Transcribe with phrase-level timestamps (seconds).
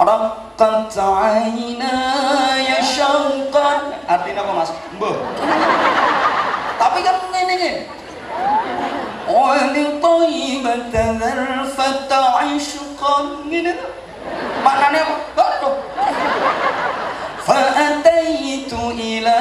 [0.00, 1.94] Rakat aina
[2.56, 4.00] ya syauqan.
[4.08, 4.72] Artinya apa Mas?
[4.96, 5.16] Mbah.
[6.80, 7.72] Tapi kan ngene iki.
[9.28, 12.08] Wali thayyibat zarfat
[12.48, 13.88] 'ishqan ngene to.
[14.64, 15.16] Maknane apa?
[15.36, 15.76] Aduh.
[17.50, 19.38] فأتيت إلى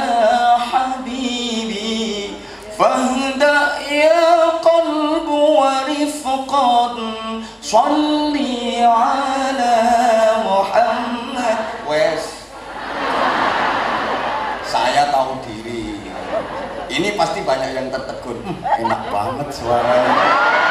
[0.71, 2.33] حبيبي
[2.79, 3.59] فاهدأ
[3.91, 6.97] يا قلب ورفقا
[7.61, 9.38] صلي عليه
[11.89, 12.45] wes.
[14.65, 15.97] Saya tahu diri.
[16.89, 18.41] Ini pasti banyak yang tertegun.
[18.61, 20.68] Enak banget suaranya.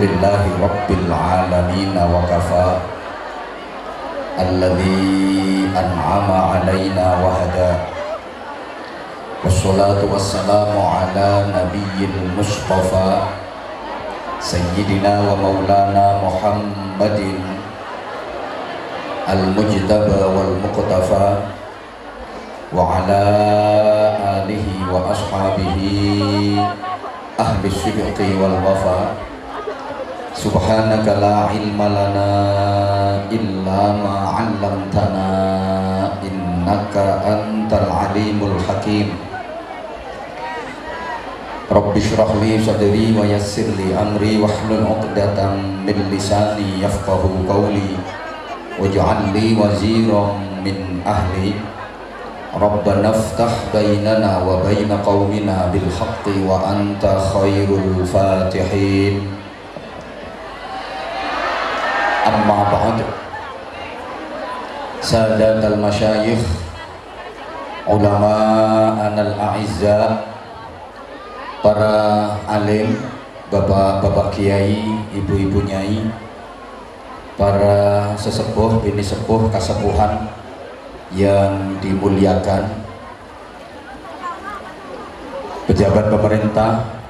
[0.00, 2.68] لله رب العالمين وكفى.
[4.38, 5.04] الذي
[5.78, 7.72] أنعم علينا وهدى.
[9.44, 13.10] والصلاة والسلام على نبي المصطفى.
[14.40, 17.18] سيدنا ومولانا محمد
[19.28, 21.26] المجتبى والمقتفى.
[22.74, 23.22] وعلى
[24.42, 25.76] آله وأصحابه
[27.40, 29.33] أهل الشفق والوفاء.
[30.44, 32.32] سبحانك لا علم لنا
[33.32, 35.28] إلا ما علمتنا
[36.20, 36.94] إنك
[37.32, 39.08] أنت العليم الحكيم.
[41.72, 45.38] رب اشرح لي صدري ويسر لي أمري واحلل عقدة
[45.88, 47.92] من لساني يفقه قولي
[48.76, 50.24] واجعل لي وزيرا
[50.60, 50.76] من
[51.08, 51.52] أهلي.
[52.52, 59.43] ربنا افتح بيننا وبين قومنا بالحق وأنت خير الفاتحين.
[62.24, 62.98] Ba'd
[65.04, 66.40] Sadat al-masyayikh
[67.84, 68.36] Ulama
[68.96, 70.24] anal a'izza
[71.60, 71.96] para
[72.48, 72.96] alim,
[73.52, 76.08] bapak-bapak kiai, ibu-ibu nyai,
[77.36, 80.28] para sesepuh, bini sepuh, kasepuhan
[81.12, 82.68] yang dimuliakan,
[85.68, 87.03] pejabat pemerintah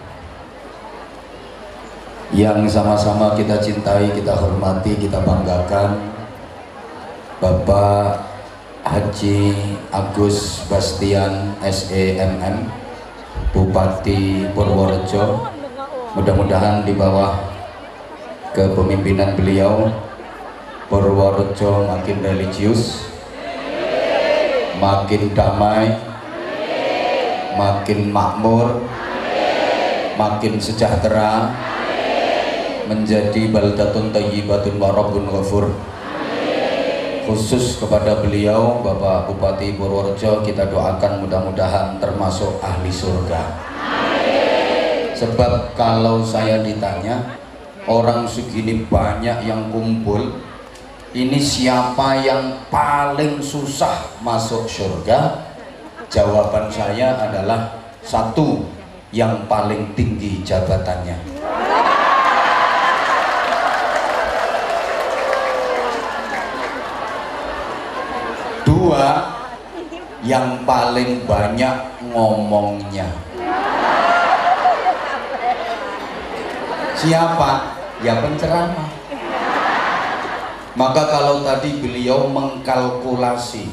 [2.35, 6.03] yang sama-sama kita cintai, kita hormati, kita banggakan,
[7.39, 8.27] Bapak
[8.83, 9.55] Haji
[9.95, 12.67] Agus Bastian SEMM
[13.55, 15.47] Bupati Purworejo.
[16.19, 17.39] Mudah-mudahan di bawah
[18.51, 19.95] kepemimpinan beliau
[20.91, 23.07] Purworejo makin religius
[24.83, 25.97] makin damai
[27.55, 28.83] makin makmur
[30.19, 31.51] makin sejahtera
[32.87, 35.73] menjadi baldatun tayyibatun warabun ghafur.
[37.25, 43.43] Khusus kepada beliau Bapak Bupati Purworejo kita doakan mudah-mudahan termasuk ahli surga.
[45.17, 47.41] Sebab kalau saya ditanya
[47.89, 50.37] orang segini banyak yang kumpul
[51.17, 55.49] ini siapa yang paling susah masuk surga?
[56.13, 57.73] Jawaban saya adalah
[58.05, 58.69] satu
[59.17, 61.34] yang paling tinggi jabatannya
[68.95, 69.27] Dua,
[70.23, 73.11] yang paling banyak ngomongnya.
[76.95, 77.75] Siapa?
[78.07, 78.87] Ya penceramah.
[80.79, 83.67] Maka kalau tadi beliau mengkalkulasi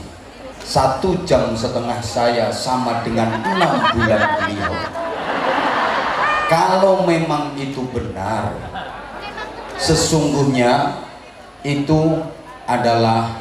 [0.65, 4.73] satu jam setengah saya sama dengan enam bulan beliau.
[6.49, 8.57] Kalau memang itu benar,
[9.77, 10.97] sesungguhnya
[11.61, 12.25] itu
[12.65, 13.40] adalah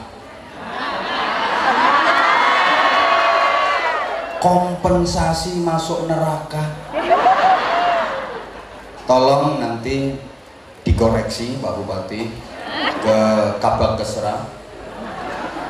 [4.41, 6.65] kompensasi masuk neraka.
[9.05, 10.17] Tolong nanti
[10.81, 12.33] dikoreksi Pak Bupati
[13.05, 13.19] ke
[13.61, 14.49] Kabak Kesera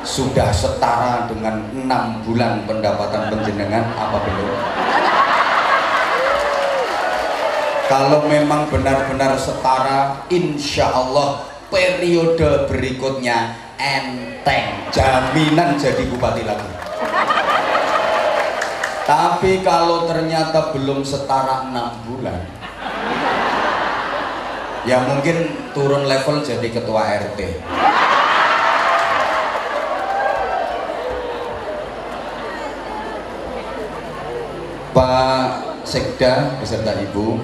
[0.01, 4.51] sudah setara dengan enam bulan pendapatan penjenengan apa belum?
[7.91, 14.87] Kalau memang benar-benar setara insya Allah periode berikutnya enteng.
[14.95, 16.71] Jaminan jadi bupati lagi
[19.11, 22.47] tapi kalau ternyata belum setara enam bulan
[24.87, 27.59] ya mungkin turun level jadi ketua RT
[34.95, 35.47] Pak
[35.83, 37.35] Sekda beserta Ibu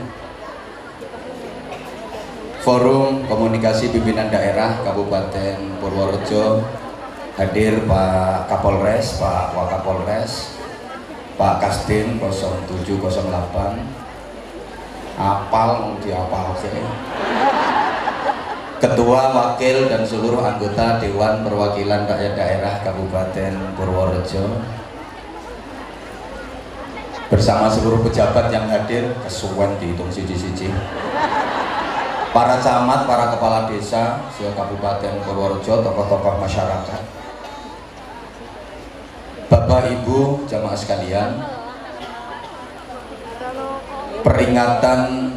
[2.63, 6.63] Forum Komunikasi Pimpinan Daerah Kabupaten Purworejo
[7.35, 10.56] hadir Pak Kapolres, Pak Wakapolres,
[11.37, 13.13] Pak Kasdim 0708
[15.21, 16.57] apal diapal
[18.77, 24.61] Ketua, Wakil, dan seluruh anggota Dewan Perwakilan Rakyat Daerah Kabupaten Purworejo.
[27.25, 30.69] Bersama seluruh pejabat yang hadir kesuwen dihitung siji-siji.
[32.29, 37.16] Para camat, para kepala desa se Kabupaten Purworejo, tokoh-tokoh masyarakat
[39.47, 41.39] Bapak Ibu jamaah sekalian
[44.19, 45.31] peringatan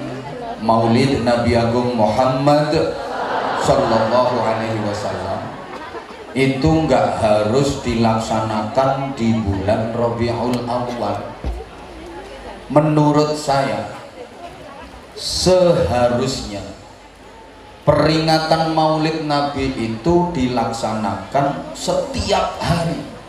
[0.67, 2.75] Maulid Nabi Agung Muhammad
[3.63, 5.41] Sallallahu Alaihi Wasallam
[6.35, 11.31] itu nggak harus dilaksanakan di bulan Rabiul Awal.
[12.67, 13.95] Menurut saya
[15.15, 16.63] seharusnya
[17.83, 23.20] peringatan maulid nabi itu dilaksanakan setiap hari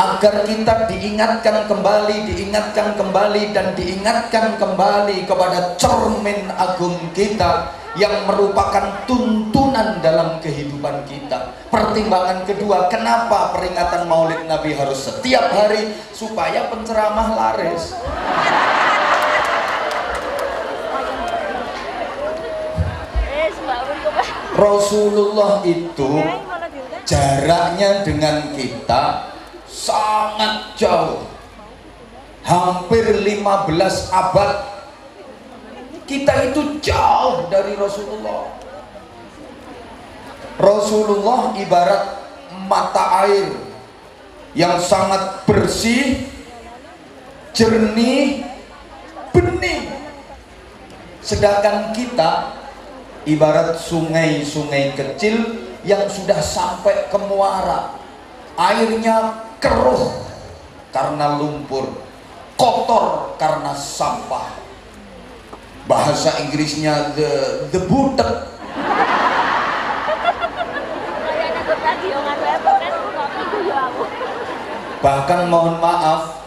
[0.00, 9.04] agar kita diingatkan kembali, diingatkan kembali dan diingatkan kembali kepada cermin agung kita yang merupakan
[9.04, 11.52] tuntunan dalam kehidupan kita.
[11.68, 17.92] Pertimbangan kedua, kenapa peringatan Maulid Nabi harus setiap hari supaya penceramah laris.
[24.56, 26.20] Rasulullah itu
[27.04, 29.30] jaraknya dengan kita
[29.80, 31.24] sangat jauh.
[32.44, 34.56] Hampir 15 abad.
[36.04, 38.50] Kita itu jauh dari Rasulullah.
[40.60, 42.04] Rasulullah ibarat
[42.68, 43.48] mata air
[44.52, 46.26] yang sangat bersih
[47.54, 48.44] jernih
[49.32, 49.86] bening.
[51.22, 52.58] Sedangkan kita
[53.24, 57.94] ibarat sungai-sungai kecil yang sudah sampai ke muara.
[58.58, 60.16] Airnya keruh
[60.90, 61.86] karena lumpur
[62.56, 64.58] kotor karena sampah.
[65.88, 67.80] Bahasa Inggrisnya the the
[75.00, 76.44] bahkan mohon maaf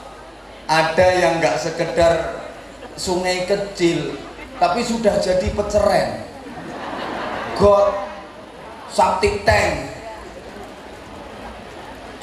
[0.69, 2.45] ada yang nggak sekedar
[2.93, 4.15] sungai kecil
[4.61, 6.23] tapi sudah jadi peceren.
[7.57, 8.07] Got
[8.93, 9.91] sakti tank.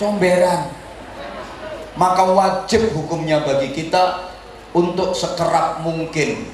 [0.00, 0.79] Comberan
[2.00, 4.32] maka wajib hukumnya bagi kita
[4.72, 6.48] untuk sekerap mungkin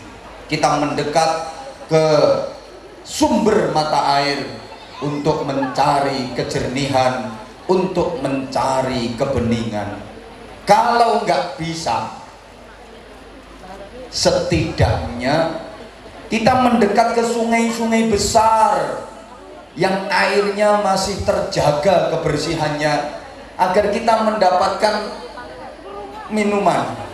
[0.50, 1.54] kita mendekat
[1.86, 2.04] ke
[3.06, 4.42] sumber mata air
[4.98, 7.38] untuk mencari kejernihan,
[7.70, 10.02] untuk mencari kebeningan.
[10.66, 12.10] Kalau nggak bisa,
[14.10, 15.62] setidaknya
[16.26, 19.06] kita mendekat ke sungai-sungai besar
[19.78, 23.22] yang airnya masih terjaga kebersihannya
[23.54, 25.25] agar kita mendapatkan
[26.30, 27.06] minuman.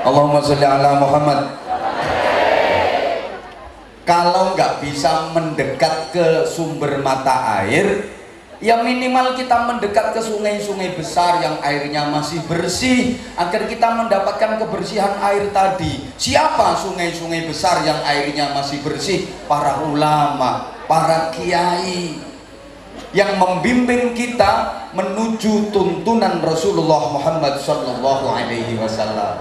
[0.00, 1.40] Allahumma sholli ala Muhammad.
[4.08, 8.19] Kalau nggak bisa mendekat ke sumber mata air
[8.60, 15.16] ya minimal kita mendekat ke sungai-sungai besar yang airnya masih bersih agar kita mendapatkan kebersihan
[15.24, 16.04] air tadi.
[16.20, 19.24] Siapa sungai-sungai besar yang airnya masih bersih?
[19.48, 22.18] Para ulama para kiai
[23.16, 29.38] yang membimbing kita menuju tuntunan Rasulullah Muhammad Sallallahu Alaihi Wasallam.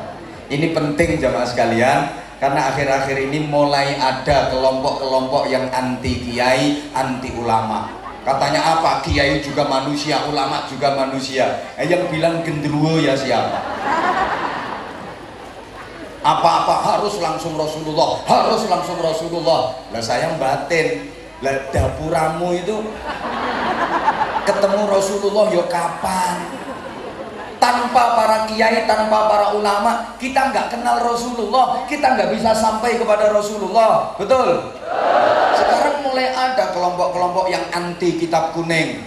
[0.49, 1.99] Ini penting jamaah sekalian
[2.39, 7.98] karena akhir-akhir ini mulai ada kelompok-kelompok yang anti kiai, anti ulama.
[8.27, 8.99] Katanya apa?
[9.01, 11.63] Kiai juga manusia, ulama juga manusia.
[11.79, 13.59] Eh, yang bilang gendruwo ya siapa?
[16.19, 19.71] Apa-apa harus langsung Rasulullah, harus langsung Rasulullah.
[19.95, 21.15] Lah sayang batin.
[21.39, 22.83] Lah dapuramu itu
[24.43, 26.58] ketemu Rasulullah ya kapan?
[27.59, 33.35] Tanpa para kiai, tanpa para ulama, kita nggak kenal Rasulullah, kita nggak bisa sampai kepada
[33.35, 34.15] Rasulullah.
[34.15, 34.73] Betul?
[35.53, 39.03] Sekarang mulai ada kelompok-kelompok yang anti kitab kuning.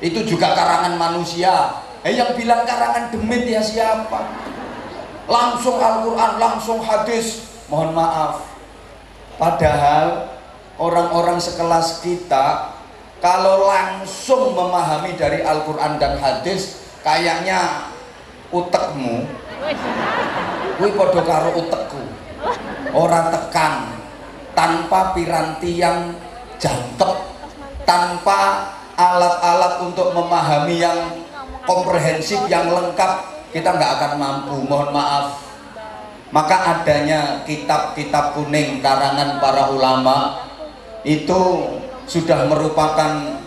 [0.00, 1.82] Itu juga karangan manusia.
[2.00, 4.24] eh yang bilang karangan demit ya siapa
[5.28, 8.40] langsung Al-Quran langsung hadis mohon maaf
[9.36, 10.32] padahal
[10.80, 12.72] orang-orang sekelas kita
[13.20, 17.90] kalau langsung memahami dari Al-Quran dan hadis kayaknya
[18.50, 19.24] utekmu
[20.80, 22.02] kuwi padha karo utekku.
[22.96, 23.92] Orang tekan
[24.56, 26.16] tanpa piranti yang
[26.56, 27.12] jangkep
[27.84, 30.98] tanpa alat-alat untuk memahami yang
[31.68, 35.36] komprehensif yang lengkap kita nggak akan mampu mohon maaf.
[36.30, 40.46] Maka adanya kitab-kitab kuning karangan para ulama
[41.02, 41.66] itu
[42.06, 43.39] sudah merupakan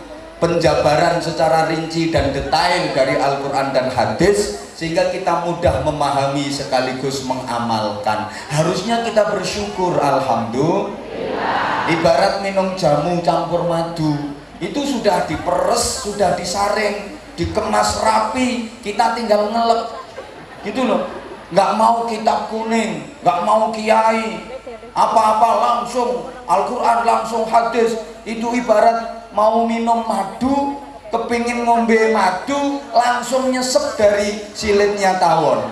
[0.44, 8.28] penjabaran secara rinci dan detail dari Al-Quran dan hadis sehingga kita mudah memahami sekaligus mengamalkan.
[8.52, 11.88] Harusnya kita bersyukur Alhamdulillah.
[11.88, 19.96] Ibarat minum jamu campur madu itu sudah diperes, sudah disaring dikemas rapi kita tinggal ngelek
[20.68, 21.08] gitu loh.
[21.56, 24.44] Nggak mau kitab kuning nggak mau kiai.
[24.92, 27.96] Apa-apa langsung Al-Quran langsung hadis.
[28.28, 30.78] Itu ibarat mau minum madu
[31.10, 35.66] kepingin ngombe madu langsung nyesep dari silitnya tawon.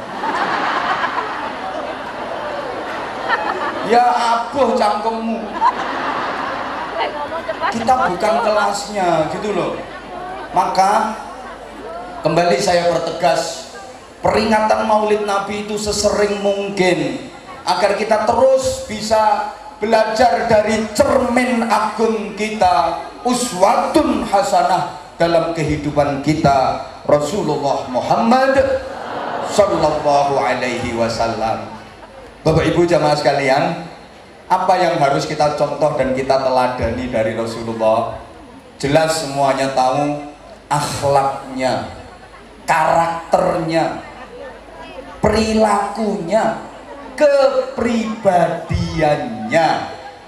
[3.86, 5.38] Ya abuh cangkemmu.
[7.72, 9.78] Kita bukan kelasnya gitu loh.
[10.52, 11.16] Maka
[12.26, 13.72] kembali saya pertegas
[14.22, 17.30] peringatan maulid nabi itu sesering mungkin
[17.62, 27.90] agar kita terus bisa belajar dari cermin agung kita uswatun hasanah dalam kehidupan kita Rasulullah
[27.90, 28.54] Muhammad
[29.50, 31.66] Sallallahu Alaihi Wasallam.
[32.46, 33.82] Bapak Ibu jamaah sekalian
[34.46, 38.22] apa yang harus kita contoh dan kita teladani dari Rasulullah?
[38.78, 40.30] Jelas semuanya tahu
[40.70, 41.90] akhlaknya
[42.70, 43.98] karakternya
[45.18, 46.70] perilakunya
[47.18, 49.68] kepribadiannya.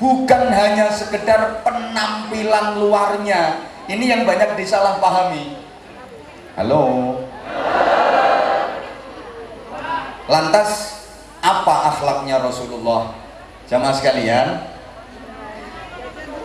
[0.00, 3.62] Bukan hanya sekedar penampilan luarnya.
[3.86, 5.54] Ini yang banyak disalahpahami.
[6.58, 7.14] Halo.
[10.24, 11.04] Lantas
[11.44, 13.12] apa akhlaknya Rasulullah?
[13.68, 14.60] Jamaah sekalian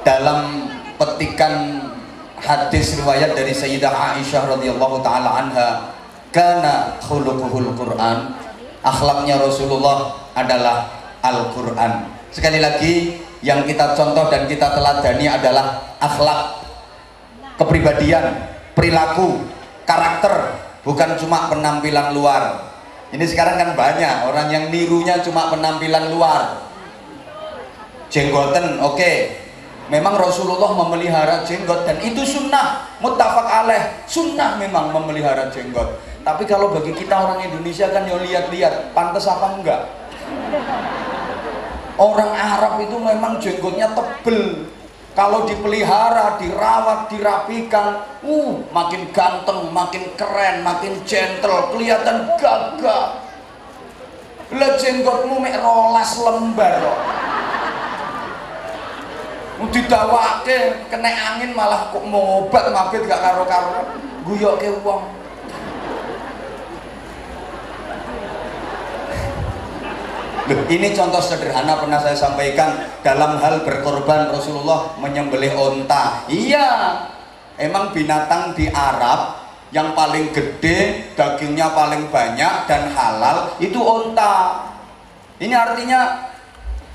[0.03, 0.67] dalam
[0.99, 1.87] petikan
[2.39, 5.91] hadis riwayat dari Sayyidah Aisyah radhiyallahu taala anha
[6.31, 8.31] kana khuluquhul Quran
[8.83, 10.87] akhlaknya Rasulullah adalah
[11.19, 11.91] Al-Quran.
[12.31, 16.63] Sekali lagi yang kita contoh dan kita teladani adalah akhlak
[17.59, 18.35] kepribadian
[18.75, 19.43] perilaku
[19.83, 22.71] karakter bukan cuma penampilan luar.
[23.09, 26.69] Ini sekarang kan banyak orang yang nirunya cuma penampilan luar.
[28.07, 28.95] Jenggoten oke.
[28.95, 29.17] Okay.
[29.89, 34.05] memang Rasulullah memelihara jenggot dan itu sunnah muttafaq alaih.
[34.05, 35.97] Sunnah memang memelihara jenggot.
[36.21, 39.98] Tapi kalau bagi kita orang Indonesia kan ya lihat-lihat pantas apa enggak
[41.99, 44.71] orang Arab itu memang jenggotnya tebel.
[45.17, 53.19] Kalau dipelihara, dirawat, dirapikan uh, makin ganteng, makin keren, makin gentle kelihatan gagah.
[54.49, 56.99] Lah jenggotmu mek rolas lembar kok.
[59.75, 63.91] Didawake kena angin malah kok ngobat mabit gak karo-karo.
[64.23, 64.71] Guyok ke
[70.49, 76.25] ini contoh sederhana pernah saya sampaikan dalam hal berkorban Rasulullah menyembelih onta.
[76.25, 76.67] Iya,
[77.61, 79.37] emang binatang di Arab
[79.69, 84.65] yang paling gede, dagingnya paling banyak dan halal itu onta.
[85.37, 86.29] Ini artinya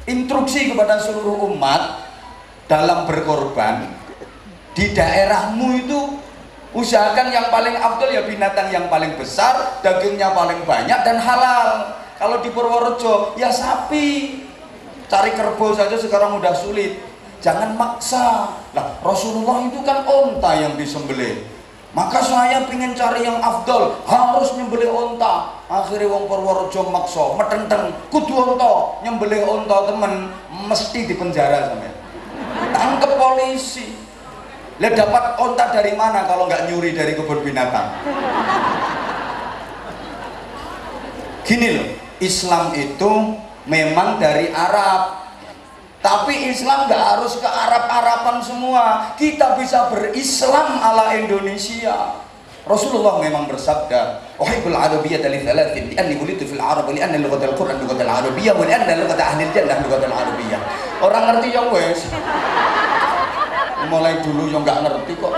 [0.05, 2.03] instruksi kepada seluruh umat
[2.67, 3.89] dalam berkorban
[4.75, 6.01] di daerahmu itu
[6.75, 12.41] usahakan yang paling afdol ya binatang yang paling besar, dagingnya paling banyak dan halal kalau
[12.41, 14.41] di Purworejo ya sapi.
[15.05, 16.97] Cari kerbau saja sekarang udah sulit.
[17.45, 18.57] Jangan maksa.
[18.73, 21.45] Lah Rasulullah itu kan onta yang disembelih.
[21.93, 24.01] Maka saya ingin cari yang afdol.
[24.09, 25.61] Harus nyembelih onta.
[25.69, 27.37] Akhirnya wong Purworejo maksa.
[27.37, 29.05] Metenteng kudu onta.
[29.05, 30.33] Nyembelih onta temen.
[30.49, 31.93] Mesti dipenjara sampai
[32.73, 34.01] tangkep polisi.
[34.81, 37.93] Lihat dapat onta dari mana kalau nggak nyuri dari kebun binatang?
[41.45, 43.35] Gini loh Islam itu
[43.67, 45.25] memang dari Arab.
[46.05, 49.17] Tapi Islam nggak harus ke Arab-Araban semua.
[49.17, 52.21] Kita bisa berislam ala Indonesia.
[52.65, 57.77] Rasulullah memang bersabda Uhibbul Arabiyyah li thalathin li'anni wulitu fil Arab li anna lughatal Qur'an
[57.77, 60.61] lughatal Arabiyyah wa li anna lughata ahli jannah lughatal Arabiyyah
[61.05, 62.01] orang ngerti ya wes.
[63.85, 65.33] Mulai dulu yang nggak ngerti kok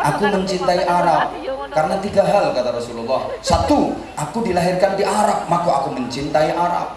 [0.00, 1.36] aku mencintai Arab
[1.70, 3.30] karena tiga hal kata Rasulullah.
[3.44, 6.96] Satu aku dilahirkan di Arab maka aku mencintai Arab.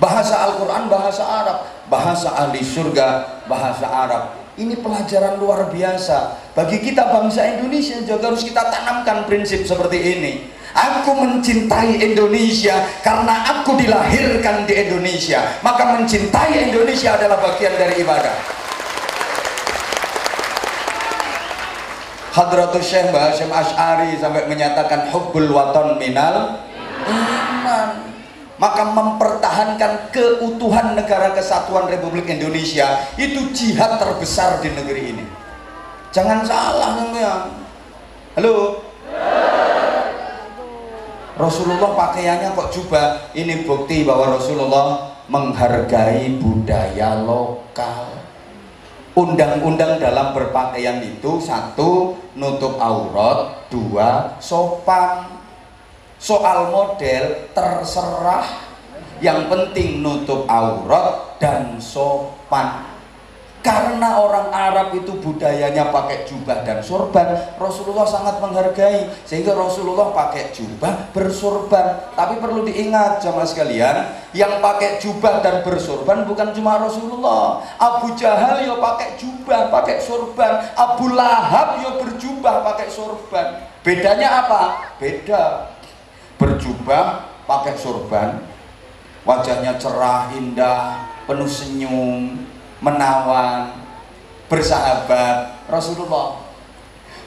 [0.00, 1.58] Bahasa Al-Quran bahasa Arab.
[1.86, 4.24] Bahasa ahli surga bahasa Arab.
[4.56, 6.36] Ini pelajaran luar biasa.
[6.52, 10.32] Bagi kita bangsa Indonesia juga harus kita tanamkan prinsip seperti ini.
[10.72, 15.60] Aku mencintai Indonesia karena aku dilahirkan di Indonesia.
[15.60, 18.61] Maka mencintai Indonesia adalah bagian dari ibadah.
[22.32, 26.64] Hadratul Syekh Mbah Hashim Ash'ari sampai menyatakan hubbul waton minal
[27.04, 28.08] iman.
[28.56, 35.24] Maka mempertahankan keutuhan negara kesatuan Republik Indonesia itu jihad terbesar di negeri ini.
[36.14, 37.52] Jangan salah ya
[38.40, 38.80] halo?
[41.36, 43.34] Rasulullah pakaiannya kok jubah?
[43.36, 48.21] Ini bukti bahwa Rasulullah menghargai budaya lokal
[49.12, 55.40] undang-undang dalam berpakaian itu satu nutup aurat dua sopan.
[56.22, 58.70] Soal model terserah.
[59.22, 62.91] Yang penting nutup aurat dan sopan
[63.62, 69.06] karena orang Arab itu budayanya pakai jubah dan sorban Rasulullah sangat menghargai.
[69.22, 72.10] Sehingga Rasulullah pakai jubah bersorban.
[72.18, 77.62] Tapi perlu diingat jamaah sekalian yang pakai jubah dan bersorban bukan cuma Rasulullah.
[77.78, 80.66] Abu Jahal ya pakai jubah pakai sorban.
[80.74, 83.70] Abu Lahab ya berjubah pakai sorban.
[83.86, 84.62] Bedanya apa?
[84.98, 85.70] beda.
[86.34, 88.42] Berjubah pakai sorban.
[89.22, 92.42] Wajahnya cerah indah penuh senyum
[92.82, 93.70] menawan
[94.50, 96.42] bersahabat Rasulullah.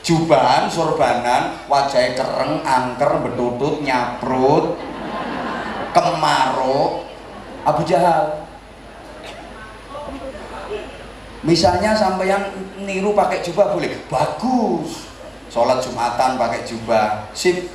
[0.06, 4.78] Jubahan sorbanan wajahnya kereng angker betutut nyaprut
[5.98, 7.10] kemaruk
[7.66, 8.46] Abu Jahal.
[11.42, 12.44] Misalnya sampai yang
[12.86, 13.98] niru pakai jubah boleh?
[14.06, 15.10] Bagus.
[15.50, 17.34] Sholat jumatan pakai jubah.
[17.34, 17.66] Sip.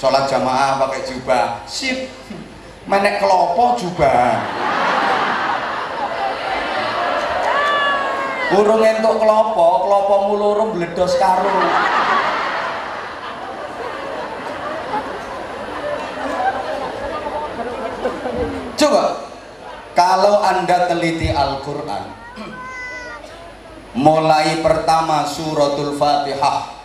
[0.00, 1.60] Sholat jamaah pakai jubah.
[1.68, 2.08] Sip.
[2.88, 4.40] Menek kelopo jubah
[8.46, 11.50] Burung entuk kelopo, kelopo mulurung bledos karu.
[18.76, 19.04] Coba,
[19.96, 22.04] kalau Anda teliti Al-Quran,
[23.96, 26.76] mulai pertama suratul Fatihah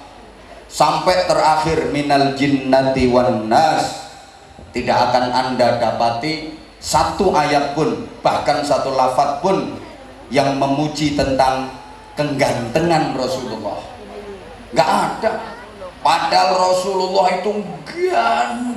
[0.71, 4.08] sampai terakhir minal jinnati wan nas
[4.71, 9.76] tidak akan Anda dapati satu ayat pun bahkan satu lafat pun
[10.31, 11.67] yang memuji tentang
[12.15, 13.83] kegantengan Rasulullah.
[14.71, 15.31] Nggak ada.
[16.01, 18.73] Padahal Rasulullah itu ganteng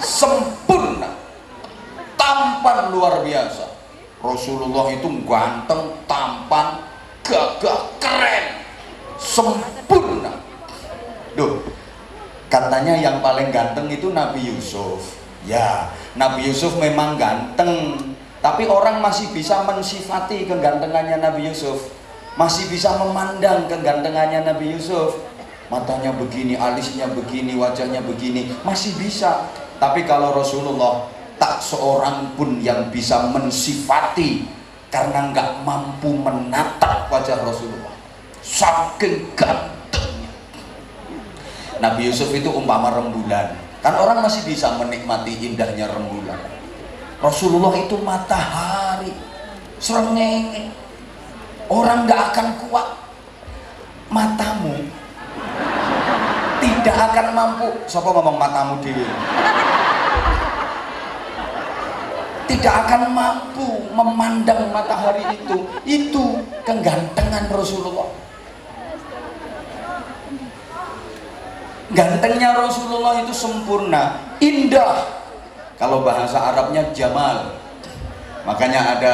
[0.00, 1.10] sempurna
[2.16, 3.66] tampan luar biasa.
[4.22, 6.80] Rasulullah itu ganteng tampan
[7.26, 8.46] gagah keren
[9.20, 10.32] sempurna.
[11.36, 11.60] Duh,
[12.48, 15.17] katanya yang paling ganteng itu Nabi Yusuf
[15.48, 17.96] ya Nabi Yusuf memang ganteng
[18.38, 21.90] tapi orang masih bisa mensifati kegantengannya Nabi Yusuf.
[22.38, 25.18] Masih bisa memandang kegantengannya Nabi Yusuf.
[25.68, 29.50] Matanya begini, alisnya begini, wajahnya begini masih bisa.
[29.82, 34.46] Tapi kalau Rasulullah tak seorang pun yang bisa mensifati
[34.88, 37.92] karena nggak mampu menatap wajah Rasulullah.
[38.40, 40.30] Saking gantengnya.
[41.82, 46.38] Nabi Yusuf itu umpama rembulan Kan orang masih bisa menikmati indahnya rembulan.
[47.18, 49.14] Rasulullah itu matahari,
[49.78, 50.70] serengenge.
[51.68, 52.88] Orang nggak akan kuat.
[54.08, 54.88] Matamu
[56.58, 57.68] tidak akan mampu.
[57.86, 59.06] Siapa ngomong matamu diri?
[62.48, 65.56] Tidak akan mampu memandang matahari itu.
[65.84, 68.08] Itu kegantengan Rasulullah.
[71.88, 75.08] Gantengnya Rasulullah itu sempurna, indah.
[75.80, 77.56] Kalau bahasa Arabnya Jamal.
[78.44, 79.12] Makanya ada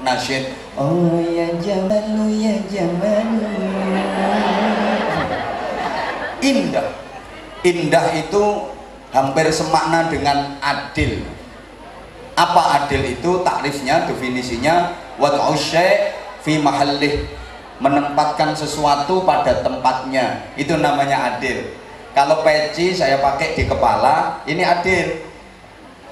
[0.00, 3.28] nasyid, Oh ya Jamal, ya Jamal.
[6.40, 6.88] Indah.
[7.60, 8.44] Indah itu
[9.12, 11.24] hampir semakna dengan adil.
[12.36, 13.44] Apa adil itu?
[13.44, 15.56] Takrifnya, definisinya wad'u
[16.44, 17.28] fi mahallih
[17.80, 21.83] menempatkan sesuatu pada tempatnya itu namanya adil
[22.14, 25.18] kalau peci saya pakai di kepala ini adil.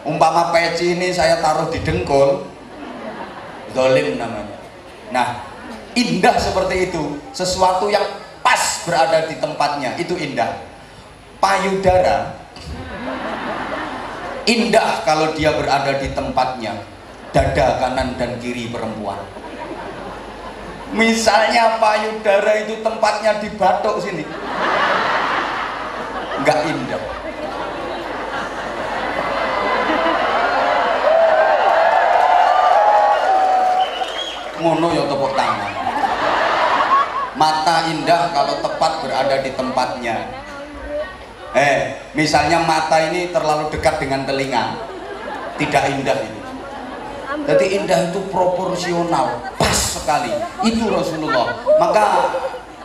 [0.02, 2.42] Umpama peci ini saya taruh di dengkul
[3.70, 4.58] dolim namanya.
[5.14, 5.46] Nah
[5.94, 7.22] indah seperti itu.
[7.30, 8.02] Sesuatu yang
[8.42, 10.58] pas berada di tempatnya itu indah.
[11.38, 12.34] Payudara
[14.50, 16.82] indah kalau dia berada di tempatnya.
[17.30, 19.22] Dada kanan dan kiri perempuan.
[20.92, 24.26] Misalnya payudara itu tempatnya di batok sini
[26.42, 27.22] nggak indah
[34.62, 35.72] ngono ya tepuk tangan.
[37.34, 40.16] Mata indah kalau tepat berada di tempatnya.
[41.52, 44.78] Eh misalnya mata ini terlalu dekat dengan telinga.
[45.58, 46.40] Tidak indah ini.
[47.42, 49.42] Jadi indah itu proporsional.
[49.58, 50.30] Pas sekali.
[50.62, 51.58] Itu Rasulullah.
[51.82, 52.04] Maka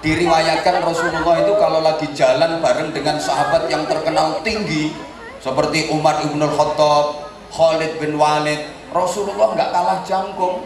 [0.07, 4.95] diriwayatkan Rasulullah itu kalau lagi jalan bareng dengan sahabat yang terkenal tinggi
[5.43, 10.63] seperti Umar ibn Khattab Khalid bin Walid Rasulullah nggak kalah jangkung.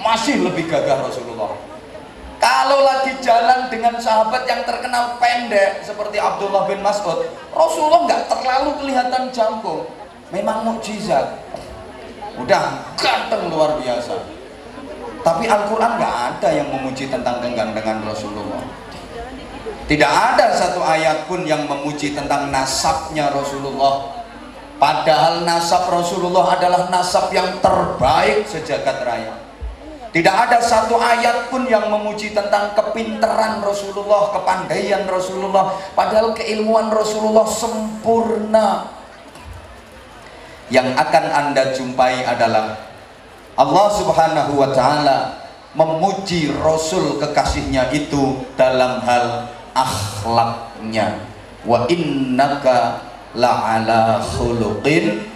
[0.00, 1.52] Masih lebih gagah Rasulullah.
[2.38, 8.70] Kalau lagi jalan dengan sahabat yang terkenal pendek seperti Abdullah bin Mas'ud Rasulullah nggak terlalu
[8.80, 9.84] kelihatan jangkung.
[10.32, 11.36] Memang mukjizat.
[12.38, 14.37] Udah ganteng luar biasa
[15.22, 18.62] tapi Al-Quran nggak ada yang memuji tentang kegantengan Rasulullah
[19.88, 24.24] tidak ada satu ayat pun yang memuji tentang nasabnya Rasulullah
[24.76, 29.48] padahal nasab Rasulullah adalah nasab yang terbaik sejagat raya
[30.08, 35.76] tidak ada satu ayat pun yang memuji tentang kepintaran Rasulullah, kepandaian Rasulullah.
[35.92, 38.88] Padahal keilmuan Rasulullah sempurna.
[40.72, 42.87] Yang akan Anda jumpai adalah
[43.58, 45.42] Allah Subhanahu wa taala
[45.74, 51.18] memuji Rasul kekasihnya itu dalam hal akhlaknya.
[51.66, 53.02] Wa innaka
[53.34, 55.26] la'ala khuluqin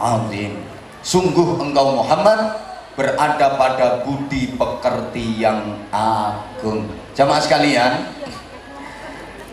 [0.00, 0.56] azim.
[1.04, 2.64] Sungguh engkau Muhammad
[2.96, 6.88] berada pada budi pekerti yang agung.
[7.12, 7.92] Jamaah sekalian,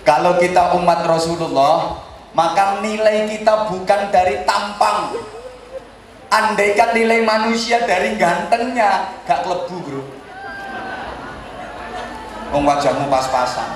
[0.08, 2.00] kalau kita umat Rasulullah,
[2.32, 5.12] maka nilai kita bukan dari tampang.
[6.34, 10.02] Andaikan nilai manusia dari gantengnya, gak kelebu bro.
[12.50, 13.70] Wong wajahmu pas-pasan.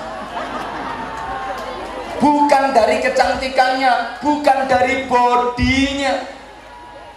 [2.18, 6.26] Bukan dari kecantikannya, bukan dari bodinya.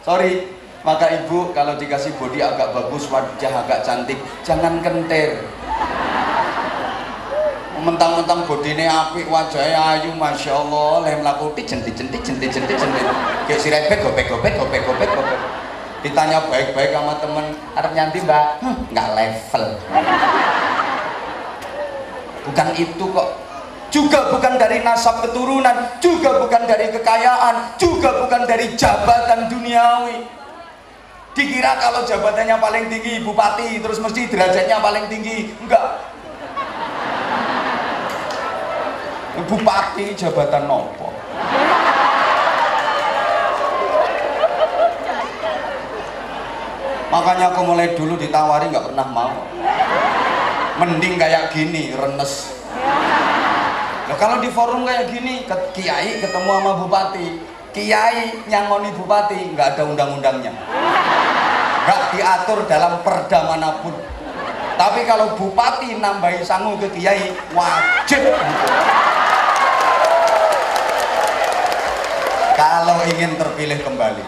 [0.05, 0.45] Sorry,
[0.85, 5.41] maka ibu kalau dikasih body agak bagus, wajah agak cantik, jangan kentir.
[7.81, 12.53] Mentang-mentang bodine apik, wajahnya ayu, masya Allah, leh melakuti jentik jentik jentik.
[13.49, 15.41] Kayak si rebek gopek gopek gopek gopek gopek.
[16.05, 19.65] Ditanya baik-baik sama temen, harap nyanti mbak, hm, nggak level.
[22.45, 23.29] Bukan itu kok,
[23.89, 30.41] juga bukan dari nasab keturunan, juga bukan dari kekayaan, juga bukan dari jabatan duniawi
[31.31, 36.11] dikira kalau jabatannya paling tinggi bupati terus mesti derajatnya paling tinggi enggak
[39.47, 41.15] bupati jabatan nopo?
[47.11, 49.35] Makanya aku mulai dulu ditawari nggak pernah mau.
[50.79, 52.57] Mending kayak gini renes
[54.09, 57.27] nah, kalau di forum kayak gini ke kiai ketemu sama bupati
[57.77, 60.57] kiai nyangoni bupati nggak ada undang-undangnya.
[61.85, 63.93] Nggak diatur dalam perda mana pun
[64.81, 68.33] tapi kalau bupati nambahi sangu ke kiai wajib.
[72.57, 74.25] Kalau ingin terpilih kembali.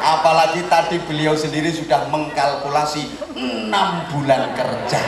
[0.00, 3.04] Apalagi tadi beliau sendiri sudah mengkalkulasi
[3.36, 5.04] enam bulan kerja.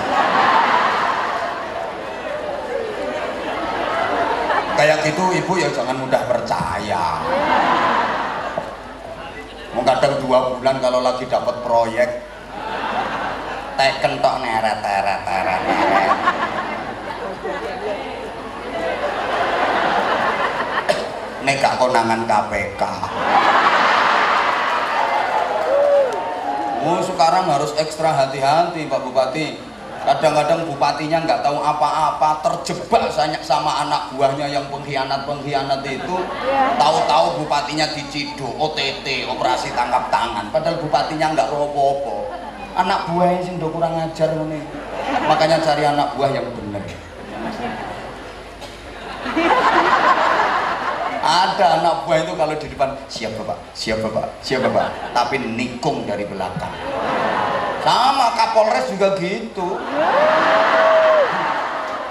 [4.77, 7.25] Kayak gitu ibu ya jangan mudah percaya.
[9.89, 12.28] Kadang dua bulan kalau lagi dapat proyek
[13.79, 16.19] teken tok neret teret teret neret
[21.47, 22.83] ini gak konangan KPK
[26.83, 29.71] oh sekarang harus ekstra hati-hati Pak Bupati.
[29.99, 33.13] Kadang-kadang bupatinya nggak tahu apa-apa terjebak
[33.45, 36.17] sama anak buahnya yang pengkhianat-pengkhianat itu.
[36.81, 40.49] Tahu-tahu bupatinya diciduk OTT operasi tangkap tangan.
[40.49, 42.28] Padahal bupatinya nggak robo-robo
[42.79, 44.63] anak buahnya sih udah kurang ajar nih
[45.27, 46.83] makanya cari anak buah yang benar
[51.29, 53.59] ada anak buah itu kalau di depan siap bapak.
[53.77, 54.27] Siap bapak.
[54.41, 55.13] Siap bapak.
[55.13, 56.73] Tapi nikung dari belakang.
[57.85, 59.77] Sama Kapolres juga gitu.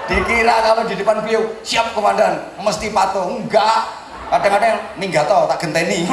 [0.06, 2.46] Dikira kalau di depan beliau siap komandan.
[2.62, 3.26] Mesti patuh.
[3.26, 3.90] Enggak.
[4.30, 6.04] Kadang-kadang minggato tak genteni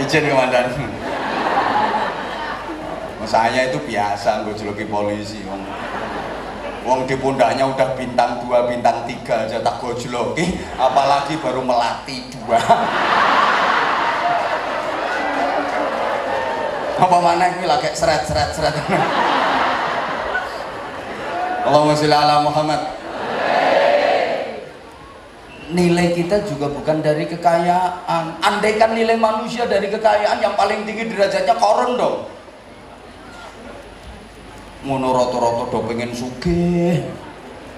[0.00, 0.72] izin komandan.
[3.22, 5.62] Saya itu biasa gue juluki polisi wong.
[6.82, 12.58] Wong di pundaknya udah bintang dua bintang tiga aja tak gojloki apalagi baru melatih dua.
[17.02, 18.74] Apa mana ini lagi seret seret seret
[21.66, 23.01] Allahumma sholli ala Muhammad
[25.72, 28.38] nilai kita juga bukan dari kekayaan.
[28.44, 32.16] Andaikan nilai manusia dari kekayaan yang paling tinggi derajatnya koron dong.
[34.82, 37.00] Ngono roto-roto do pengen suge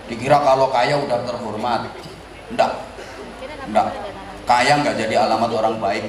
[0.09, 1.89] dikira kalau kaya udah terhormat.
[2.53, 2.71] Enggak
[3.71, 3.87] enggak
[4.45, 6.05] kaya nggak jadi alamat orang baik.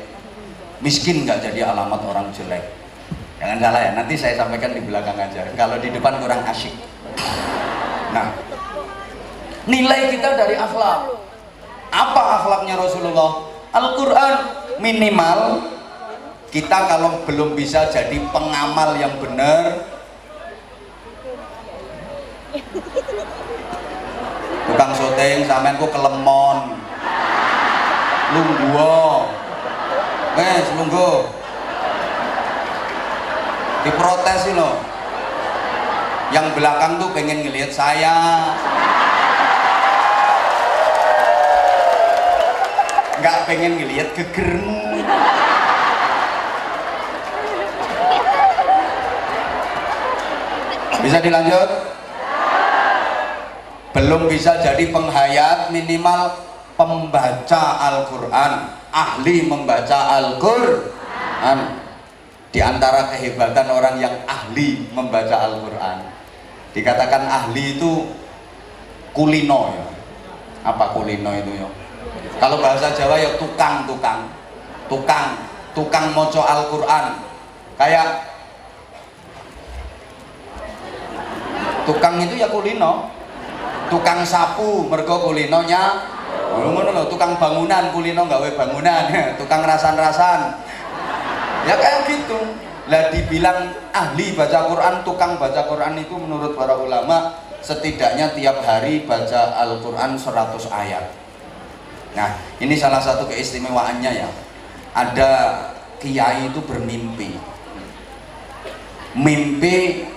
[0.84, 2.64] Miskin nggak jadi alamat orang jelek.
[3.40, 5.44] Jangan salah ya nanti saya sampaikan di belakang aja.
[5.54, 6.74] Kalau di depan kurang asyik.
[8.16, 8.32] Nah
[9.68, 11.25] nilai kita dari akhlak
[11.96, 13.48] apa akhlaknya Rasulullah?
[13.72, 14.36] Al-Quran.
[14.76, 15.64] Minimal
[16.52, 19.88] kita kalau belum bisa jadi pengamal yang benar
[24.68, 26.76] tukang syuting sampean ku kelemon.
[28.36, 29.32] Lungguo.
[30.36, 31.32] Wes lungguo.
[33.88, 34.76] Diprotes sih loh
[36.34, 38.50] yang belakang tuh pengen ngelihat saya
[43.20, 45.04] nggak pengen ngelihat gegermu.
[51.06, 51.70] Bisa dilanjut?
[53.94, 56.34] Belum bisa jadi penghayat minimal
[56.76, 58.52] pembaca Al-Quran.
[58.96, 61.60] Ahli membaca Al-Quran
[62.52, 65.98] di antara kehebatan orang yang ahli membaca Al-Quran.
[66.72, 68.08] Dikatakan ahli itu
[69.12, 69.88] kulino ya.
[70.66, 71.85] Apa kulino itu ya
[72.36, 74.28] kalau bahasa Jawa ya tukang tukang.
[74.86, 75.40] Tukang
[75.74, 77.06] tukang moco Al-Quran.
[77.80, 78.08] Kayak
[81.88, 83.10] tukang itu ya kulino.
[83.90, 86.14] Tukang sapu mergo kulinonya
[86.56, 89.04] ngono lho tukang bangunan kulino gawe bangunan
[89.40, 90.60] tukang rasan-rasan.
[91.66, 92.40] Ya kayak gitu.
[92.86, 97.34] Lah dibilang ahli baca Quran tukang baca Quran itu menurut para ulama
[97.66, 101.25] setidaknya tiap hari baca Al-Quran 100 ayat
[102.16, 104.30] nah ini salah satu keistimewaannya ya.
[104.96, 105.32] Ada
[106.00, 107.36] kiai itu bermimpi.
[109.16, 110.08] Mimpi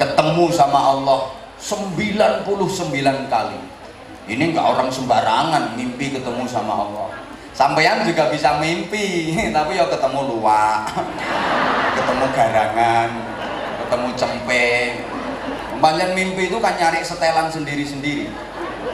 [0.00, 1.20] ketemu sama Allah
[1.60, 2.48] 99
[3.28, 3.60] kali.
[4.28, 7.08] Ini enggak orang sembarangan mimpi ketemu sama Allah.
[7.52, 10.88] Sampean juga bisa mimpi tapi ya ketemu luak
[11.96, 13.08] ketemu garangan
[13.84, 14.68] ketemu cempe.
[15.78, 18.47] Umpamanya mimpi itu kan nyari setelan sendiri-sendiri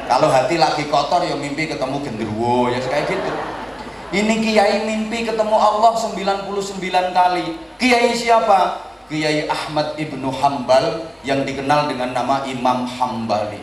[0.04, 3.32] kalau hati lagi kotor ya mimpi ketemu genderuwo ya kayak gitu.
[4.14, 6.46] Ini kiai mimpi ketemu Allah 99
[7.10, 7.46] kali.
[7.80, 8.78] Kiai siapa?
[9.10, 13.58] Kiai Ahmad Ibnu Hambal yang dikenal dengan nama Imam Hambali.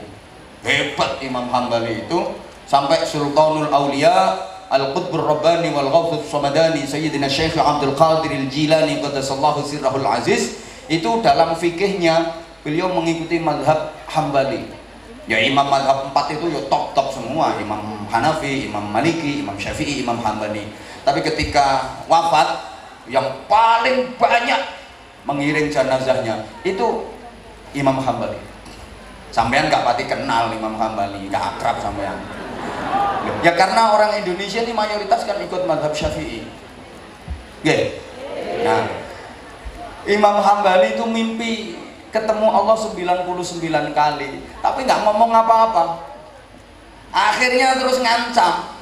[0.65, 2.35] Hebat Imam Hambali itu.
[2.67, 10.07] Sampai Sultanul Aulia Al-Qutbur Rabbani wal Ghawthus Samadani Sayyidina Syekh Abdul Qadir Al-Jilani Qadasallahu Sirrahul
[10.07, 10.59] Aziz.
[10.91, 14.80] Itu dalam fikihnya beliau mengikuti madhab Hambali
[15.29, 17.53] ya imam madhab empat itu ya top-top semua.
[17.61, 22.61] Imam Hanafi, Imam Maliki, Imam Syafi'i, Imam Hambali tapi ketika wafat
[23.09, 24.61] yang paling banyak
[25.25, 27.09] mengiring jenazahnya itu
[27.73, 28.37] Imam Hambali
[29.33, 32.17] sampean gak pati kenal Imam Hambali gak akrab sampean.
[33.41, 36.45] Ya karena orang Indonesia ini mayoritas kan ikut madhab Syafi'i.
[37.61, 37.93] Yeah.
[38.65, 38.89] nah
[40.09, 41.77] Imam Hambali itu mimpi
[42.11, 45.83] ketemu Allah 99 kali tapi nggak ngomong apa-apa.
[47.11, 48.79] Akhirnya terus ngancam.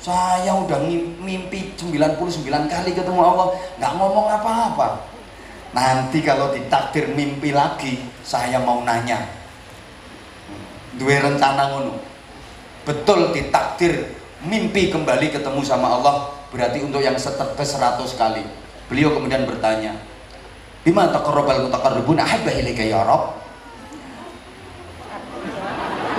[0.00, 0.80] Saya udah
[1.20, 2.16] mimpi 99
[2.72, 5.08] kali ketemu Allah nggak ngomong apa-apa.
[5.72, 9.24] Nanti kalau ditakdir mimpi lagi saya mau nanya.
[10.96, 11.96] Dua rencana ngono.
[12.84, 14.08] Betul ditakdir
[14.44, 18.44] mimpi kembali ketemu sama Allah berarti untuk yang ke 100 kali.
[18.88, 20.09] Beliau kemudian bertanya
[20.80, 23.36] Bima taqarrabal mutaqarribun ahabba ilaika ya Rabb.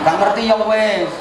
[0.01, 1.11] Gak ngerti ya wes.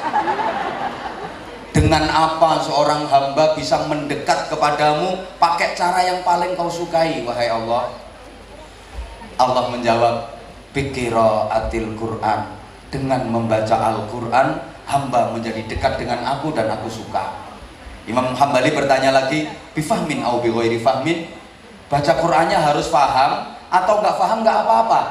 [1.71, 7.95] Dengan apa seorang hamba bisa mendekat kepadamu pakai cara yang paling kau sukai wahai Allah?
[9.39, 10.35] Allah menjawab
[10.75, 12.39] pikira atil Quran
[12.91, 17.31] dengan membaca Al-Quran hamba menjadi dekat dengan aku dan aku suka
[18.09, 20.51] Imam Hambali bertanya lagi bifahmin au bi
[20.81, 21.40] fahmin
[21.91, 25.01] baca Qurannya harus paham atau nggak paham nggak apa-apa?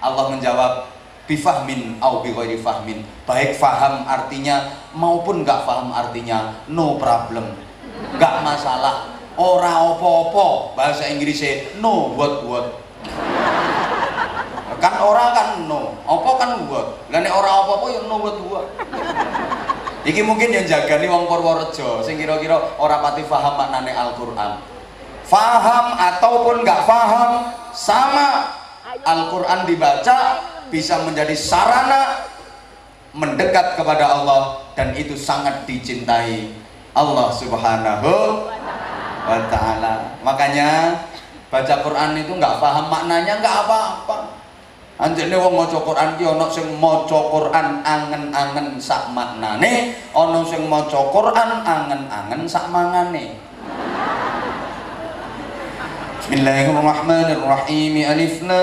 [0.00, 0.88] Allah menjawab
[1.28, 3.04] bifahmin au bi fahmin.
[3.28, 7.52] Baik paham artinya maupun nggak paham artinya no problem.
[8.16, 9.12] Nggak masalah.
[9.36, 12.66] Ora opo-opo bahasa Inggrisnya no what what.
[14.80, 15.92] Kan ora kan no.
[16.08, 17.04] Opo kan what?
[17.12, 18.66] Lah ora opo-opo ya no what what.
[20.04, 24.73] Iki mungkin yang jaga nih wong Purworejo sing kira-kira ora pati paham maknane Al-Qur'an
[25.26, 28.54] faham ataupun nggak faham sama.
[29.04, 30.18] Al-Quran dibaca
[30.72, 32.24] bisa menjadi sarana
[33.12, 36.50] mendekat kepada Allah dan itu sangat dicintai
[36.94, 38.12] Allah subhanahu
[39.26, 40.18] wa ta'ala.
[40.22, 40.98] Makanya
[41.50, 44.18] baca Quran itu nggak paham maknanya nggak apa-apa.
[44.94, 51.10] Anjene wong maca Quran ki ana sing maca Quran angen-angen sak maknane, ana sing maca
[51.10, 53.34] Quran angen-angen sak mangane.
[56.24, 58.00] Bismillahirrahmanirrahim.
[58.00, 58.56] Alif Lam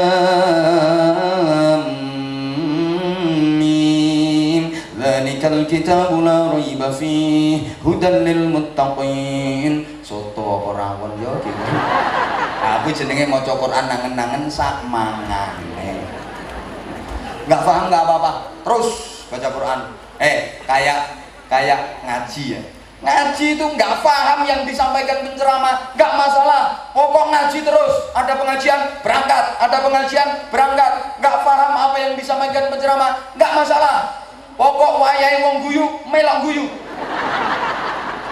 [3.62, 4.74] Mim.
[4.98, 9.86] Dzalikal kitabu la raiba fihi hudan lil muttaqin.
[10.02, 11.54] Soto apa rawon yo iki.
[12.66, 16.02] Aku jenenge maca Quran angen-angen sak mangane.
[17.46, 18.58] Enggak paham enggak apa-apa.
[18.66, 19.80] Terus baca Quran.
[20.18, 21.14] Eh, kayak
[21.46, 26.86] kayak ngaji ya Ngaji itu nggak paham yang disampaikan penceramah, nggak masalah.
[26.94, 27.94] Pokok ngaji terus.
[28.14, 29.46] Ada pengajian, berangkat.
[29.58, 30.92] Ada pengajian, berangkat.
[31.18, 34.22] Nggak paham apa yang disampaikan penceramah, nggak masalah.
[34.54, 36.66] Pokok wayai wong guyu, melok guyu.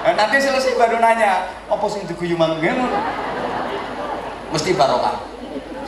[0.05, 2.77] Nah, nanti selesai baru nanya, apa sing diguyu manggen?
[4.53, 5.17] Mesti barokah.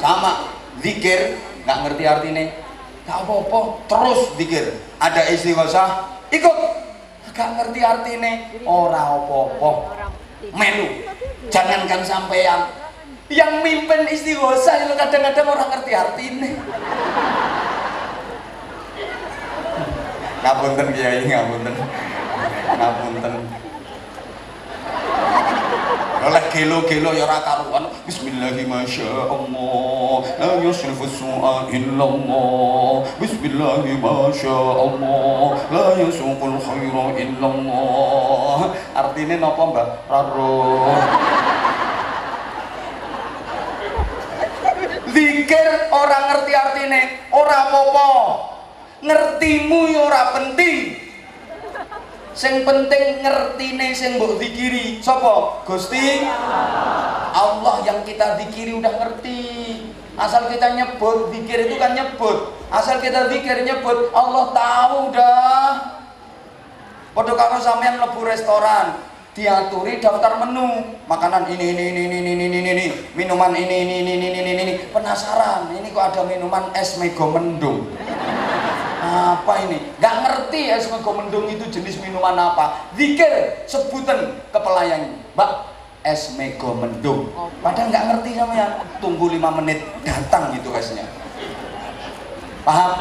[0.02, 0.50] Sama
[0.82, 1.38] zikir,
[1.70, 2.44] nggak ngerti artinya.
[3.06, 4.74] Nggak apa-apa, terus zikir.
[4.98, 6.56] Ada istighosah, ikut
[7.32, 8.34] gak ngerti artinya
[8.68, 9.92] ora opo-opo
[10.56, 10.88] melu.
[11.52, 12.70] Jangankan sampean
[13.32, 16.52] yang mimpin istighosa itu kadang-kadang orang ngerti artinya
[20.42, 21.76] ngapunten kiai ngapunten.
[22.72, 23.34] Ngapunten
[26.22, 27.90] oleh gelo-gelo ya ora karuan.
[28.06, 33.10] Bismillahi masyaallah la yusrifu su'a illallah.
[33.18, 38.60] Bismillahi masyaallah la yasuqul khaira illallah.
[38.94, 39.88] Artinya napa Mbak?
[40.06, 40.94] Raro.
[45.12, 47.02] Zikir orang ngerti artinya
[47.34, 48.10] ora apa-apa.
[49.02, 51.11] Ngertimu ya ora penting
[52.32, 56.24] sing penting ngertine sing mbok zikiri sapa Gusti
[57.32, 59.40] Allah yang kita zikiri udah ngerti
[60.16, 65.72] asal kita nyebut zikir itu kan nyebut asal kita zikir nyebut Allah tahu dah
[67.12, 68.96] Padha karo sampean mlebu restoran,
[69.36, 72.86] diaturi daftar menu, makanan ini ini ini ini ini ini ini,
[73.20, 77.92] minuman ini ini ini ini ini ini, penasaran, ini kok ada minuman es mego mendung
[79.12, 79.92] apa ini?
[80.00, 82.88] Nggak ngerti es mego mendung itu jenis minuman apa.
[82.96, 85.68] Zikir sebutan ke pelayan mbak
[86.08, 87.28] es mego mendung.
[87.60, 91.04] Padahal nggak ngerti sama yang tunggu lima menit datang gitu esnya
[92.66, 92.94] paham?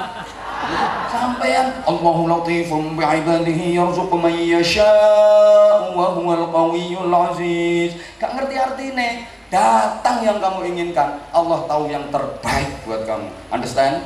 [1.08, 7.96] Sampean Allahu latifum bi'ibadihi yarzuqu man yasha'u wa huwal qawiyyul aziz.
[8.20, 9.08] Gak ngerti artinya.
[9.50, 11.18] Datang yang kamu inginkan.
[11.34, 13.26] Allah tahu yang terbaik buat kamu.
[13.50, 14.04] Understand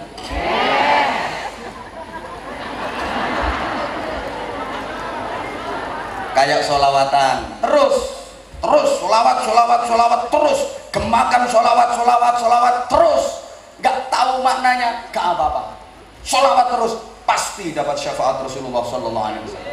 [6.34, 7.62] kayak solawatan.
[7.62, 7.96] Terus
[8.60, 10.60] terus solawat solawat solawat terus.
[10.90, 13.24] Gemakan solawat solawat solawat terus.
[13.80, 15.62] Nggak tahu maknanya gak apa apa
[16.24, 16.92] solawat terus
[17.28, 19.72] pasti dapat syafaat Rasulullah Sallallahu Alaihi Wasallam.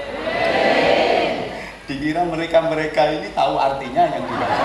[1.88, 4.64] Dikira mereka mereka ini tahu artinya yang dibaca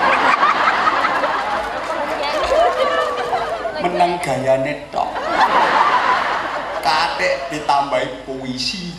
[3.77, 5.09] menang gaya netok
[6.81, 8.89] kadek ditambahi puisi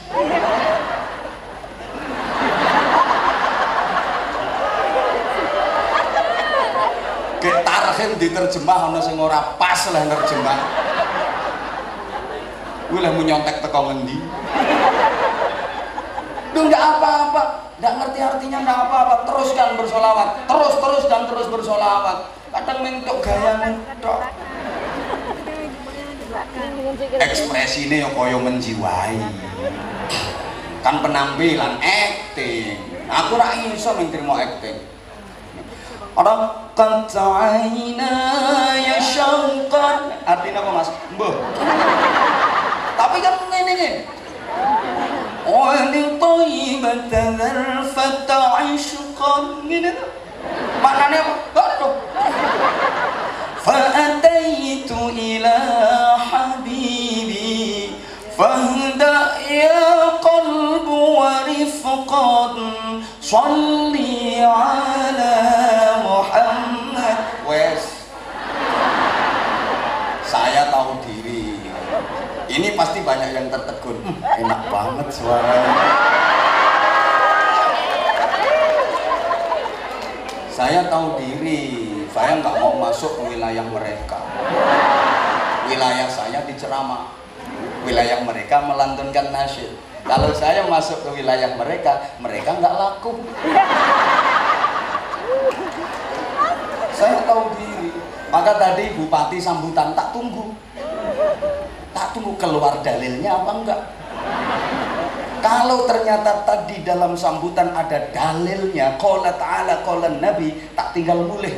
[7.89, 10.59] Tarhim diterjemah ana sing ora pas lah nerjemah.
[12.93, 14.21] Kuwi lah nyontek teko ngendi?
[16.53, 22.29] Duh enggak apa-apa, enggak ngerti artinya enggak apa-apa, teruskan bersolawat, terus terus dan terus bersolawat.
[22.53, 24.21] Kadang mentok gaya mentok.
[27.89, 29.17] Ini yang koyo menjiwai.
[30.85, 32.77] Kan penampilan acting.
[33.09, 33.97] Aku ra iso
[34.29, 34.77] mau acting.
[36.19, 37.15] Raqqat
[38.83, 39.97] ya syauqan
[40.27, 40.91] Artinya apa mas?
[41.15, 41.35] Mbah
[42.99, 43.93] Tapi kan ini nih
[45.49, 48.43] Wali taibata zarfata
[48.75, 50.11] ishqan Gini tuh.
[50.83, 51.35] Maknanya apa?
[51.57, 51.95] Aduh
[53.69, 55.57] Fa'ataitu ila
[56.17, 57.93] habibi.
[58.33, 62.57] Fahda ya qalbu wa rifqan.
[63.21, 65.37] Salli ala
[66.01, 68.09] Muhammad wes
[70.25, 71.61] saya tahu diri
[72.59, 74.03] ini pasti banyak yang tertegun.
[74.19, 75.75] Enak banget suaranya.
[80.51, 81.87] Saya tahu diri.
[82.11, 84.19] Saya nggak mau masuk ke wilayah mereka.
[85.71, 87.15] Wilayah saya diceramah
[87.87, 93.23] wilayah mereka melantunkan nasyid kalau saya masuk ke wilayah mereka mereka nggak laku.
[96.91, 97.95] Saya tahu diri.
[98.29, 100.53] Maka tadi bupati sambutan tak tunggu
[102.09, 103.81] tak tunggu keluar dalilnya apa enggak?
[105.45, 111.53] Kalau ternyata tadi dalam sambutan ada dalilnya qala ta'ala qala nabi tak tinggal mulih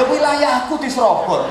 [0.00, 1.44] Lo wilayahku diserobot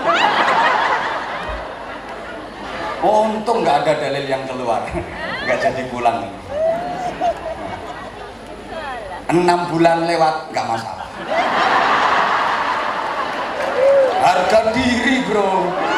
[3.05, 4.81] untung nggak ada dalil yang keluar.
[5.45, 6.33] Nggak jadi pulang.
[9.29, 11.07] Enam bulan lewat nggak masalah.
[14.17, 15.88] Harga diri bro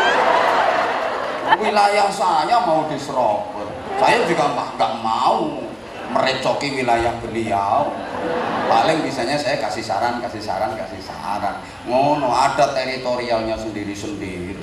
[1.60, 5.62] wilayah saya mau diserobot saya juga nggak mau
[6.12, 7.88] merecoki wilayah beliau.
[8.68, 11.60] Paling bisanya saya kasih saran kasih saran kasih saran.
[11.88, 14.58] Ngono ada teritorialnya sendiri sendiri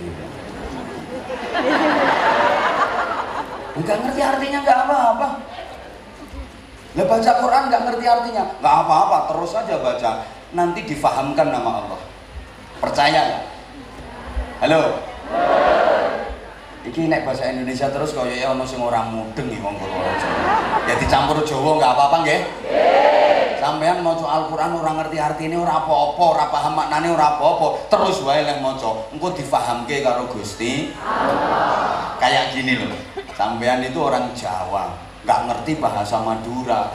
[3.79, 5.29] nggak ngerti artinya nggak apa-apa.
[6.99, 8.45] Lah baca Quran nggak ngerti artinya.
[8.59, 10.11] Nggak apa-apa terus saja baca.
[10.51, 12.01] Nanti difahamkan nama Allah.
[12.83, 13.47] Percaya
[14.59, 14.99] halo
[16.87, 20.29] iki naik bahasa Indonesia terus kaya ya ono sing ora mudeng iki wong Purworejo.
[20.87, 22.41] Ya dicampur Jawa enggak apa-apa nggih?
[23.59, 28.47] Sampean maca Al-Qur'an ora ngerti artine ora apa-apa, ora paham maknane ora apa-apa, terus wae
[28.47, 30.95] lek maca, engko difahamke karo Gusti.
[32.23, 32.95] Kayak gini loh.
[33.35, 34.95] Sampean itu orang Jawa,
[35.27, 36.95] nggak ngerti bahasa Madura.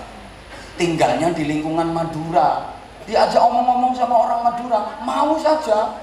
[0.79, 2.71] Tinggalnya di lingkungan Madura.
[3.03, 5.99] Diajak omong-omong sama orang Madura, mau saja.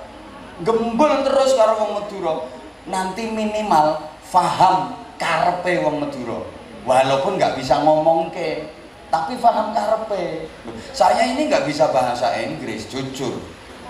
[0.61, 2.59] Gembel terus karo wong Madura
[2.91, 6.43] nanti minimal faham karpe wong Madura.
[6.84, 8.66] Walaupun nggak bisa ngomong ke
[9.11, 10.47] tapi faham karpe
[10.95, 13.38] saya ini nggak bisa bahasa Inggris jujur.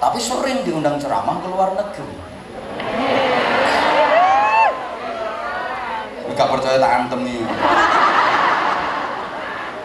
[0.01, 2.15] Tapi sering diundang ceramah ke luar negeri.
[6.31, 7.45] Nggak percaya tak antem nih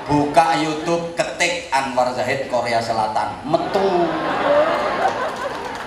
[0.06, 3.42] buka YouTube ketik Anwar Zahid Korea Selatan.
[3.44, 4.08] Metu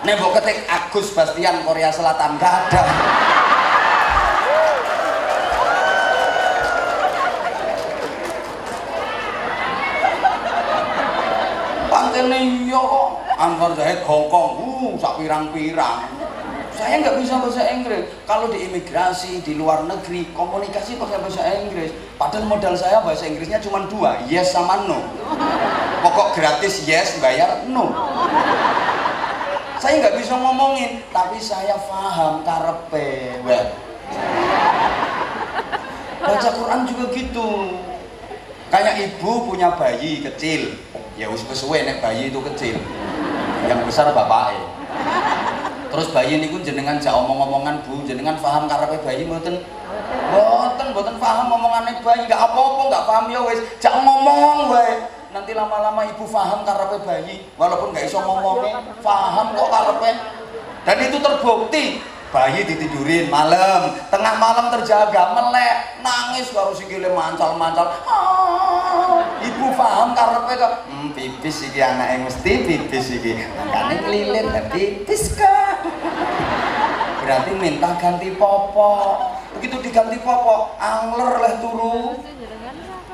[0.08, 2.80] Nembok ketik Agus Bastian Korea Selatan gak ada.
[11.92, 16.08] Pantene iya kok Anwar Zahid Hongkong, uh sak pirang-pirang.
[16.72, 18.08] Saya nggak bisa bahasa Inggris.
[18.24, 21.92] Kalau di imigrasi di luar negeri komunikasi pakai bahasa Inggris.
[22.16, 25.04] Padahal modal saya bahasa Inggrisnya cuma dua, yes sama no.
[26.00, 27.92] Pokok gratis yes, bayar no
[29.78, 33.38] saya nggak bisa ngomongin tapi saya paham karepe
[36.18, 37.48] baca Quran juga gitu.
[38.68, 40.76] Kayak ibu punya bayi kecil.
[41.16, 42.76] Ya us sesuai nek bayi itu kecil.
[43.64, 44.66] Yang besar bapaknya
[45.88, 49.64] terus bayi ini pun jenengan jak omong-omongan bu jenengan paham karepe bayi mboten?
[50.28, 52.28] Mboten mboten paham omongan bayi.
[52.28, 53.24] Nggak apa-apa nggak paham.
[53.32, 58.80] Ya wes jak ngomong wae nanti lama-lama ibu paham karepe bayi walaupun nggak iso ngomongnya
[59.04, 60.10] paham kok karepe.
[60.88, 67.92] Dan itu terbukti bayi ditidurin malam tengah malam terjaga melek nangis baru sikile mancal-mancal.
[68.08, 70.72] Ah, ibu paham karepe kok.
[70.88, 73.32] Hmm, pipis iki anaknya mesti pipis iki.
[73.36, 75.84] Makanya kelilit dan pipis kak
[77.20, 79.36] berarti minta ganti popok.
[79.60, 82.16] Begitu diganti popok angler lah turu.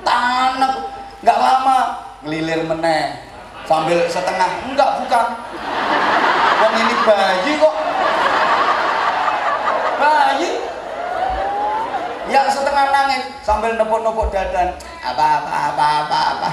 [0.05, 0.94] Tanek
[1.25, 1.79] nggak lama
[2.21, 3.17] ngelilir meneh.
[3.65, 4.61] Sambil setengah.
[4.69, 5.27] Enggak bukan.
[6.61, 7.75] Wong ini bayi kok.
[9.97, 10.51] Bayi.
[12.29, 13.25] Yang setengah nangis.
[13.41, 14.77] Sambil nepuk-nepuk dadan.
[15.01, 16.51] Apa apa apa apa apa.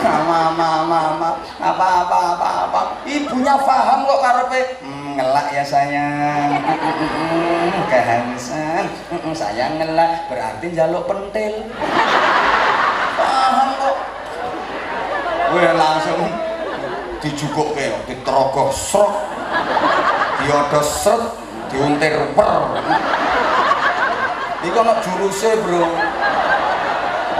[0.00, 1.30] Mama mama mama.
[1.60, 2.80] Apa apa apa apa.
[3.04, 4.60] Ibunya paham kok karepe.
[4.80, 6.56] Hmm, ngelak ya sayang.
[7.92, 8.84] Kehausan
[9.36, 10.24] saya ngelak.
[10.32, 11.68] Berarti jaluk pentil
[13.16, 13.96] paham kok
[15.56, 16.20] gue langsung
[17.24, 19.24] dijukuk ke diterogoh srok
[20.44, 21.32] diodos sret
[21.72, 22.76] diuntir per.
[24.60, 25.88] Ini kan jurusnya bro.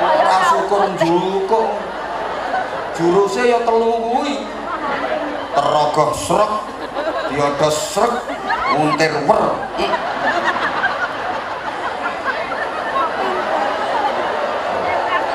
[0.01, 1.69] Orang syukur jukuk
[2.97, 4.49] jurusnya ya telungui
[5.53, 6.53] terogoh srek
[7.29, 8.17] diodos sret
[8.81, 9.45] untir per.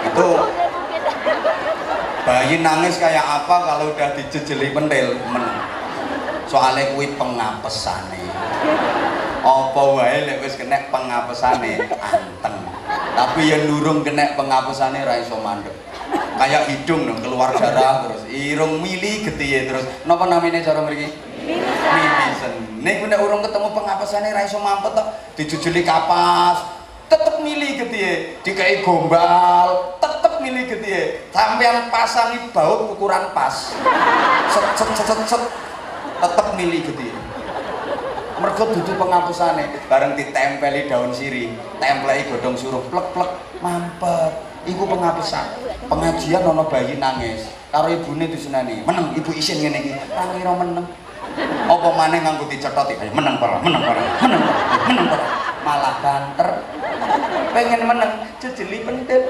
[0.02, 0.61] Itu
[2.22, 5.46] bayi nangis kayak apa kalau udah dijejeli pentil men.
[6.52, 8.28] Soalnya kuwi pengapesane.
[9.42, 11.80] Apa wae lek wis kena pengapesane?
[11.88, 12.58] Anteng.
[13.16, 15.74] Tapi yang durung kena penghapusannya ra iso mandek.
[16.12, 18.28] Kayak hidung dong keluar darah terus.
[18.28, 19.86] Irung mili gede terus.
[20.04, 21.08] Napa namanya cara mriki?
[21.42, 25.08] Mimisen nek nek urung ketemu penghapusannya ra iso mampet tok
[25.40, 26.82] dijujuli kapas.
[27.08, 28.40] Tetep mili gede.
[28.44, 33.72] Dikai gombal tetep mili gede sampean pasangi baut ukuran pas.
[34.52, 35.44] Set set set set, set.
[36.22, 37.10] tetep mili gede.
[38.42, 39.66] Mergo dudu penghapusane.
[39.90, 41.54] Bareng ditempeli daun sirih.
[41.78, 43.30] Templeki godhong suruh plek-plek
[43.62, 44.34] mampet.
[44.66, 45.46] Iku penghapusan.
[45.90, 47.50] Pengajian ana bayi nangis.
[47.74, 49.92] Karo ibune diseneni meneng ibu isin ngene iki.
[50.14, 50.86] Ra ngira meneng.
[51.66, 55.26] Apa maneh nganggo ayo meneng para meneng para meneng para meneng para.
[55.66, 56.50] Malah banter.
[57.56, 58.12] Pengen meneng
[58.42, 59.24] jejeli pendet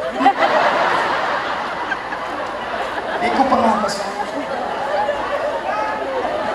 [3.21, 4.09] iku penghapusan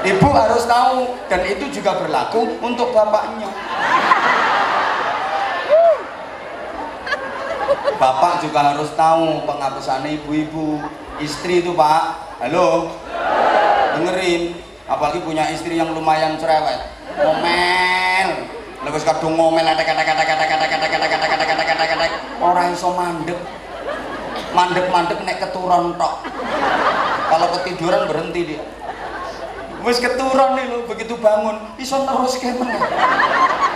[0.07, 3.51] Ibu harus tahu dan itu juga berlaku untuk bapaknya.
[7.99, 10.79] Bapak juga harus tahu penghapusan ibu-ibu.
[11.19, 12.95] Istri itu Pak, halo,
[13.99, 14.55] dengerin.
[14.87, 16.87] Apalagi punya istri yang lumayan cerewet,
[17.19, 18.47] ngomel,
[18.87, 22.07] lebih kadung ngomel, ada kata kata kata kata kata kata kata kata kata kata kata
[22.39, 22.95] orang iso
[24.57, 26.25] mandek, mandek mandek naik keturun tok.
[27.29, 28.65] Kalau ketiduran berhenti dia.
[29.85, 32.75] Wis keturun nih lo begitu bangun iso terus kemen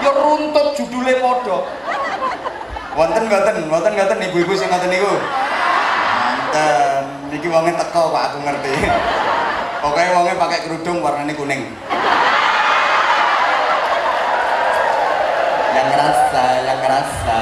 [0.00, 1.70] ya runtut judulnya podo
[2.98, 5.06] wonten wonten ngoten ibu-ibu sing ngoten niku.
[5.06, 7.04] Wonten.
[7.30, 8.74] Niki wonge teko Pak aku ngerti.
[9.78, 11.62] Pokoknya wonge pakai kerudung warnanya kuning.
[15.70, 17.38] Yang ngerasa yang ngerasa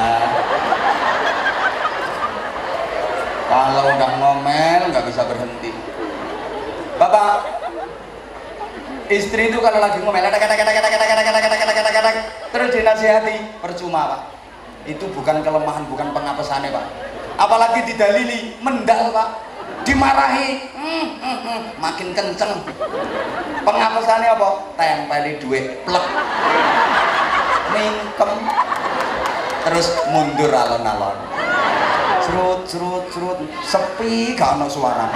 [3.49, 5.72] kalau udah ngomel nggak bisa berhenti.
[7.01, 7.49] Bapak
[9.09, 11.90] istri itu kalau lagi ngomel kata kata kata kata kata kata kata kata kata kata
[11.90, 12.11] kata
[12.53, 14.20] terus dinasihati percuma pak.
[14.84, 16.84] Itu bukan kelemahan bukan pengapesannya pak.
[17.40, 19.28] Apalagi didalili mendal pak.
[19.88, 22.53] Dimarahi hmm, hmm, hmm, makin kenceng.
[23.64, 24.49] Pengapesannya apa?
[24.76, 26.07] Tempeli duit plek.
[27.72, 28.32] Mingkem
[29.64, 31.38] terus mundur alon-alon
[32.29, 35.09] serut serut serut sepi gak ada suara.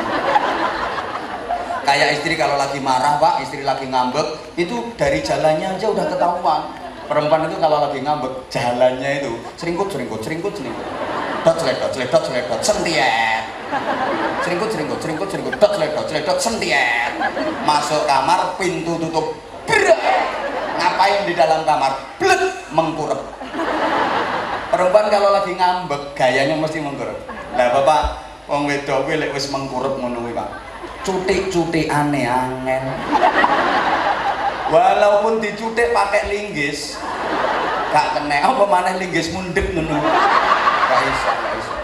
[1.85, 6.73] Kayak istri kalau lagi marah pak istri lagi ngambek itu dari jalannya aja udah ketahuan.
[7.05, 10.87] Perempuan itu kalau lagi ngambek jalannya itu seringkut seringkut seringkut seringkut.
[11.45, 13.45] Dot celedot celedot celedot sentiet.
[14.41, 15.53] Seringkut seringkut seringkut seringkut.
[15.61, 17.13] Dot celedot celedot sentiet.
[17.69, 19.37] Masuk kamar pintu tutup.
[19.69, 20.01] Berat
[20.81, 21.93] ngapain di dalam kamar?
[22.17, 22.41] Blet
[22.73, 23.21] mengkurep
[24.83, 27.14] perempuan kalau lagi ngambek gayanya mesti mengkurep
[27.55, 28.18] nah bapak
[28.51, 30.51] wong wedok kuwi lek wis mengkurep ngono Pak.
[31.07, 32.91] Cutik-cutik aneh angen
[34.74, 36.99] walaupun dicutik pakai linggis
[37.95, 38.43] gak kena.
[38.43, 40.03] Apa mana linggis mundek ngono?
[40.91, 41.74] Gak iso gak iso.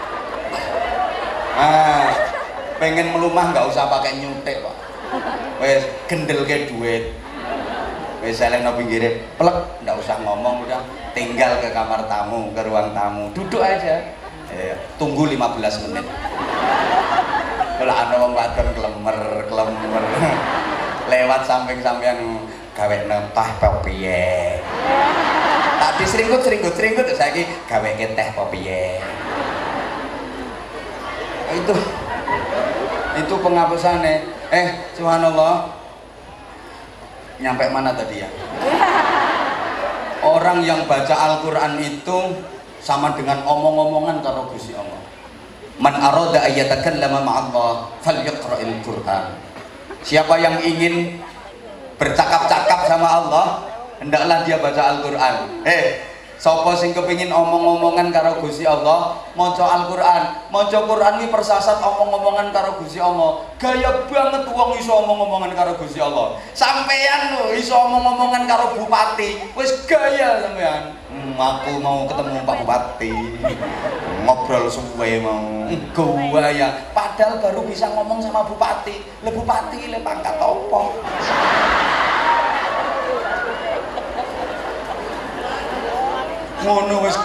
[1.55, 2.11] Ah
[2.83, 4.75] pengen melumah gak usah pakai nyutik pak.
[5.63, 7.15] Wes gendel ke duit
[8.19, 9.57] wes saling no pinggirnya plek
[9.87, 10.81] gak usah ngomong udah
[11.15, 13.31] tinggal ke kamar tamu ke ruang tamu.
[13.31, 14.03] Duduk aja.
[14.49, 16.05] Eh, tunggu 15 menit.
[17.79, 20.03] Kalau ana wong wadon klemer klemer.
[21.09, 22.43] Lewat samping sampean
[22.75, 24.59] gawe nempah apa piye?
[25.79, 28.99] Tadi seringkut seringkut seringkut saiki gawe teh apa piye?
[31.55, 31.73] Itu.
[33.15, 34.15] Itu penghapusannya
[34.49, 34.67] eh
[34.97, 35.78] subhanallah
[37.39, 38.29] nyampe mana tadi ya
[40.23, 42.17] orang yang baca Al-Quran itu
[42.79, 44.99] sama dengan omong-omongan karo Gusti Allah
[45.79, 49.31] Man arada ayyatakallama ma'allah falyaqra'il Qur'an.
[50.03, 51.23] Siapa yang ingin
[51.95, 53.47] bercakap-cakap sama Allah,
[54.03, 55.63] hendaklah dia baca Al-Qur'an.
[55.63, 56.03] Eh,
[56.39, 60.47] Sopo sing kepingin omong-omongan karo Gusti Allah, maca Al-Qur'an.
[60.47, 63.43] Maca Qur'an iki persasat omong-omongan karo Gusti Allah.
[63.59, 66.39] Gaya banget wong iso omong-omongan karo Gusti Allah.
[66.55, 70.95] Sampeyan lho iso omong-omongan karo bupati, wis gaya sampean.
[71.11, 73.11] Hmm, aku mau ketemu Pak Bupati.
[74.23, 75.67] Ngobrol suwe mau.
[75.91, 78.95] Gua ya, padahal baru bisa ngomong sama bupati.
[79.27, 81.03] Le bupati le pangkat opo?
[86.63, 87.15] Ngono wis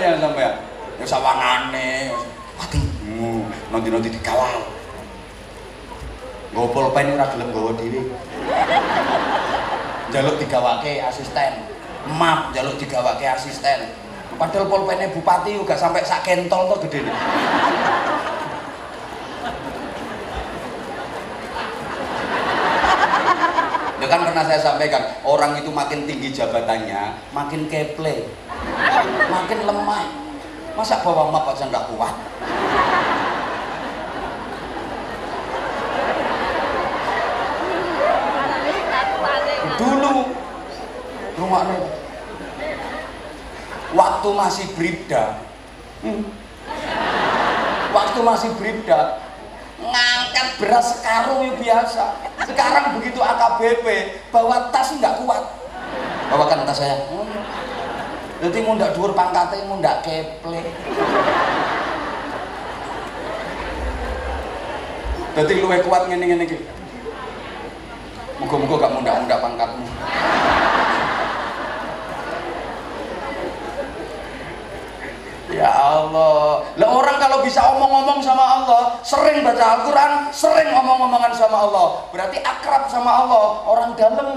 [0.00, 0.54] ya sampean
[1.00, 1.06] ya.
[1.08, 2.12] Sawangane
[2.60, 2.80] mati.
[3.72, 4.60] Nanti-nanti dikawal.
[6.50, 8.00] Nggo pulpen ora gelem nggawa dhewe.
[10.10, 11.52] Jaluk digawake asisten.
[12.18, 13.92] Map jaluk digawake asisten.
[14.40, 17.04] Padahal pulpennya bupati juga sampai sak kentol tuh gede.
[17.04, 17.16] Nih
[24.00, 28.32] Ya kan pernah saya sampaikan, orang itu makin tinggi jabatannya, makin keple,
[29.30, 30.04] makin lemah.
[30.74, 32.14] masa bawa map aja nggak kuat?
[39.76, 40.14] Dulu
[41.36, 41.64] rumah
[43.94, 45.24] waktu masih bribda.
[46.00, 46.24] Hmm.
[47.92, 49.20] waktu masih bribda
[49.80, 52.04] ngangkat beras sekarung ya biasa.
[52.46, 53.84] Sekarang begitu AKBP
[54.32, 55.44] bawa tas nggak kuat.
[56.30, 56.96] Bawakan tas saya
[58.40, 60.60] jadi mau ndak dhuwur pangkatnya mau ndak keple
[65.36, 66.58] jadi luwe kuat ngene-ngene iki
[68.40, 69.86] muga-muga gak mundak-mundak pangkatmu
[75.50, 76.62] Ya Allah.
[76.78, 82.38] Lah orang kalau bisa omong-omong sama Allah, sering baca Al-Qur'an, sering omong-omongan sama Allah, berarti
[82.38, 84.30] akrab sama Allah, orang dalam.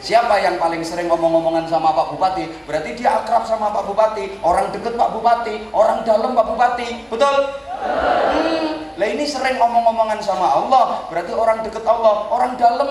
[0.00, 2.48] Siapa yang paling sering omong-omongan sama Pak Bupati?
[2.64, 6.88] Berarti dia akrab sama Pak Bupati, orang deket Pak Bupati, orang dalam Pak Bupati.
[7.12, 7.36] Betul?
[7.80, 12.90] Hmm, lah ini sering omong-omongan sama Allah, berarti orang deket Allah, orang dalam.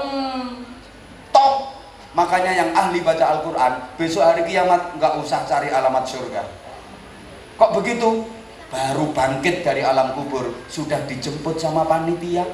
[1.30, 1.80] Top
[2.18, 6.42] Makanya yang ahli baca Al-Quran besok hari kiamat nggak usah cari alamat surga.
[7.62, 8.26] Kok begitu?
[8.70, 12.46] Baru bangkit dari alam kubur sudah dijemput sama panitia.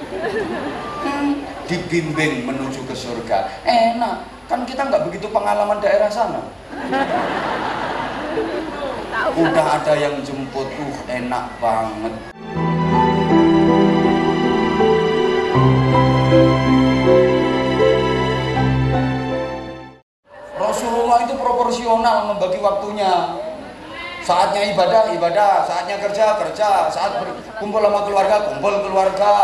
[0.00, 3.52] Hmm, dibimbing menuju ke surga.
[3.68, 6.40] Enak, kan kita nggak begitu pengalaman daerah sana.
[9.36, 12.14] Udah ada yang jemput, uh enak banget.
[20.56, 23.12] Rasulullah itu proporsional membagi waktunya
[24.24, 25.54] saatnya ibadah ibadah.
[25.64, 26.70] Saatnya kerja kerja.
[26.92, 27.20] Saat
[27.60, 29.34] kumpul sama keluarga kumpul keluarga.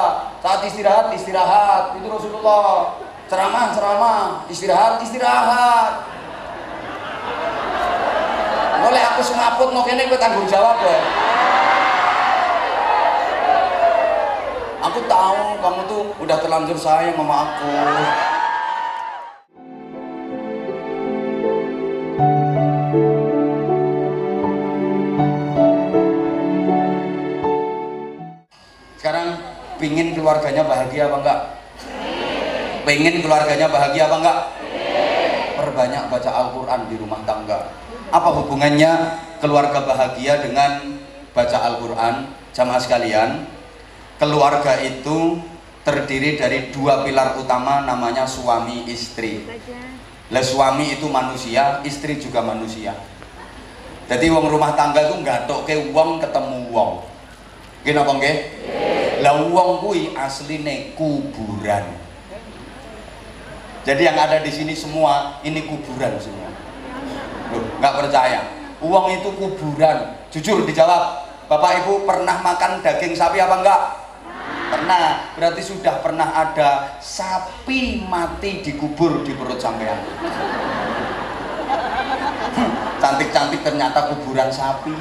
[0.41, 1.97] Saat istirahat istirahat.
[2.01, 2.97] Itu Rasulullah.
[3.27, 4.23] Ceramah ceramah.
[4.49, 5.93] Istirahat istirahat.
[8.87, 11.01] Oleh aku semaput no kene gue tanggung jawab ya
[14.97, 17.73] aku tahu kamu tuh udah terlanjur sayang sama aku
[29.87, 31.41] pingin keluarganya bahagia apa enggak?
[32.83, 34.41] Pengen keluarganya bahagia apa enggak?
[35.63, 37.71] Perbanyak baca Al-Quran di rumah tangga.
[38.11, 40.99] Apa hubungannya keluarga bahagia dengan
[41.31, 42.35] baca Al-Quran?
[42.51, 43.47] Jamaah sekalian,
[44.19, 45.39] keluarga itu
[45.87, 49.47] terdiri dari dua pilar utama namanya suami istri.
[50.35, 52.91] Lah suami itu manusia, istri juga manusia.
[54.11, 57.07] Jadi wong rumah tangga itu nggak ke wong ketemu wong.
[57.87, 58.37] Gini apa nggih?
[59.27, 61.83] Lah wong kuwi asline kuburan.
[63.83, 66.47] Jadi yang ada di sini semua ini kuburan semua.
[67.51, 68.47] Loh, nggak percaya.
[68.79, 70.15] Uang itu kuburan.
[70.31, 71.27] Jujur dijawab.
[71.51, 73.81] Bapak Ibu pernah makan daging sapi apa enggak?
[74.71, 75.35] Pernah.
[75.35, 80.07] Berarti sudah pernah ada sapi mati dikubur di perut sampean.
[83.03, 84.95] Cantik-cantik ternyata kuburan sapi.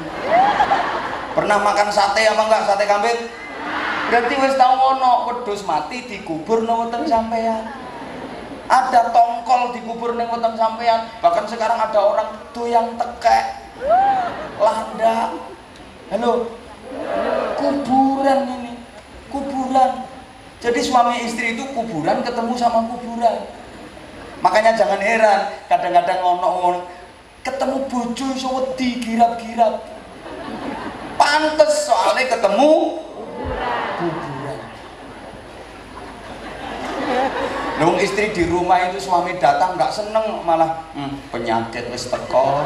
[1.30, 2.62] Pernah makan sate apa enggak?
[2.66, 3.45] Sate kambing?
[4.06, 7.66] Berarti wis tau ono wedhus mati dikubur nang weteng sampean
[8.66, 13.66] ada tongkol dikubur nang weteng sampean bahkan sekarang ada orang tuh yang tekek.
[14.56, 15.36] Landa.
[16.08, 16.48] Halo.
[17.60, 18.72] Kuburan ini
[19.28, 20.08] kuburan.
[20.64, 23.44] Jadi suami istri itu kuburan ketemu sama kuburan.
[24.40, 26.80] Makanya jangan heran kadang-kadang ono
[27.44, 29.84] ketemu bojo iso wedi girap-girap.
[31.16, 33.02] Pantes soalnya ketemu
[33.98, 34.60] kuburan
[37.80, 42.64] Nung istri di rumah itu suami datang nggak seneng malah hmm, penyakit wis teko.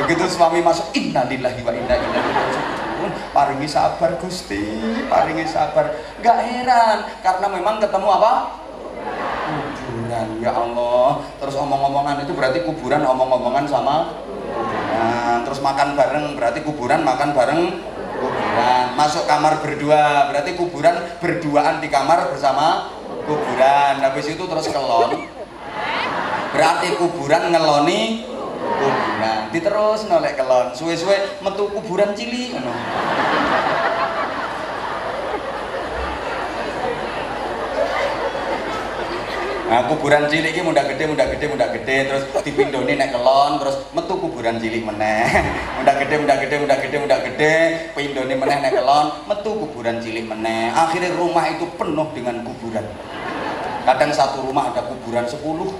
[0.00, 3.10] Begitu suami masuk innalillahi wa inna ilaihi rajiun.
[3.36, 4.64] Paringi sabar Gusti,
[5.06, 5.92] paringi sabar.
[6.18, 8.32] Nggak heran karena memang ketemu apa?
[9.52, 10.28] Kuburan.
[10.40, 11.20] Ya Allah.
[11.44, 14.16] Terus omong-omongan itu berarti kuburan omong-omongan sama
[14.48, 15.38] kuburan.
[15.44, 17.60] Terus makan bareng berarti kuburan makan bareng
[18.24, 18.96] kuburan.
[18.96, 22.88] Masuk kamar berdua berarti kuburan berduaan di kamar bersama
[23.28, 24.00] kuburan.
[24.00, 25.28] Habis itu terus kelon.
[26.56, 28.24] Berarti kuburan ngeloni
[28.80, 29.40] kuburan.
[29.52, 30.72] Diterus nolek kelon.
[30.72, 32.56] Suwe-suwe metu kuburan cili.
[39.64, 43.80] Nah, kuburan cilik iki muda gede, muda gede, muda gede, terus dipindoni nek kelon, terus
[43.96, 45.24] metu kuburan cilik meneh.
[45.80, 47.54] muda gede, muda gede, muda gede, muda gede,
[47.96, 50.68] pindoni meneh nek kelon, metu kuburan cilik meneh.
[50.68, 52.84] Akhirnya rumah itu penuh dengan kuburan.
[53.88, 55.72] Kadang satu rumah ada kuburan sepuluh.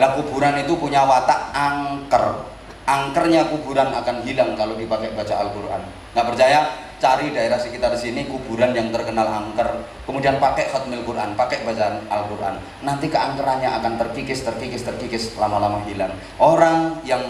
[0.00, 2.56] Lah kuburan itu punya watak angker.
[2.88, 5.82] angkernya kuburan akan hilang kalau dipakai baca Al-Quran
[6.16, 11.62] nggak percaya cari daerah sekitar sini kuburan yang terkenal angker kemudian pakai khatmil Quran pakai
[11.62, 12.58] bacaan Al-Quran.
[12.82, 16.10] Nanti keangkerannya akan terkikis terkikis terkikis lama-lama hilang.
[16.42, 17.22] Orang yang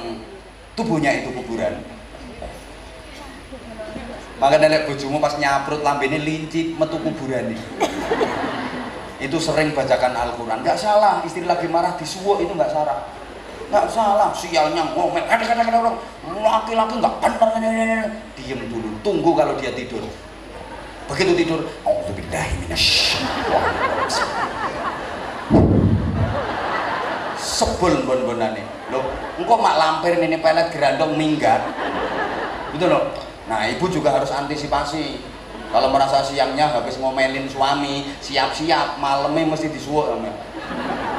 [0.72, 1.84] tubuhnya itu kuburan.
[4.38, 7.60] Maka dari bojomu pas nyaprut lambene linci metu kuburan nih
[9.18, 10.62] itu sering bacakan Al-Quran.
[10.62, 13.17] Nggak salah istri lagi marah disuwuk itu nggak salah
[13.68, 15.24] nggak salah sialnya ngomel.
[15.28, 20.04] Laki-laki nggak benar diem dulu tunggu kalau dia tidur.
[21.08, 22.76] Begitu tidur Alhamdulillah
[27.58, 28.64] sebel bon nih
[28.94, 29.02] lo
[29.34, 31.64] engkau mak lampir ini pelet gerandong minggat.
[32.70, 33.10] Gitu loh.
[33.50, 35.18] Nah ibu juga harus antisipasi.
[35.68, 40.16] Kalau merasa siangnya habis ngomelin suami siap-siap malamnya mesti disuwuk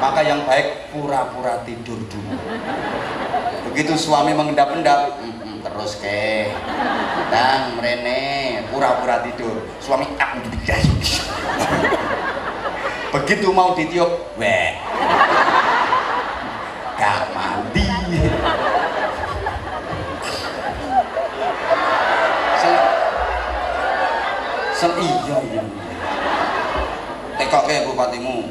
[0.00, 2.36] maka yang baik pura-pura tidur dulu.
[3.70, 5.20] Begitu suami mengendap-endap
[5.60, 6.48] terus ke.
[7.30, 9.62] Dan merene pura-pura tidur.
[9.78, 10.34] Suami ah,
[13.14, 14.74] begitu mau ditiup weh.
[16.96, 17.86] Gak mandi.
[24.80, 25.62] Sel iya iya.
[27.36, 28.49] Tekok ke bupatimu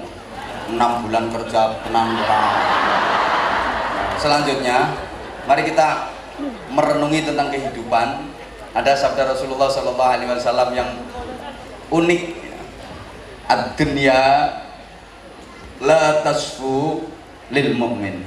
[0.73, 2.07] enam bulan kerja enam
[4.19, 4.93] selanjutnya
[5.47, 6.19] mari kita
[6.71, 8.07] merenungi tentang kehidupan.
[8.69, 10.89] Ada sabda Rasulullah Shallallahu Alaihi Wasallam yang
[11.89, 12.21] unik.
[13.49, 14.21] Ad-dunya
[15.81, 17.01] la tasfu
[17.49, 18.21] lil mu'min.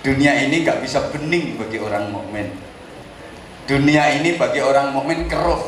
[0.00, 2.48] Dunia ini nggak bisa bening bagi orang mukmin.
[3.68, 5.60] Dunia ini bagi orang mukmin keruh.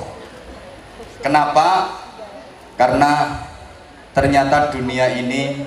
[1.21, 1.93] Kenapa?
[2.79, 3.43] Karena
[4.19, 5.63] ternyata dunia ini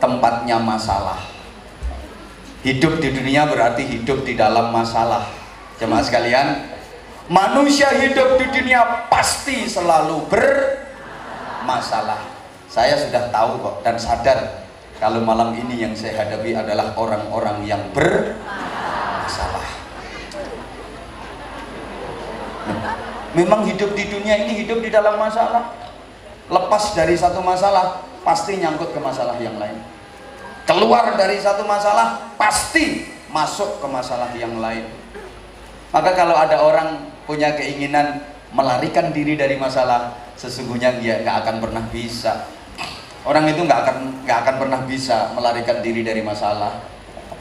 [0.00, 1.20] tempatnya masalah.
[2.64, 5.28] Hidup di dunia berarti hidup di dalam masalah.
[5.76, 6.64] Jemaah sekalian
[7.28, 12.24] manusia hidup di dunia pasti selalu bermasalah.
[12.72, 14.64] Saya sudah tahu kok dan sadar
[14.96, 19.68] kalau malam ini yang saya hadapi adalah orang-orang yang bermasalah.
[23.36, 25.89] Memang hidup di dunia ini hidup di dalam masalah
[26.50, 29.78] lepas dari satu masalah pasti nyangkut ke masalah yang lain.
[30.66, 34.86] Keluar dari satu masalah pasti masuk ke masalah yang lain.
[35.90, 41.82] Maka kalau ada orang punya keinginan melarikan diri dari masalah sesungguhnya dia nggak akan pernah
[41.90, 42.46] bisa.
[43.22, 43.96] Orang itu nggak akan
[44.26, 46.82] nggak akan pernah bisa melarikan diri dari masalah.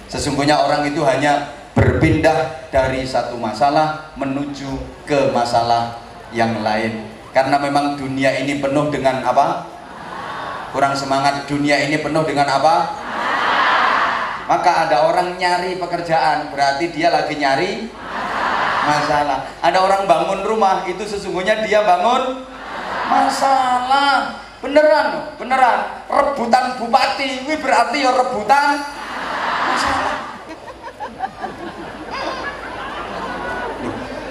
[0.09, 6.01] Sesungguhnya orang itu hanya berpindah dari satu masalah menuju ke masalah
[6.33, 9.69] yang lain karena memang dunia ini penuh dengan apa?
[10.73, 11.45] Kurang semangat.
[11.45, 12.75] Dunia ini penuh dengan apa?
[14.49, 17.85] Maka ada orang nyari pekerjaan berarti dia lagi nyari
[18.81, 19.45] masalah.
[19.61, 22.49] Ada orang bangun rumah itu sesungguhnya dia bangun
[23.05, 24.41] masalah.
[24.59, 25.79] Beneran beneran.
[26.09, 28.81] Rebutan bupati ini berarti ya rebutan
[29.69, 30.17] masalah.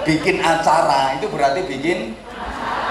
[0.03, 1.99] Bikin acara itu berarti bikin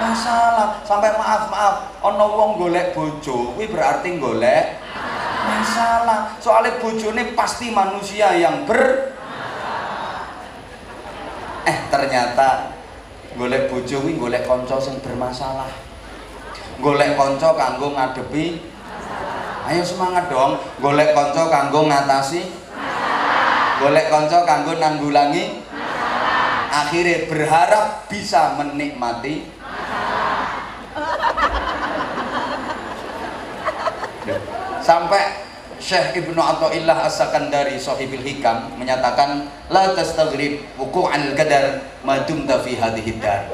[0.09, 0.81] masalah.
[0.83, 1.75] Sampai maaf maaf.
[2.01, 4.81] Ono wong golek bojo kuwi berarti golek
[5.45, 6.33] masalah.
[6.41, 9.13] Soalnya bojo ini pasti manusia yang ber
[11.69, 12.73] eh ternyata
[13.37, 15.69] golek bojo kuwi golek konco sing bermasalah.
[16.81, 18.45] Golek konco kanggo ngadepi
[19.69, 20.57] ayo semangat dong.
[20.81, 22.43] Golek konco kanggo ngatasi
[23.79, 25.63] golek konco kanggo nanggulangi
[26.69, 29.58] akhirnya berharap bisa menikmati
[34.89, 35.45] sampai
[35.76, 43.20] Syekh Ibnu Athaillah As-Sakandari Sahibil Hikam menyatakan la tastaghrib wuqu'al qadar ma dumta fi hadhihi
[43.20, 43.45] dar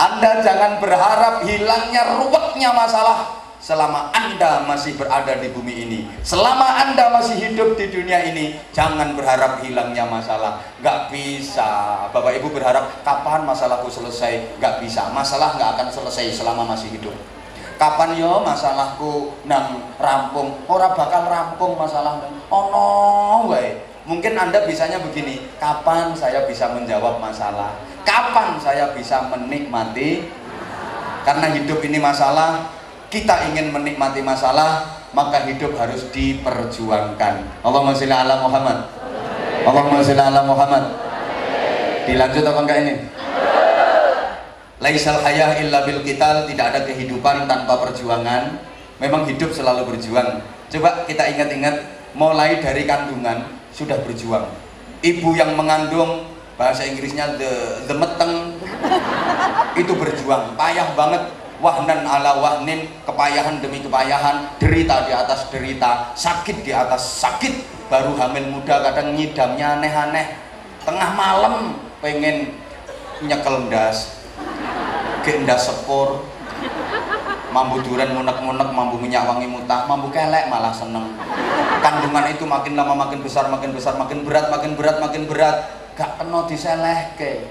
[0.00, 6.00] Anda jangan berharap hilangnya ruwetnya masalah selama Anda masih berada di bumi ini.
[6.22, 10.62] Selama Anda masih hidup di dunia ini jangan berharap hilangnya masalah.
[10.86, 12.06] Gak bisa.
[12.14, 14.62] Bapak Ibu berharap kapan masalahku selesai?
[14.62, 15.10] Gak bisa.
[15.10, 17.37] Masalah gak akan selesai selama masih hidup
[17.78, 20.58] kapan yo masalahku nang rampung?
[20.66, 22.18] Ora bakal rampung masalah
[22.50, 22.86] oh no
[23.48, 23.78] wae.
[24.04, 27.78] Mungkin anda bisanya begini kapan saya bisa menjawab masalah?
[28.02, 30.26] Kapan saya bisa menikmati?
[31.22, 32.66] Karena hidup ini masalah
[33.08, 37.64] kita ingin menikmati masalah maka hidup harus diperjuangkan.
[37.64, 38.78] Allahumma sholli ala Muhammad.
[39.64, 40.84] Allahumma sholli ala Muhammad.
[42.08, 42.94] Dilanjut apa enggak ini
[44.78, 48.62] Laisal hayah illa bil qital tidak ada kehidupan tanpa perjuangan.
[49.02, 50.38] Memang hidup selalu berjuang.
[50.70, 51.82] Coba kita ingat-ingat
[52.14, 53.42] mulai dari kandungan
[53.74, 54.46] sudah berjuang.
[55.02, 58.54] Ibu yang mengandung bahasa Inggrisnya the, the meteng
[59.74, 60.54] itu berjuang.
[60.54, 61.22] Payah banget.
[61.58, 67.82] Wahnan ala wahnin kepayahan demi kepayahan derita di atas derita sakit di atas sakit.
[67.90, 70.38] Baru hamil muda kadang nyidamnya aneh-aneh.
[70.86, 72.54] Tengah malam pengen
[73.26, 73.66] nyekel
[75.36, 76.24] ndas gendas sepur.
[77.48, 81.16] Mambu duren munek-munek mambu minyak wangi mutah mambu kelek malah seneng.
[81.80, 85.56] Kandungan itu makin lama makin besar makin besar makin berat makin berat makin berat.
[85.96, 87.48] Gak kena diselehke.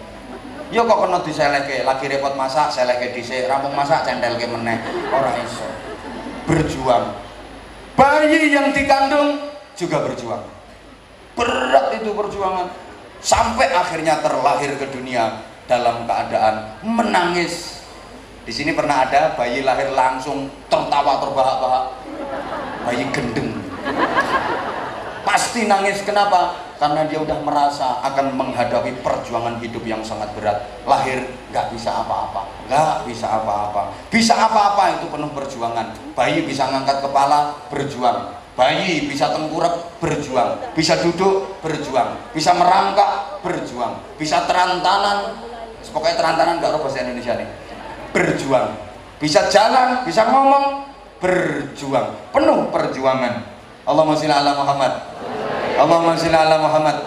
[0.69, 1.81] Yo kok kena diselehke?
[1.81, 3.49] Lagi repot masak selehke dhisik.
[3.49, 4.77] Rampung masak cendelke meneh.
[5.09, 5.65] Ora iso.
[6.45, 7.17] Berjuang.
[7.97, 9.41] Bayi yang dikandung
[9.73, 10.45] juga berjuang.
[11.33, 12.69] Berat itu perjuangan.
[13.17, 17.77] Sampai akhirnya terlahir ke dunia dalam keadaan menangis
[18.47, 21.85] di sini pernah ada bayi lahir langsung tertawa terbahak-bahak.
[22.87, 23.59] Bayi gendeng.
[25.27, 25.99] Pasti nangis.
[26.07, 26.55] Kenapa?
[26.79, 30.63] Karena dia udah merasa akan menghadapi perjuangan hidup yang sangat berat.
[30.87, 33.91] Lahir nggak bisa apa-apa, nggak bisa apa-apa.
[34.07, 35.91] Bisa apa-apa itu penuh perjuangan.
[36.15, 38.31] Bayi bisa ngangkat kepala, berjuang.
[38.55, 40.71] Bayi bisa tengkurap, berjuang.
[40.71, 42.15] Bisa duduk, berjuang.
[42.31, 43.99] Bisa merangkak, berjuang.
[44.15, 45.35] Bisa terantanan,
[45.91, 46.19] pokoknya
[46.59, 47.49] nggak bahasa Indonesia nih
[48.11, 48.67] berjuang.
[49.17, 50.85] Bisa jalan bisa ngomong
[51.17, 52.33] berjuang.
[52.33, 53.41] Penuh perjuangan.
[53.87, 54.93] Allahumma sholli ala Muhammad.
[55.79, 56.97] Allahumma sholli ala Muhammad.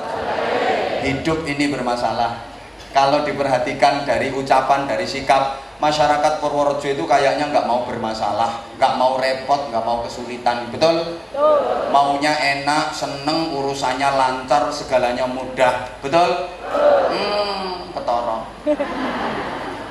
[1.07, 2.51] Hidup ini bermasalah.
[2.91, 9.17] Kalau diperhatikan dari ucapan dari sikap masyarakat Purworejo itu kayaknya nggak mau bermasalah, nggak mau
[9.17, 11.25] repot, nggak mau kesulitan, betul?
[11.89, 16.53] Maunya enak, seneng, urusannya lancar, segalanya mudah, betul?
[17.11, 18.47] Hmm, ketoro.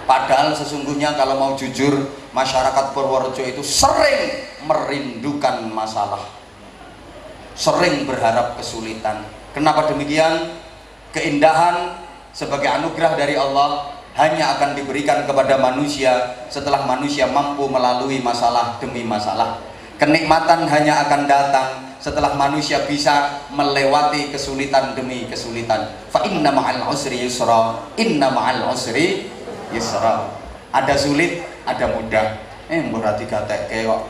[0.05, 6.21] Padahal sesungguhnya kalau mau jujur, masyarakat Purworejo itu sering merindukan masalah.
[7.57, 9.25] Sering berharap kesulitan.
[9.51, 10.55] Kenapa demikian?
[11.09, 11.97] Keindahan
[12.29, 19.07] sebagai anugerah dari Allah hanya akan diberikan kepada manusia setelah manusia mampu melalui masalah demi
[19.07, 19.63] masalah.
[19.95, 21.69] Kenikmatan hanya akan datang
[22.03, 25.87] setelah manusia bisa melewati kesulitan demi kesulitan.
[26.11, 29.27] Fa inna ma'al usri yusra, inna ma'al usri
[29.71, 30.39] yusra
[30.69, 32.27] ada sulit ada mudah
[32.69, 34.01] eh berarti kata kok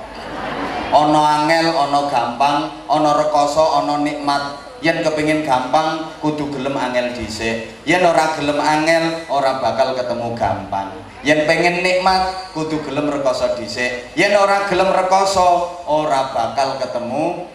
[0.91, 7.71] ono angel ono gampang ono rekoso ono nikmat yen kepingin gampang kudu gelem angel dhisik.
[7.83, 10.89] Yen ora gelem angel ora bakal ketemu gampang.
[11.23, 14.11] Yen pengen nikmat kudu gelem rekoso dhisik.
[14.15, 17.47] Yen ora gelem rekoso ora bakal ketemu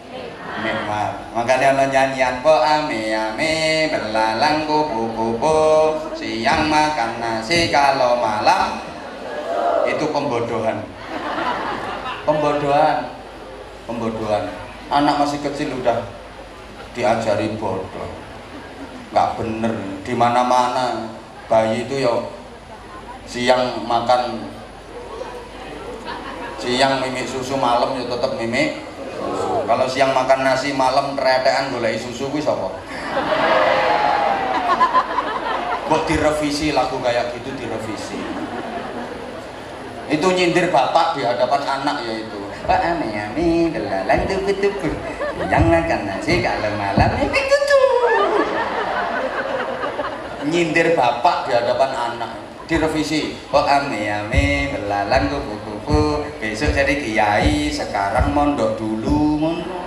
[0.61, 1.11] nikmat.
[1.33, 3.53] Makanya ada nyanyian po ame ame
[3.89, 5.57] belalang kupu kupu
[6.13, 8.81] siang makan nasi kalau malam.
[9.89, 10.81] Itu pembodohan.
[12.25, 12.97] Pembodohan.
[13.85, 14.43] Pembodohan.
[14.89, 16.24] Anak masih kecil udah
[16.95, 18.09] diajari bodoh.
[19.11, 21.11] Nggak bener di mana mana
[21.51, 22.31] bayi itu yo
[23.27, 24.49] siang makan
[26.57, 28.81] siang mimik susu malam ya tetap mimik.
[29.65, 32.69] Kalau siang makan nasi malam retean boleh susu kuwi sapa?
[35.85, 38.17] Kok direvisi lagu kayak gitu direvisi?
[40.05, 44.89] Itu nyindir bapak di hadapan anak yaitu Pak Ami delalan tuku tuku
[45.45, 47.81] yang makan nasi kalau malam ini tutu
[50.49, 52.31] nyindir bapak di hadapan anak.
[52.65, 59.85] Direvisi Pak Ami Ami belalang kupu-kupu besok jadi kiai sekarang mondok dulu mondok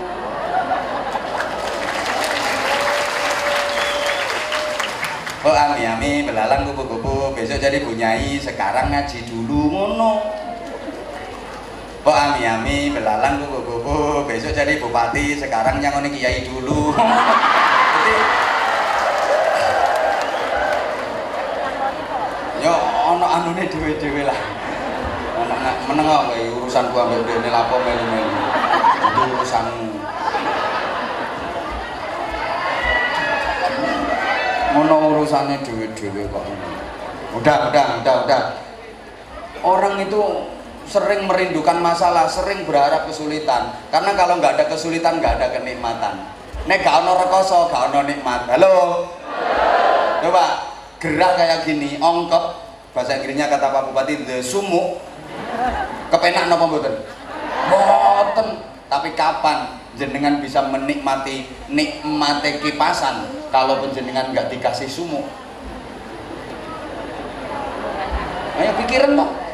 [5.46, 10.20] Oh ami ami belalang kupu-kupu besok jadi bunyai sekarang ngaji dulu mono.
[12.09, 16.96] Oh ami ami belalang kupu-kupu besok jadi bupati sekarang nyangoni kiai dulu.
[22.64, 22.72] Yo
[23.12, 24.40] ono anune dhewe-dhewe lah.
[25.36, 25.52] Ono
[25.92, 28.40] meneng kowe urusan gua ambek dene lapo melu-melu.
[29.04, 30.00] Itu urusanmu.
[34.78, 36.46] ngono urusannya dewe-dewe kok
[37.34, 38.42] udah udah udah udah
[39.66, 40.22] orang itu
[40.89, 43.76] sering merindukan masalah sering berharap kesulitan.
[43.93, 46.32] Karena kalau nggak ada kesulitan nggak ada kenikmatan.
[46.68, 48.45] Nek gak ono rekoso gak ono nikmat.
[48.53, 49.05] Halo?
[50.20, 50.68] Coba
[51.01, 52.45] gerak kayak gini ongkep.
[52.93, 55.01] Bahasa Inggrisnya kata Pak Bupati the sumuk.
[56.12, 56.93] Kepenak nopo mboten?
[57.68, 58.49] Mboten.
[58.89, 65.24] Tapi kapan jenengan bisa menikmati nikmati kipasan kalau penjenengan nggak dikasih sumuk?
[68.59, 69.47] Ayo pikirin dong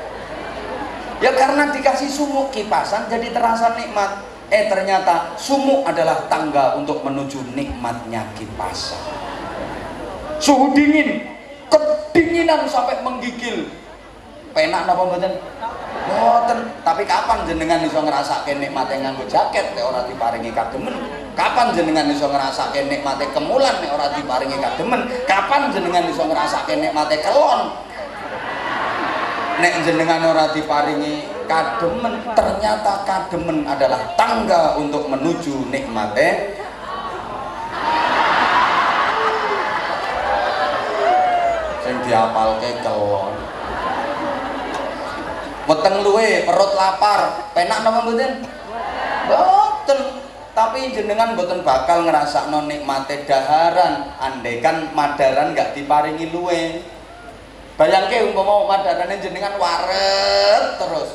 [1.24, 7.56] ya karena dikasih sumuk kipasan jadi terasa nikmat Eh ternyata sumuk adalah tangga untuk menuju
[7.56, 9.00] nikmatnya kipasan.
[10.36, 11.24] Suhu dingin,
[11.72, 13.64] kedinginan sampai menggigil.
[14.52, 15.34] Penak napa mboten?
[16.04, 20.94] Mboten, tapi kapan jenengan iso ngrasake nikmate nganggo jaket nek ora diparingi kademen?
[21.34, 25.00] Kapan jenengan iso ngrasake nikmate kemulan nek ora diparingi kademen?
[25.26, 27.72] Kapan jenengan iso ngrasake nikmate kelon?
[29.54, 36.58] Nek jenengan ora diparingi kademen, ternyata kademen adalah tangga untuk menuju nikmate.
[41.86, 43.34] Sing diapalke kelon
[45.68, 47.52] weteng luwe perut lapar.
[47.56, 48.44] Penak napa mboten?
[49.28, 50.00] Mboten.
[50.54, 54.14] Tapi jenengan mboten bakal ngrasakno nikmate daharan.
[54.20, 56.93] Andaikan madaran nggak diparingi luwe
[57.74, 61.10] bayangke umpama madarane jenengan waret terus.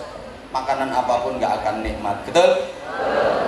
[0.49, 2.49] Makanan apa pun nggak akan nikmat betul?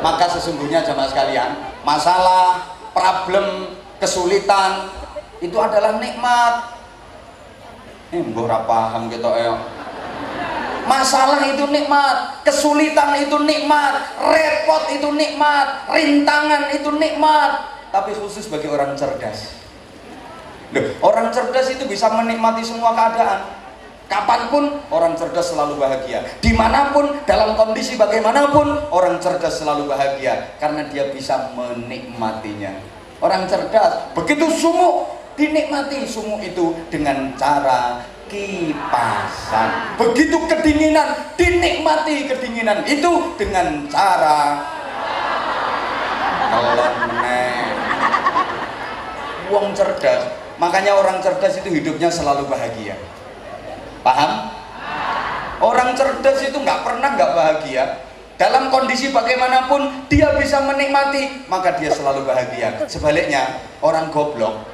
[0.06, 1.52] Maka sesungguhnya jamaah sekalian
[1.82, 4.94] masalah problem kesulitan
[5.42, 6.78] itu adalah nikmat.
[8.14, 9.56] Eh mbok paham gitu ya
[10.82, 17.72] masalah itu nikmat kesulitan itu nikmat repot itu nikmat rintangan itu nikmat.
[17.92, 19.61] Tapi khusus bagi orang cerdas
[21.04, 23.60] Orang cerdas itu bisa menikmati semua keadaan.
[24.12, 26.24] Kapan pun orang cerdas selalu bahagia.
[26.44, 32.76] Di mana pun dalam kondisi bagaimanapun orang cerdas selalu bahagia karena dia bisa menikmatinya.
[33.24, 39.96] Orang cerdas begitu sumuk dinikmati sumuk itu dengan cara kipasan.
[39.96, 44.60] Begitu kedinginan dinikmati kedinginan itu dengan cara
[46.52, 47.64] kelenek
[49.52, 52.94] uang cerdas makanya orang cerdas itu hidupnya selalu bahagia.
[54.06, 54.62] Paham?
[55.62, 57.86] orang cerdas itu nggak pernah nggak bahagia.
[58.42, 62.82] Dalam kondisi bagaimanapun dia bisa menikmati maka dia selalu bahagia.
[62.90, 64.66] Sebaliknya orang goblok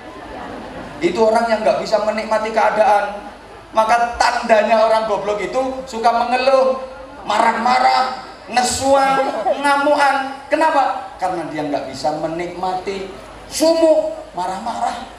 [1.03, 3.27] itu orang yang nggak bisa menikmati keadaan.
[3.75, 6.79] Maka tandanya orang goblok itu suka mengeluh
[7.27, 9.27] marah-marah nesuan
[9.59, 10.39] ngamuan.
[10.47, 11.11] Kenapa?
[11.19, 13.11] Karena dia nggak bisa menikmati
[13.51, 15.16] sumuk marah-marah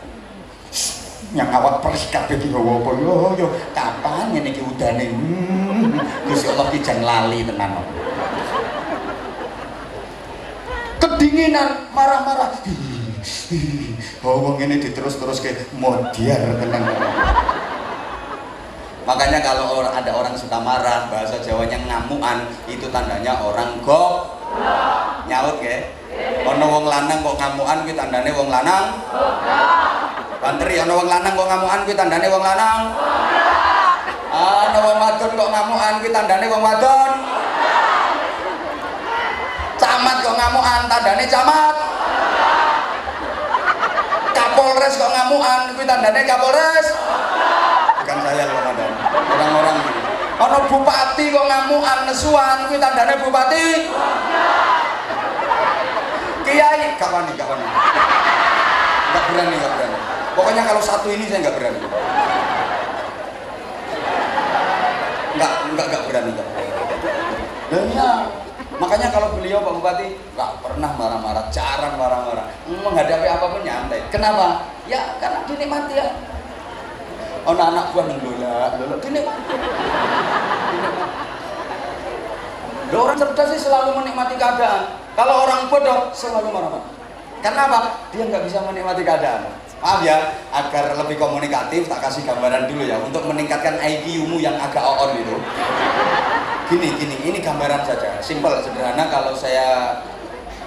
[1.37, 2.91] yang awak perih kabeh ki apa?
[2.97, 5.13] Yo yo kapan ngene iki udane?
[5.13, 7.85] Hmm, Gusti Allah ki jan lali tenan?
[10.97, 12.51] Kedinginan marah-marah.
[14.25, 16.85] Oh wong ini diterus-terus ke modiar tenan.
[19.05, 24.37] Makanya kalau ada orang suka marah bahasa Jawanya ngamuan itu tandanya orang gok.
[25.29, 25.93] Nyaut ke
[26.45, 28.97] ono wong lanang kok ngamuan kuwi tandane wong lanang
[30.39, 32.95] Banteri ono wong lanang kok ngamuan kuwi tandane wong lanang.
[34.31, 37.13] Ono wong wadon kok ngamuan kuwi tandane wong wadon.
[39.83, 41.77] Camat kok ngamuan tandane camat.
[44.31, 46.87] Kapolres kok ngamuan kuwi tandane Kapolres.
[47.99, 49.79] Bukan saya komandan orang-orang.
[50.39, 52.71] Ono bupati kok ngamuan nesuan?
[52.71, 53.91] Kuwi tandane bupati.
[56.47, 57.67] Kiai gak wani gak wani.
[59.09, 59.78] Gak berani berani
[60.39, 61.83] pokoknya kalau satu ini saya gak berani
[65.39, 66.33] Gak, enggak, enggak berani
[67.69, 68.11] dan ya
[68.79, 70.07] makanya kalau beliau Pak Bupati
[70.39, 74.63] gak pernah marah-marah jarang marah-marah menghadapi apa pun nyantai kenapa?
[74.87, 76.07] ya karena dinikmati ya
[77.43, 79.55] ono anak buah nang dola dola dinikmati
[82.89, 84.97] Loh, orang cerdas sih selalu menikmati keadaan.
[85.13, 86.89] Kalau orang bodoh selalu marah-marah.
[87.45, 88.09] Kenapa?
[88.17, 89.45] Dia nggak bisa menikmati keadaan.
[89.79, 94.83] Maaf ya, agar lebih komunikatif, tak kasih gambaran dulu ya, untuk meningkatkan IQ-mu yang agak
[94.83, 95.37] on itu.
[96.69, 99.07] Gini, gini, ini gambaran saja, simple, sederhana.
[99.07, 100.03] Kalau saya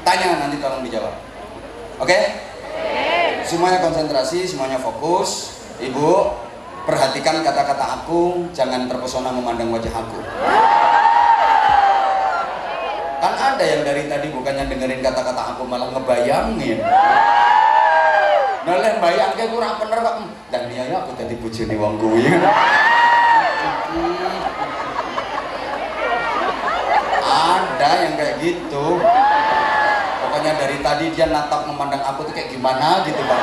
[0.08, 1.14] tanya nanti tolong dijawab.
[2.00, 2.18] Oke?
[3.44, 5.60] Semuanya konsentrasi, semuanya fokus.
[5.84, 6.10] Ibu,
[6.88, 10.20] perhatikan kata-kata aku, jangan terpesona memandang wajah aku
[13.22, 16.82] kan ada yang dari tadi bukannya dengerin kata-kata aku malah ngebayangin
[18.62, 20.16] yang bayang kayak kurang bener kok
[20.54, 22.30] dan dia ya aku tadi bujuni wong kuwi.
[27.26, 28.86] Ada yang kayak gitu.
[30.22, 33.42] Pokoknya dari tadi dia natap memandang aku tuh kayak gimana gitu bang.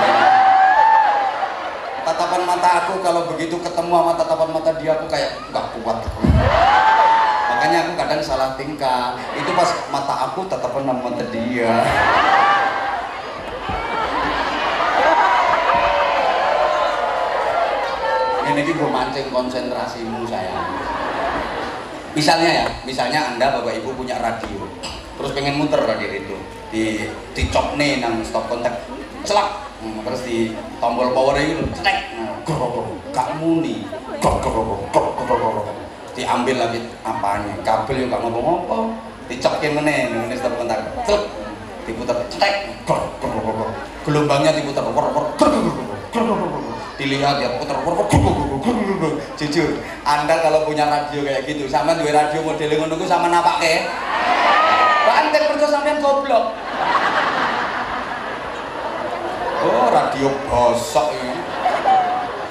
[2.06, 5.98] Tatapan mata aku kalau begitu ketemu sama tatapan mata dia aku kayak nggak kuat.
[7.50, 9.18] Makanya aku kadang salah tingkah.
[9.34, 11.74] Itu pas mata aku tatapan sama mata dia
[18.56, 20.64] ini gue mancing konsentrasimu sayang.
[22.16, 24.64] Misalnya ya misalnya anda bapak ibu punya radio.
[25.18, 26.36] Terus pengen muter radio itu.
[26.72, 26.84] Di
[27.36, 28.72] dicok nih nang stop kontak.
[29.26, 29.68] Celak.
[29.78, 32.18] Hmm, terus di tombol power itu cetek.
[32.18, 32.42] Nah,
[33.14, 33.86] gak muni.
[36.18, 37.54] Diambil lagi apanya?
[37.62, 40.80] Kabel yang gak ngomong-ngomong dicokin mana ini stop kontak.
[41.04, 41.22] Celak.
[41.84, 42.82] Diputar cetek.
[44.08, 44.88] Gelombangnya diputar
[46.98, 47.78] dilihat ya putar
[49.38, 49.70] jujur
[50.02, 53.74] anda kalau punya radio kayak gitu sama dua radio model ngono sama napak ke
[55.06, 56.44] banteng mergo sampean goblok?
[59.58, 61.38] Oh radio bosok ini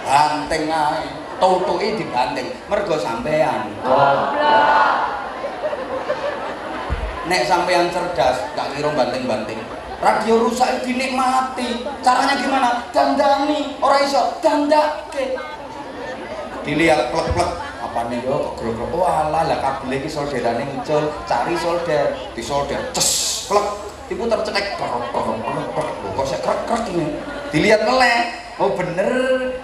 [0.07, 1.07] banteng ae.
[1.37, 2.49] Tutuke dibanteng.
[2.65, 3.69] Mergo sampean.
[3.85, 4.97] Goblok.
[7.27, 9.59] Nek sampean cerdas gak kira banteng-banteng
[9.97, 11.85] radio rusak dinikmati.
[12.05, 12.69] Caranya gimana?
[12.93, 13.77] Dandani.
[13.81, 15.37] Orang iso dandake.
[16.65, 17.51] Dilihat plek-plek.
[17.77, 21.09] Apa nih yo kok grogro oh alah lah kabel ini solderannya muncul.
[21.25, 22.13] Cari solder.
[22.35, 23.67] Di solder ces plek.
[24.07, 24.77] Diputar cetek.
[24.77, 27.07] Kok saya krek krek ini?
[27.49, 28.53] Dilihat melek.
[28.61, 29.13] Oh bener.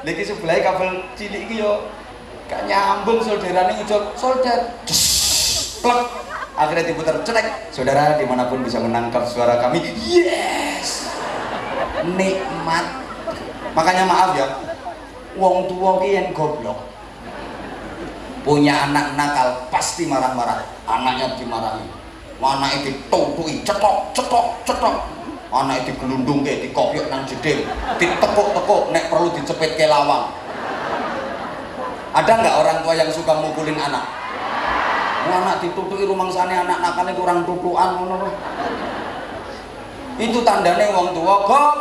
[0.02, 1.86] Lagi sebelah kabel cilik ini yo.
[2.50, 4.02] Gak nyambung solderannya muncul.
[4.18, 4.82] Solder.
[4.88, 7.74] Ces plek akhirnya diputar cetek.
[7.74, 11.10] Saudara di mana pun bisa menangkap suara kami yes!
[12.04, 12.86] Nikmat.
[13.74, 14.46] Makanya maaf ya
[15.38, 16.78] wong tua yang goblok.
[18.44, 20.62] Punya anak nakal pasti marah-marah.
[20.86, 21.88] Anaknya dimarahi.
[22.44, 24.96] Itu ditutui cetok cetok cetok.
[25.54, 27.64] Anak itu gelundung ke dikopiok nang jedil.
[28.02, 30.28] Ditekuk-tekuk nek perlu dicepet ke lawang.
[32.14, 34.23] Ada nggak orang tua yang suka mukulin anak
[35.34, 37.98] anak ditutui rumah sana anak nakalnya kurang tutuan
[40.22, 41.74] itu tandanya wong tua kok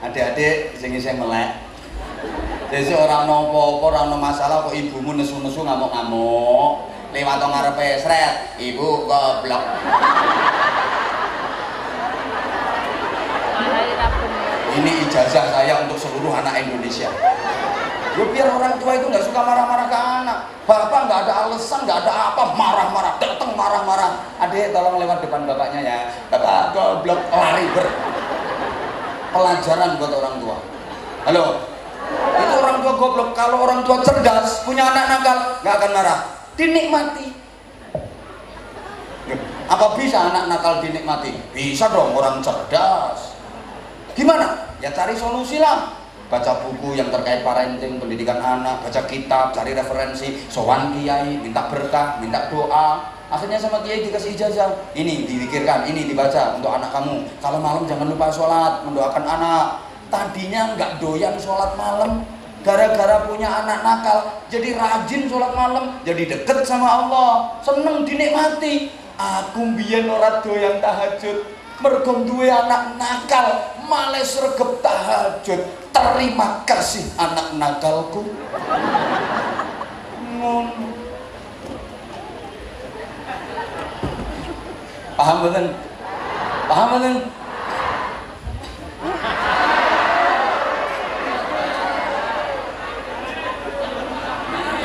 [0.00, 1.70] adik-adik sini saya melek
[2.70, 6.86] jadi orang nopo, orang no masalah kok ibumu nesu-nesu ngamuk-ngamuk.
[7.10, 9.58] Lewat ngarepe sret, ibu goblok.
[14.70, 17.10] Ini ijazah saya untuk seluruh anak Indonesia.
[18.20, 20.38] Ya biar orang tua itu nggak suka marah-marah ke anak.
[20.68, 24.12] Bapak nggak ada alasan, nggak ada apa, marah-marah, datang marah-marah.
[24.44, 25.98] Adik tolong lewat depan bapaknya ya.
[26.28, 27.88] Bapak goblok lari ber.
[29.32, 30.56] Pelajaran buat orang tua.
[31.24, 31.44] Halo,
[32.12, 36.18] itu orang tua goblok kalau orang tua cerdas punya anak nakal nggak akan marah
[36.60, 37.26] dinikmati
[39.70, 43.38] apa bisa anak nakal dinikmati bisa dong orang cerdas
[44.18, 45.99] gimana ya cari solusi lah
[46.30, 50.38] baca buku yang terkait parenting pendidikan anak baca kitab cari referensi.
[50.46, 53.18] Sowan kiai minta berkah minta doa.
[53.26, 54.70] Akhirnya sama kiai dikasih ijazah.
[54.94, 57.26] Ini dipikirkan ini dibaca untuk anak kamu.
[57.42, 59.66] Kalau malam jangan lupa sholat mendoakan anak.
[60.10, 62.26] Tadinya nggak doyan sholat malam
[62.60, 67.58] gara-gara punya anak nakal jadi rajin sholat malam jadi deket sama Allah.
[67.66, 69.02] Seneng dinikmati.
[69.20, 71.44] Aku biyen ora doyan tahajud
[71.80, 73.46] mergo anak nakal
[73.90, 75.60] malah sregep tahajud
[75.90, 78.22] terima kasih anak nakalku.
[85.18, 85.66] Paham betul
[86.70, 87.16] paham betul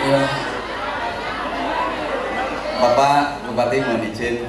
[0.06, 0.22] Ya.
[2.78, 4.46] Bapak Bupati mohon izin.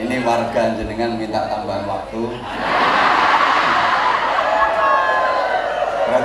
[0.00, 2.32] Ini warga jenengan minta tambahan waktu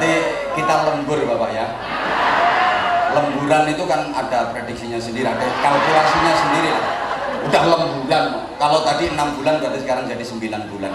[0.01, 1.65] berarti kita lembur Bapak ya?
[3.13, 6.73] Lemburan itu kan ada prediksinya sendiri ada kalkulasinya sendiri
[7.45, 8.25] udah lemburan.
[8.57, 10.91] Kalau tadi enam bulan berarti sekarang jadi 9 bulan.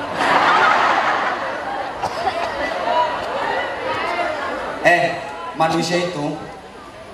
[4.86, 5.18] Eh
[5.54, 6.34] manusia itu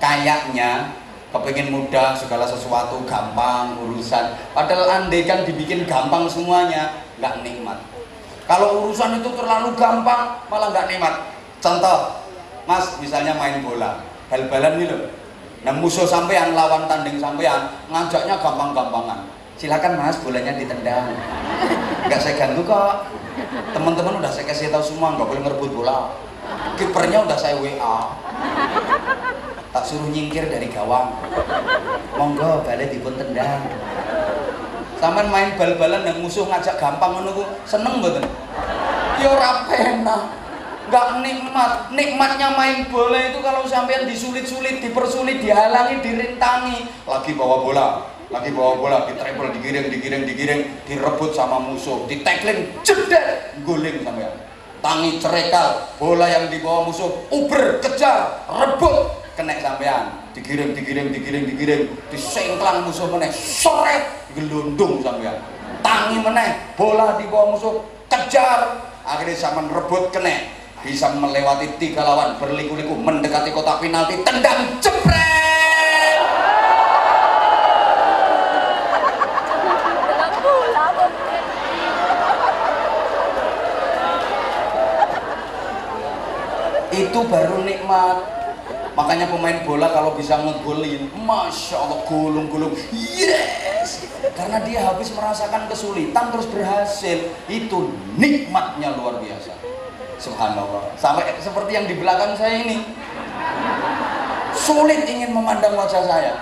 [0.00, 0.96] kayaknya
[1.32, 4.32] kepengen mudah segala sesuatu gampang urusan.
[4.56, 7.80] Padahal andai kan dibikin gampang semuanya nggak nikmat.
[8.48, 11.32] Kalau urusan itu terlalu gampang malah nggak nikmat
[11.62, 11.98] contoh
[12.66, 15.02] mas misalnya main bola bal-balan nih loh
[15.62, 19.30] nah musuh sampean lawan tanding sampean ngajaknya gampang-gampangan.
[19.54, 21.14] Silakan mas bolanya ditendang.
[22.10, 23.06] Nggak saya ganggu kok.
[23.70, 26.18] Teman-teman udah saya kasih tahu semua nggak boleh ngerebut bola.
[26.74, 27.96] Kipernya udah saya WA
[29.72, 31.14] tak suruh nyingkir dari gawang.
[32.18, 33.70] Monggo balik dipun tendang.
[34.98, 38.26] Taman main bal-balan dan musuh ngajak gampang menunggu seneng betul
[39.22, 39.62] ya ora
[40.88, 41.92] nggak nikmat.
[41.92, 46.88] Nikmatnya main bola itu kalau sampean disulit-sulit dipersulit dihalangi dirintangi.
[47.06, 47.86] Lagi bawa bola.
[48.32, 54.00] Lagi bawa bola di treble digiring digiring digiring direbut sama musuh di tackling jeder guling
[54.00, 54.32] sampean.
[54.80, 60.16] Tangi cerekal bola yang dibawa musuh uber kejar rebut kena sampean.
[60.32, 65.36] Digiring digiring digiring digiring disengklang musuh meneh seret gelundung sampean.
[65.84, 68.80] Tangi meneh bola di bawah musuh kejar.
[69.02, 76.18] Akhirnya zaman rebut kene bisa melewati tiga lawan berliku-liku mendekati kotak penalti tendang jepret!
[86.92, 88.42] Itu baru nikmat.
[88.92, 92.76] Makanya pemain bola kalau bisa ngegolin masya Allah gulung-gulung.
[92.92, 94.04] Yes!
[94.36, 97.32] Karena dia habis merasakan kesulitan terus berhasil.
[97.48, 99.71] Itu nikmatnya luar biasa
[100.22, 100.94] subhanallah.
[100.94, 102.86] Sampai seperti yang di belakang saya ini.
[104.54, 106.38] Sulit ingin memandang wajah saya.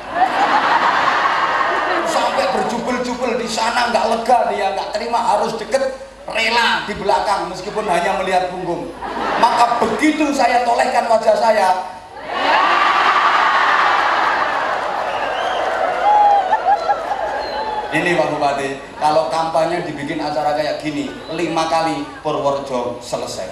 [2.04, 5.96] Sampai berjubel-jubel di sana nggak lega dia nggak terima harus deket
[6.28, 8.92] rela di belakang meskipun hanya melihat punggung.
[9.40, 11.99] Maka begitu saya tolehkan wajah saya
[17.90, 18.68] ini Pak Bupati,
[19.02, 23.50] kalau kampanye dibikin acara kayak gini, lima kali Purworejo selesai.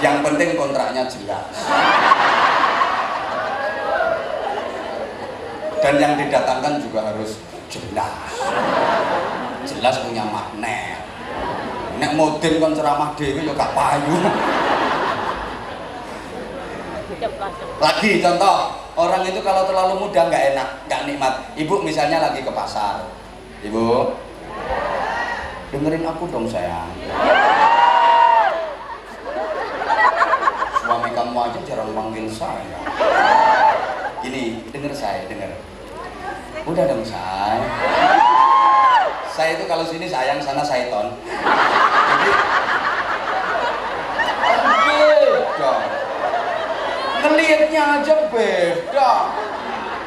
[0.00, 1.44] Yang penting kontraknya jelas.
[5.84, 7.36] Dan yang didatangkan juga harus
[7.68, 8.32] jelas.
[9.68, 11.04] Jelas punya magnet.
[12.00, 14.16] Nek modin kon ceramah dewi ya gak payu.
[17.80, 18.58] Lagi contoh,
[18.94, 21.34] orang itu kalau terlalu muda nggak enak, nggak nikmat.
[21.58, 23.06] Ibu misalnya lagi ke pasar,
[23.66, 24.14] ibu
[25.74, 26.90] dengerin aku dong sayang.
[30.84, 32.78] Suami kamu aja jarang manggil saya.
[34.22, 35.50] Ini denger saya, denger.
[36.64, 37.60] Udah dong say.
[39.34, 41.10] Saya itu kalau sini sayang, sana sayton.
[41.26, 42.30] Jadi,
[45.54, 45.72] beda
[47.30, 49.12] ngelihatnya aja beda.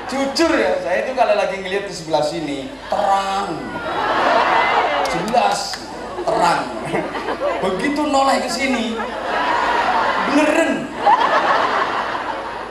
[0.08, 3.58] Jujur ya saya itu kalau lagi ngelihat di sebelah sini terang.
[5.12, 5.76] Jelas
[6.24, 6.64] terang.
[7.64, 8.96] Begitu noleh ke sini
[10.32, 10.88] beneran.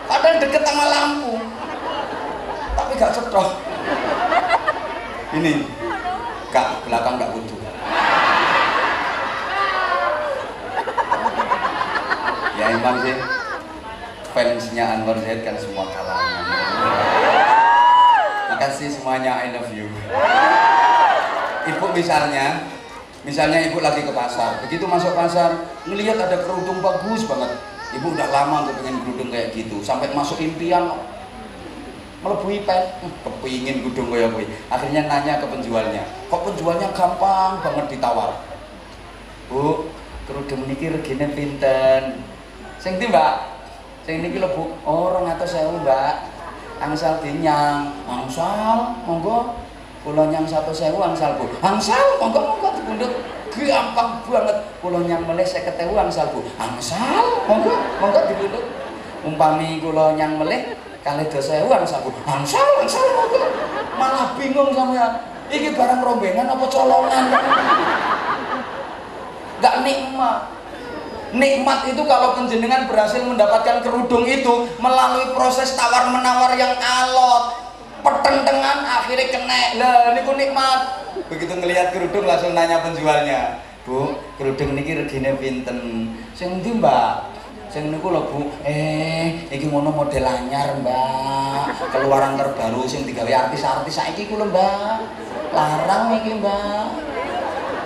[0.06, 1.34] Padahal deket sama lampu.
[2.76, 3.66] Tapi gak cetok
[5.36, 5.68] ini
[6.48, 7.58] gak belakang gak butuh
[12.56, 13.16] ya emang sih
[14.36, 16.44] fansnya Anwar Zaid kan semua kalangan
[18.56, 19.88] makasih semuanya I love you.
[21.72, 22.68] Ibu misalnya
[23.24, 24.64] misalnya ibu lagi ke pasar.
[24.64, 25.56] Begitu masuk pasar
[25.88, 27.52] ngelihat ada kerudung bagus banget.
[27.96, 29.80] Ibu udah lama tuh pengen kerudung kayak gitu.
[29.80, 30.88] Sampai masuk impian
[32.20, 32.80] melebui pen.
[33.00, 38.40] Hmm, kepingin kerudung kayak gue akhirnya nanya ke penjualnya kok penjualnya gampang banget ditawar?
[39.48, 39.88] Bu
[40.28, 42.24] kerudung niki regine pinten?
[42.76, 43.55] Sing mbak
[44.06, 44.64] sing niki lho Bu.
[44.86, 46.14] Oh 200.000 Mbak.
[46.78, 47.90] Angsal dinyang.
[48.06, 48.94] Angsal?
[49.02, 49.58] Monggo.
[50.06, 51.50] Kula nyang 100.000 angsal Bu.
[51.58, 52.06] Angsal?
[52.22, 53.12] Monggo monggo dipundhut.
[53.50, 54.58] Gampang banget.
[54.78, 56.40] Kula nyang melih 50.000 angsal Bu.
[56.54, 57.26] Angsal?
[57.50, 58.64] Monggo monggo dipundhut.
[59.26, 62.14] Umpami kula nyang melih kali 2.000 angsal Bu.
[62.22, 63.42] Angsal angsal monggo.
[63.98, 65.34] Malah bingung sampean.
[65.50, 67.24] Iki barang rombengan apa colongan
[69.62, 70.55] gak nikmat
[71.36, 77.68] nikmat itu kalau penjenengan berhasil mendapatkan kerudung itu melalui proses tawar menawar yang alot.
[78.00, 79.62] Pertentangan akhirnya kena.
[79.76, 80.80] Lah ini nikmat.
[81.28, 85.78] Begitu ngelihat kerudung langsung nanya penjualnya bu kerudung ini regine pinten?
[86.34, 87.38] Sing ndi mbak?
[87.70, 88.40] Sing niku lho Bu.
[88.66, 91.70] Eh iki ngono model anyar mbak.
[91.94, 95.06] Keluaran terbaru sing digawe artis-artis saiki ku lho mbak.
[95.54, 97.05] Larang iki mbak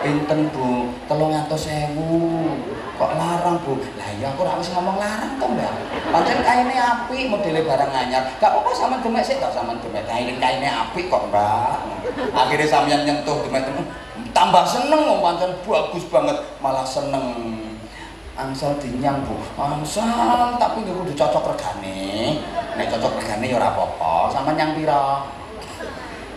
[0.00, 0.90] pinten Bu?
[1.06, 2.52] Telung atus sewu
[3.00, 3.80] kok larang bu?
[3.96, 5.72] Lah iya aku harus ngomong larang tuh mbak.
[6.12, 8.22] Pancen kainnya api modelnya barang anyar.
[8.36, 10.04] Gak apa-apa sama demek sih gak sama demek.
[10.04, 11.80] Kain kainnya api kok mbak.
[12.36, 13.64] Akhirnya sampean nyentuh demek
[14.36, 15.52] tambah seneng mau pancen.
[15.64, 16.36] Bagus banget.
[16.60, 17.24] Malah seneng.
[18.36, 19.36] Angsal dinyang bu.
[19.56, 22.40] Angsal tapi nggak udah cocok regane.
[22.76, 24.32] Nek cocok regane ya ora apa-apa.
[24.32, 25.24] Sama nyang pira?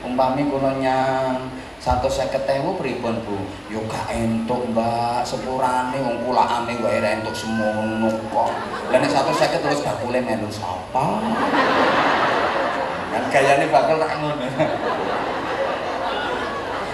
[0.03, 3.43] Umpami kula nyang satu seket ewu pripun bu?
[3.67, 5.27] Yo gak entuk mbak.
[5.27, 8.55] Sepurane wong pulaane wae ra entuk semono kok.
[8.87, 11.19] Nek satu seket terus bakule melu sapa?
[13.11, 14.47] Kan gayane bakal tak ngono.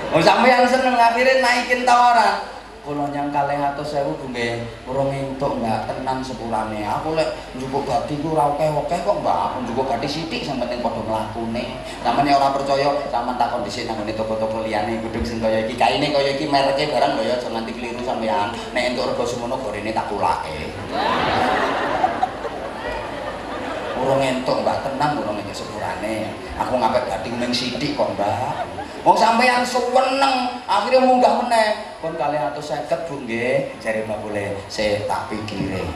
[0.09, 2.58] Wong sampeyan seneng akhirnya naikin tawaran
[2.89, 6.81] kula nyang kalih atus sewu nggih urung entuk Mbak tenan sepurane.
[6.81, 9.37] Aku lek njupuk gati ku ora akeh-akeh kok Mbak.
[9.45, 11.77] Aku njupuk gati sithik sing penting padha mlakune.
[12.01, 15.77] Sampeyan ora percaya, sampeyan takon dhisik nang ngene toko-toko liyane gudung sing kaya iki.
[15.77, 18.49] Kaine kaya iki mereke barang kaya aja nanti keliru sampeyan.
[18.73, 20.73] Nek entuk rego semono gorene tak kulake.
[23.99, 29.15] urung entuk mbak tenang urung entuk sepurane aku ngapet gading meng sidik kok mbak Wong
[29.15, 31.95] sampean suweneng, akhirnya munggah meneh.
[32.03, 35.87] Pun kali seket bu nggih, jare mbak boleh saya tak pikire.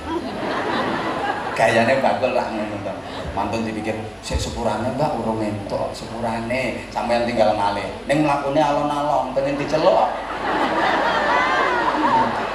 [1.51, 2.93] Gayane bakul lah ngono to.
[3.35, 7.91] Mantun dipikir, sik sepurane mbak urung entuk sepurane, sampean tinggal ngalih.
[8.07, 10.07] Ning mlakune alon-alon pengen diceluk.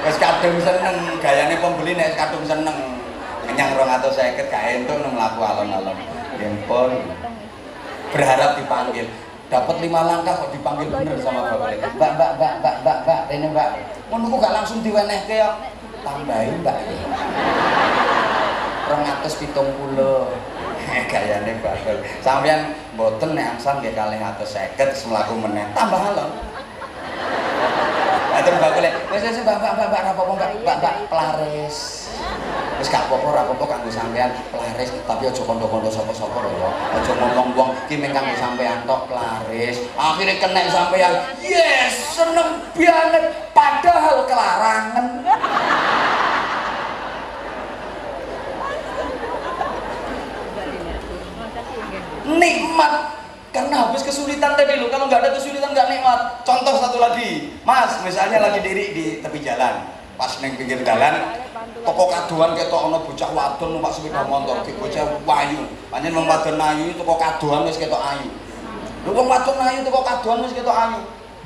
[0.01, 2.97] Wis kadung seneng, gayane pembeli nek kadung seneng.
[3.45, 5.97] Kenyang 250 gak entuk nang mlaku alon-alon.
[6.41, 6.49] Nggih
[8.09, 9.05] berharap dipanggil
[9.49, 13.47] dapat lima langkah kok dipanggil bener sama bapak mbak mbak mbak mbak mbak mbak ini
[13.49, 13.69] mbak.
[14.09, 15.41] Menurutku gak langsung diweneh ke
[16.05, 16.77] tambahin mbak.
[18.89, 20.29] Rong atus pitung puluh.
[21.11, 25.65] Gayane bakal sampean boten nek angsal nggih kalih atus seket semelaku meneh.
[25.73, 26.29] Tambah halon
[28.29, 28.77] Atur mbak
[29.17, 30.49] wis wis mbak mbak mbak mbak rapopo mbak.
[30.61, 31.77] Mbak mbak pelaris
[32.79, 33.91] wis gak apa-apa ora apa-apa kanggo
[35.03, 38.33] tapi aja kondo-kondo sapa-sapa lho aja ngomong wong ki mung kanggo
[38.87, 41.13] tok pelaris akhirnya kena sampean.
[41.43, 43.23] Yes seneng banget.
[43.55, 45.05] Padahal kelarangan.
[52.29, 52.93] Nikmat.
[53.49, 56.19] Karena habis kesulitan tadi loh kalau nggak ada kesulitan nggak nikmat.
[56.45, 57.59] Contoh satu lagi.
[57.65, 61.15] Mas misalnya lagi diri di tepi jalan pas neng pinggir jalan
[61.79, 65.63] toko kaduan ketok ana bocah wadon numpak sepeda motor ki bocah wayu.
[65.87, 68.27] Pancen wong wadon ayu toko kaduan wis ketok ayu.
[69.07, 70.99] Lho wong wadon ayu toko kaduan wis ketok ayu.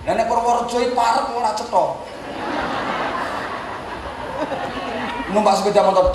[0.10, 1.86] Lah nek Purworejo iki parek ora cetha.
[5.30, 6.10] Numpak sepeda motor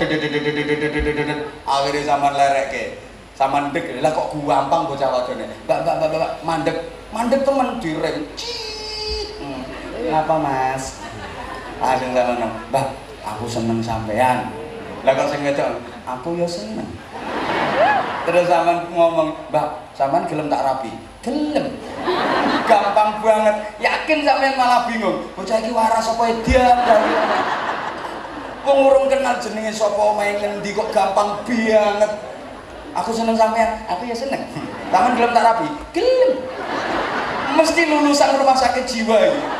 [1.63, 2.99] akhirnya zaman lereke
[3.39, 5.47] sama dek lah kok gampang bocah wadone.
[5.63, 6.77] Mbak mbak mbak mbak mandek.
[7.09, 8.21] Mandek temen direm
[9.41, 10.13] hmm.
[10.13, 11.01] apa mas
[11.79, 12.85] langsung sama nang mbak
[13.23, 14.51] aku seneng sampean.
[15.07, 15.47] Lah kok sing
[16.03, 16.87] aku ya seneng.
[18.27, 20.91] Terus sama ngomong mbak sampean gelem tak rapi?
[21.23, 21.71] Gelem.
[22.67, 23.55] Gampang banget.
[23.79, 25.23] Yakin sampean malah bingung.
[25.33, 26.77] Bocah iki waras apa edan
[28.59, 32.11] wong urung kenal jenenge sapa main ngendi kok gampang banget.
[32.91, 34.43] Aku seneng sampean aku ya seneng.
[34.91, 35.67] Sampean gelem tak rapi?
[35.95, 36.31] Gelem.
[37.55, 39.58] Mesti lulusan rumah sakit jiwa ini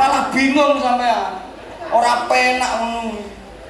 [0.00, 1.44] malah bingung sampean.
[1.92, 2.72] Orang penak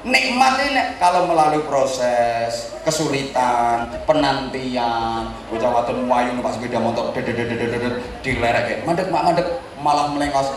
[0.06, 7.12] nikmat ini kalau melalui proses kesulitan penantian bocah wadon wayu numpak sepeda motor
[8.24, 9.46] dilerek mandek mak mandek
[9.82, 10.54] malah melengos.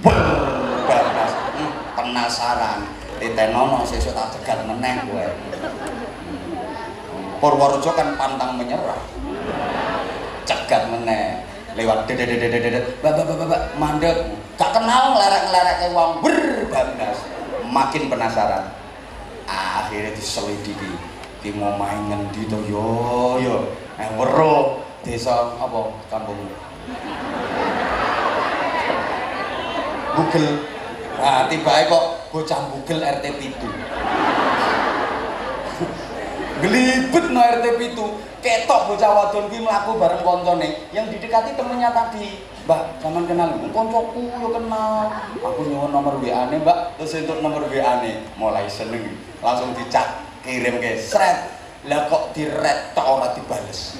[0.00, 2.80] Berbalas hmm, penasaran.
[3.20, 5.28] Titenono sesuk tak cegat meneh gue
[7.36, 8.96] Purworejo kan pantang menyerah.
[10.48, 11.44] Cegat meneh
[11.78, 14.16] lewat dedet bapak bapak bapak mandek.
[14.60, 17.18] Gak kenal ngelerek-ngelerek ke wong berbanggas
[17.70, 18.64] makin penasaran.
[19.48, 20.92] Akhirnya diselidiki.
[21.40, 22.58] Di mau main ngendi to?
[22.68, 22.86] Yo
[23.40, 23.56] yo.
[23.96, 25.80] Eh wero desa apa
[26.12, 26.36] kampung.
[30.16, 30.48] Google
[31.20, 33.68] nah tiba kok bocah Google RT itu
[36.60, 38.06] gelibet no RT itu
[38.44, 40.88] ketok bocah wadon ki mlaku bareng koncone.
[40.92, 42.40] Yang didekati temennya tadi.
[42.68, 45.08] Mbak zaman kenal koncoku yo kenal.
[45.40, 47.00] Aku nyuwun nomor WA ne mbak.
[47.00, 49.16] Terus untuk nomor WA ne mulai seneng.
[49.40, 53.96] Langsung dicat kirim ke sret lah kok diret tok ora dibales?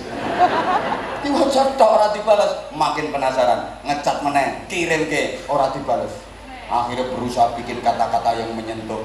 [1.24, 2.52] Diwaca tok ora dibales.
[2.76, 3.80] Makin penasaran.
[3.88, 6.12] Ngecat meneh kirim ke ora dibales.
[6.70, 9.02] Akhirnya berusaha bikin kata-kata yang menyentuh.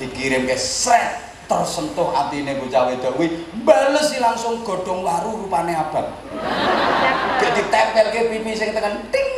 [0.00, 3.28] Dikirim ke sret tersentuh atine bocah wedok kuwi
[3.60, 6.08] bales langsung godhong waru rupane abang.
[7.36, 9.28] Gek ditempelke pipi sing tekan ting.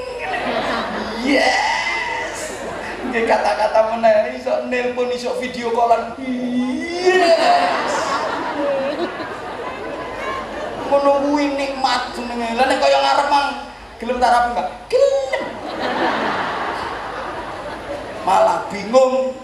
[1.26, 2.54] Yes.
[3.10, 6.14] Nggih kata-kata meneh iso nelpon iso video callan.
[6.22, 7.92] Yes.
[10.86, 12.54] Ngono kuwi nikmat jenenge.
[12.54, 13.46] Lha nek kaya ngarep mang
[13.98, 14.68] gelem tak rapi Mbak?
[14.86, 15.42] Gelem.
[18.22, 19.34] Malah bingung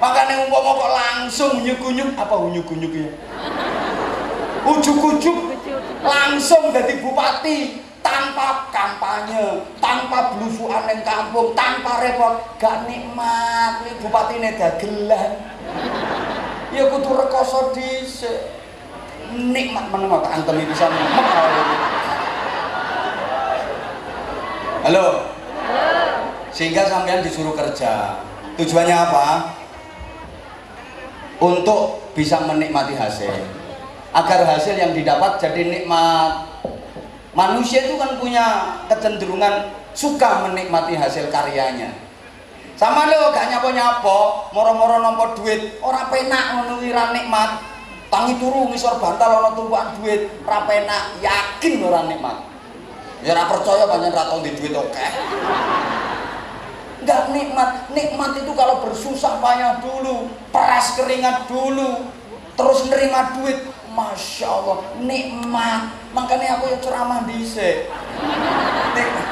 [0.00, 3.10] makanya umpama kok langsung unyuk-unyuk apa unyuk-unyuk ya?
[4.64, 5.36] Ujuk-ujuk
[6.00, 12.40] langsung jadi bupati tanpa kampanye tanpa belusuan yang kampung tanpa repot.
[12.56, 15.30] Gak nikmat ini bupati ini dagelan.
[16.72, 18.08] Ya kudu rekoso di
[19.36, 21.26] nikmat mana kok antemi bisa nikmat
[24.80, 25.28] halo.
[26.50, 28.16] Sehingga sampean disuruh kerja.
[28.56, 29.59] Tujuannya apa
[31.40, 33.32] untuk bisa menikmati hasil.
[34.12, 36.46] Agar hasil yang didapat jadi nikmat.
[37.32, 41.90] Manusia itu kan punya kecenderungan suka menikmati hasil karyanya.
[42.76, 47.60] Sama lo gak nyapa-nyapa moro-moro nompo duit ora penak ngono ira nikmat.
[48.10, 52.36] Tangi turu ngisor bantal ana tumpukan duit ora penak yakin ora nikmat.
[53.22, 54.90] Ya ora percaya pancen ra di duit oke.
[54.90, 55.08] okay.
[57.00, 57.70] Enggak nikmat.
[57.96, 62.12] Nikmat itu kalau bersusah payah dulu, peras keringat dulu,
[62.54, 63.56] terus nerima duit,
[63.96, 65.96] masya Allah, nikmat.
[66.12, 67.40] Makanya aku ya ceramah di
[68.92, 69.28] Nikmat.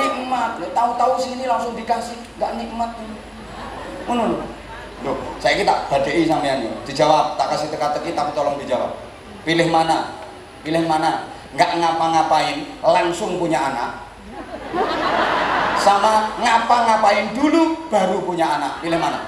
[0.00, 0.50] Nikmat.
[0.72, 2.90] Tahu-tahu sini langsung dikasih, nggak nikmat.
[4.08, 4.40] Mana
[5.00, 9.00] Loh, saya kita badai sampean Dijawab, tak kasih teka-teki tapi tolong dijawab.
[9.48, 10.12] Pilih mana?
[10.60, 11.39] Pilih mana?
[11.50, 13.90] Nggak ngapa-ngapain langsung punya anak.
[15.80, 18.78] Sama ngapa-ngapain dulu baru punya anak.
[18.84, 19.18] Pilih mana?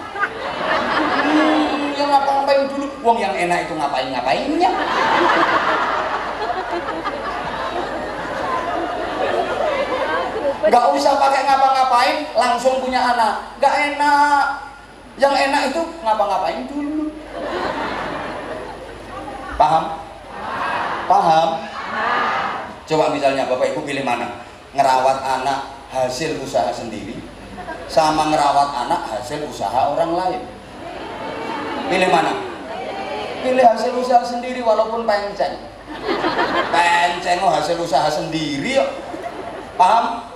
[1.27, 2.87] Hmm, yang ngapa-ngapain dulu?
[3.03, 4.71] Wong yang enak itu ngapain-ngapainnya?
[10.63, 13.35] Nggak usah pakai ngapa-ngapain langsung punya anak.
[13.59, 14.45] Nggak enak.
[15.19, 17.11] Yang enak itu ngapa-ngapain dulu.
[19.59, 19.85] Paham?
[21.11, 21.72] Paham
[22.93, 24.45] Coba misalnya Bapak Ibu pilih mana?
[24.77, 27.17] Ngerawat anak hasil usaha sendiri
[27.89, 30.43] sama ngerawat anak hasil usaha orang lain.
[31.89, 32.37] Pilih mana?
[33.41, 35.57] Pilih hasil usaha sendiri walaupun penceng.
[36.69, 38.89] Penceng oh hasil usaha sendiri yuk.
[39.81, 40.29] Paham?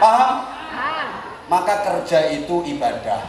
[0.00, 0.48] Paham?
[1.52, 3.28] Maka kerja itu ibadah.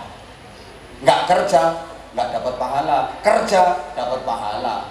[1.04, 1.76] Nggak kerja,
[2.16, 3.00] nggak dapat pahala.
[3.20, 4.88] Kerja, dapat pahala.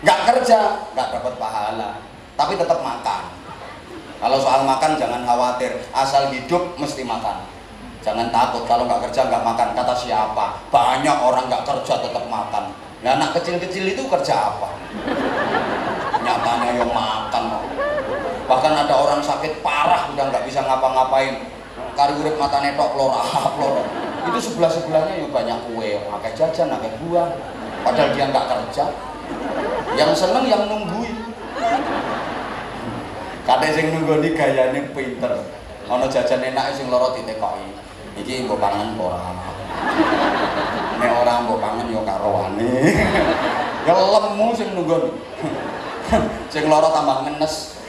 [0.00, 0.60] Nggak kerja,
[0.96, 2.09] nggak dapat pahala
[2.40, 3.28] tapi tetap makan.
[4.16, 5.76] Kalau soal makan jangan khawatir.
[5.92, 7.44] Asal hidup mesti makan.
[8.00, 9.76] Jangan takut kalau nggak kerja nggak makan.
[9.76, 10.56] Kata siapa?
[10.72, 12.72] Banyak orang nggak kerja tetap makan.
[13.04, 14.72] Nah anak kecil-kecil itu kerja apa?
[16.24, 17.60] Nyatanya yang makan.
[18.48, 21.44] Bahkan ada orang sakit parah udah nggak bisa ngapa-ngapain.
[21.92, 23.20] Kari mata netok lora
[23.60, 23.84] lora
[24.20, 26.00] itu sebelah sebelahnya yuk banyak kue.
[26.08, 27.28] Pakai jajan pakai buah.
[27.84, 28.84] Padahal dia nggak kerja.
[29.96, 31.30] Yang seneng yang nungguin
[33.48, 35.32] Kadang sing nunggoni gayane pinter.
[35.88, 37.66] Ana jajan enak sing lara ditekoki.
[38.20, 39.22] Iki mbok pangan apa ora?
[41.00, 42.72] Nek ora mbok pangan ya karowane.
[43.88, 45.08] Ya lemu sing nunggoni.
[46.52, 47.80] sing lara tambah ngenes.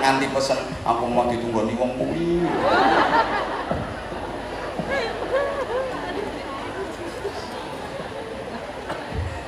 [0.00, 2.46] Nganti pesen aku mau ditunggoni wong kuwi.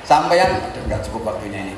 [0.03, 0.51] Sampeyan
[0.83, 1.75] enggak cukup waktunya ini.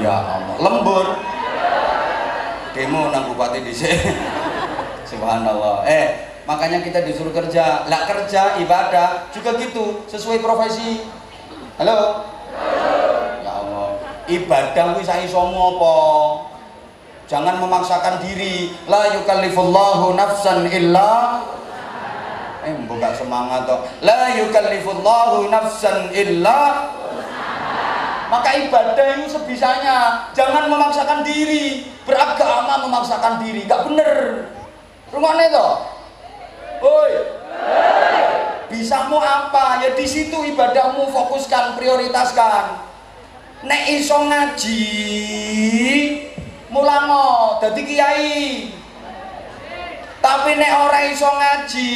[0.00, 1.06] Ya Allah, lembur.
[2.72, 4.00] Demo nang bupati di sini.
[5.10, 5.84] Subhanallah.
[5.84, 6.06] Eh,
[6.48, 7.84] makanya kita disuruh kerja.
[7.84, 11.04] Lah kerja ibadah juga gitu, sesuai profesi.
[11.76, 12.24] Halo.
[13.44, 14.00] Ya Allah.
[14.24, 15.96] Ibadah kuwi sak iso apa?
[17.28, 18.72] Jangan memaksakan diri.
[18.88, 21.44] La yukallifullahu nafsan illa
[22.60, 23.80] Eh, mbok semangat toh.
[24.04, 26.92] La yukallifullahu nafsan illa
[28.30, 30.30] maka ibadah itu sebisanya.
[30.32, 31.90] Jangan memaksakan diri.
[32.06, 33.66] Beragama memaksakan diri.
[33.66, 34.46] Gak bener.
[35.10, 35.74] Rumahnya toh?
[36.80, 37.12] Oi
[38.70, 39.82] bisa mau apa?
[39.82, 42.86] Ya di situ ibadahmu fokuskan prioritaskan.
[43.66, 44.86] Nek iso ngaji
[46.70, 48.40] mulango dadi kiai.
[50.22, 51.92] Tapi nek ora iso ngaji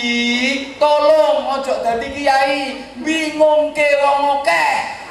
[0.77, 2.59] tolong ojo dadi kiai.
[3.01, 5.03] Bingung ke wong akeh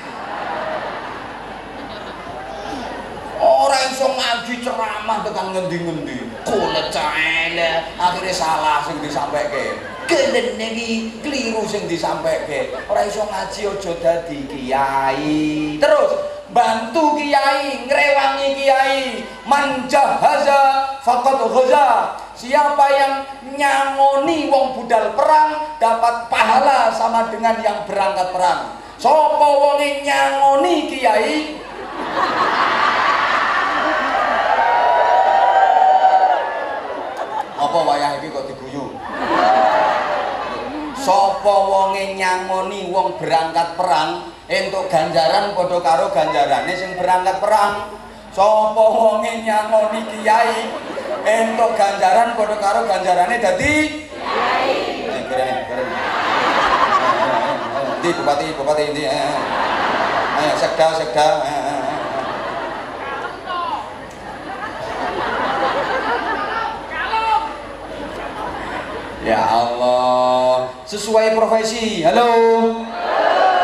[3.44, 6.20] orang iso ngaji ceramah tekan ngendi-ngendi.
[6.48, 13.94] Kulit caele akhirnya salah sing disampaikan kelen iki keliru sing disampaikan orang iso ngaji aja
[14.00, 15.44] dadi kiai.
[15.80, 16.12] Terus
[16.56, 19.04] bantu kiai ngrewangi kiai.
[19.44, 20.62] Manjahaza
[21.04, 21.88] faqad ghaza.
[22.34, 23.14] Siapa yang
[23.56, 28.80] nyangoni wong budal perang dapat pahala sama dengan yang berangkat perang.
[28.98, 31.60] Sapa wong nyangoni kiai
[37.74, 38.86] apa wayah iki kok diguyu?
[40.94, 47.98] Sapa wonge nyangoni wong berangkat perang entuk ganjaran padha karo ganjarane sing berangkat perang?
[48.30, 50.70] Sapa wonge nyangoni kiai
[51.26, 54.06] entuk ganjaran padha karo ganjarane dadi?
[54.22, 54.70] Kiai.
[58.06, 59.10] Di bupati, bupati ini.
[59.10, 61.63] Ayo, sekda, sekda.
[69.24, 72.04] Ya Allah, sesuai profesi.
[72.04, 72.28] Halo.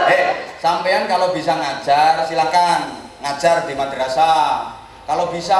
[0.08, 2.96] Eh, sama sampean kalau bisa ngajar silakan.
[3.20, 4.80] Ngajar di madrasah.
[5.04, 5.60] Kalau bisa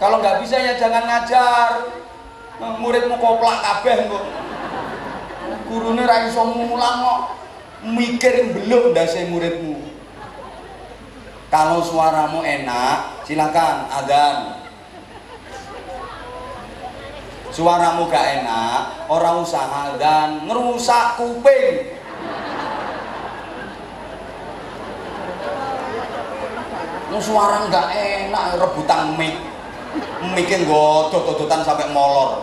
[0.00, 1.92] kalau nggak bisa ya jangan ngajar.
[2.80, 4.24] Muridmu koplak kabeh kok
[5.68, 7.20] gurune ra iso mulang kok.
[7.84, 9.76] Mikir belum ndase muridmu.
[11.52, 14.63] Kalau suaramu enak silakan adzan
[17.54, 22.02] suaramu gak enak orang usaha dan ngerusak kuping.
[27.14, 29.38] Suara nggak enak rebutan mic.
[30.34, 32.42] Mikin godot-dodotan sampai molor.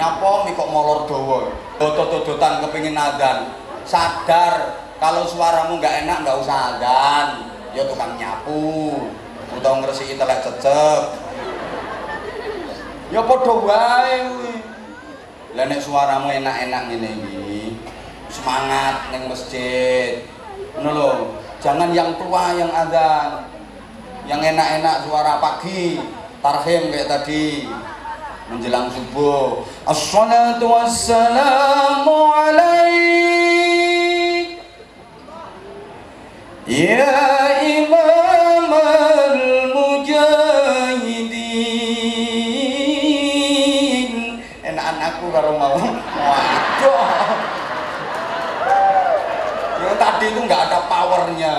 [0.00, 3.52] Nyapa mik kok molor dowo godot-dodotan kepingin adan
[3.84, 7.28] sadar kalau suaramu nggak enak nggak usah adan
[7.76, 9.04] ya tukang nyapu.
[9.52, 11.25] Atau ngeresiki telek cecep
[13.10, 14.54] ya padha wae kuwi.
[15.56, 17.80] Lah nek suaramu enak-enak ngene iki
[18.28, 20.20] semangat neng masjid.
[20.76, 21.10] Ngono lho
[21.64, 23.40] jangan yang tua yang ada
[24.28, 26.02] yang enak-enak suara pagi
[26.44, 27.70] tarhim kayak tadi
[28.52, 29.64] menjelang subuh.
[29.88, 33.66] Assalatu wassalamu alaik.
[36.66, 37.55] Ya
[50.26, 51.54] tadi itu nggak ada powernya.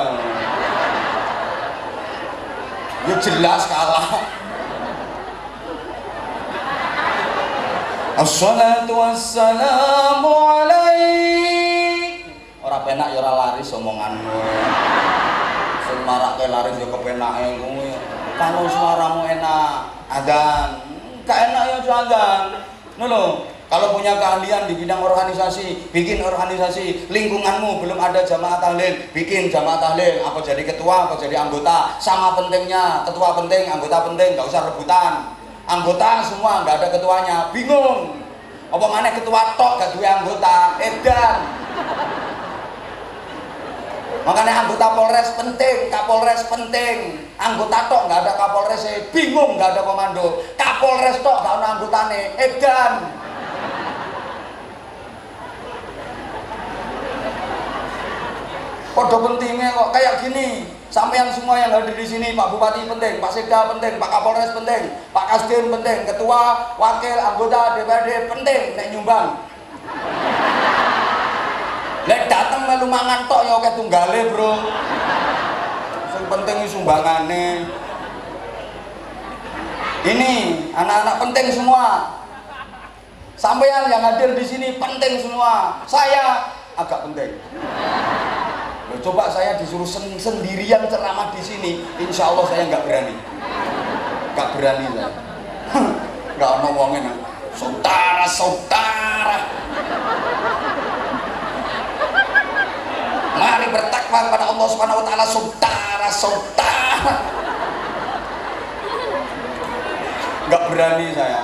[3.08, 4.28] Ya jelas kalah.
[8.20, 12.28] Assalatu wassalamu alaik.
[12.60, 14.36] Orang penak ya ora laris omonganmu.
[15.88, 17.96] Sing marake laris ya kepenake kuwi.
[18.36, 20.78] Kalau suaramu enak adan
[21.26, 22.44] Gak enak ya adan
[23.02, 27.12] Ngono kalau punya keahlian di bidang organisasi, bikin organisasi.
[27.12, 30.24] Lingkunganmu belum ada jamaah tahlil, bikin jamaah tahlil.
[30.24, 32.00] Apa jadi ketua, apa jadi anggota.
[32.00, 35.36] Sama pentingnya, ketua penting, anggota penting, nggak usah rebutan.
[35.68, 38.24] Anggota semua nggak ada ketuanya, bingung.
[38.72, 41.36] Apa mana ketua tok gak dua anggota, edan.
[44.28, 46.96] Makanya anggota Polres penting, Kapolres penting.
[47.36, 50.40] Anggota tok nggak ada Kapolres, bingung nggak ada komando.
[50.56, 52.94] Kapolres tok nggak ada anggotane, edan.
[58.98, 60.66] Podo pentingnya kok kayak gini.
[60.90, 64.90] Sampean semua yang hadir di sini, Pak Bupati penting, Pak Sekda penting, Pak Kapolres penting,
[65.14, 69.38] Pak Kasdim penting, Ketua, Wakil, Anggota DPRD penting, nek nyumbang.
[72.10, 74.54] Lek dateng melu mangan tok ya oke tunggale, Bro.
[76.18, 77.70] Sing penting sumbangane.
[80.08, 80.34] Ini
[80.74, 81.86] anak-anak penting semua.
[83.38, 85.86] Sampean yang hadir di sini penting semua.
[85.86, 87.38] Saya agak penting.
[88.88, 93.16] Loh, coba saya disuruh sen sendirian ceramah di sini, insya Allah saya nggak berani,
[94.32, 95.12] nggak berani saya,
[96.40, 97.04] nggak ono wongin,
[97.52, 99.44] saudara saudara,
[103.36, 107.16] mari bertakwa kepada Allah Subhanahu Wa Taala, saudara saudara,
[110.48, 111.42] nggak berani saya.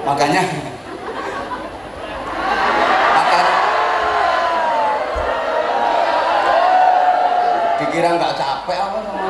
[0.00, 0.42] Makanya
[7.90, 9.26] dikira nggak capek apa sama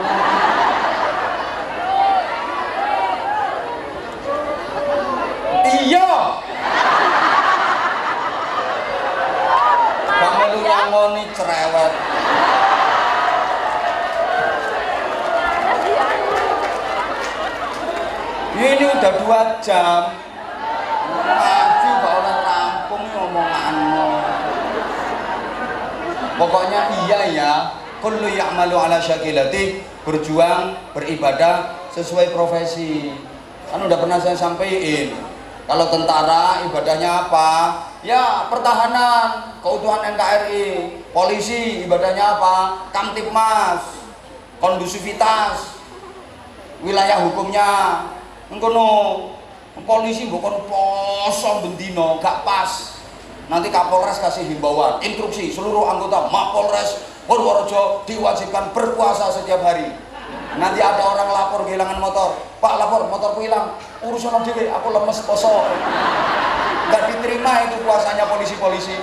[5.80, 6.12] iya.
[10.20, 11.92] Kamu lu nyangoni cerewet.
[18.60, 20.12] Ini udah dua jam.
[21.08, 24.08] Ngaji gak oleh rampung ngomonganmu.
[26.36, 33.12] Pokoknya iya ya kullu ya'malu ala syakilati berjuang beribadah sesuai profesi.
[33.70, 35.14] Kan udah pernah saya sampaikan
[35.70, 37.51] kalau tentara ibadahnya apa?
[38.02, 42.89] Ya pertahanan keutuhan NKRI polisi ibadahnya apa?
[42.90, 43.85] Kamtipmas
[44.59, 45.78] kondusivitas
[46.82, 48.02] wilayah hukumnya.
[48.51, 49.31] Engkono
[49.86, 52.98] polisi bukan poso bendino gak pas.
[53.47, 59.86] Nanti Kapolres kasih himbauan instruksi seluruh anggota Mapolres Purworejo diwajibkan berpuasa setiap hari.
[60.59, 62.35] Nanti ada orang lapor kehilangan motor.
[62.59, 63.78] Pak lapor motorku hilang.
[64.02, 65.70] Urusan dewe aku lemes poso
[66.90, 68.98] nggak diterima itu puasanya polisi-polisi.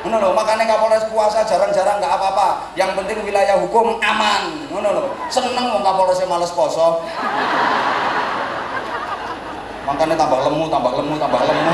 [0.00, 2.72] Ngono loh makanya Kapolres puasa jarang-jarang nggak apa-apa.
[2.72, 4.72] Yang penting wilayah hukum aman.
[4.72, 7.04] Ngono loh seneng mau Kapolresnya males poso
[9.84, 11.72] makanya tambah lemu tambah lemu tambah lemu.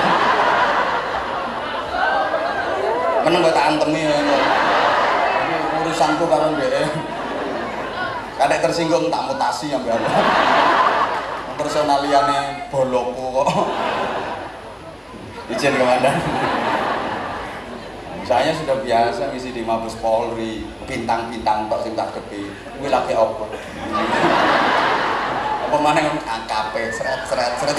[3.23, 4.19] Seneng gue tak antemi ya
[5.93, 6.89] urusanku karo dhek
[8.41, 10.01] kadek tersinggung tak mutasi yang biar
[11.61, 13.69] personaliane bolokku kok.
[15.53, 16.17] Izin komandan.
[18.25, 22.49] Saya sudah biasa ngisi di Mabes Polri bintang-bintang tok sing tak gepi
[22.81, 23.45] kuwi lagi apa?
[25.69, 27.77] Apa yang AKP seret seret seret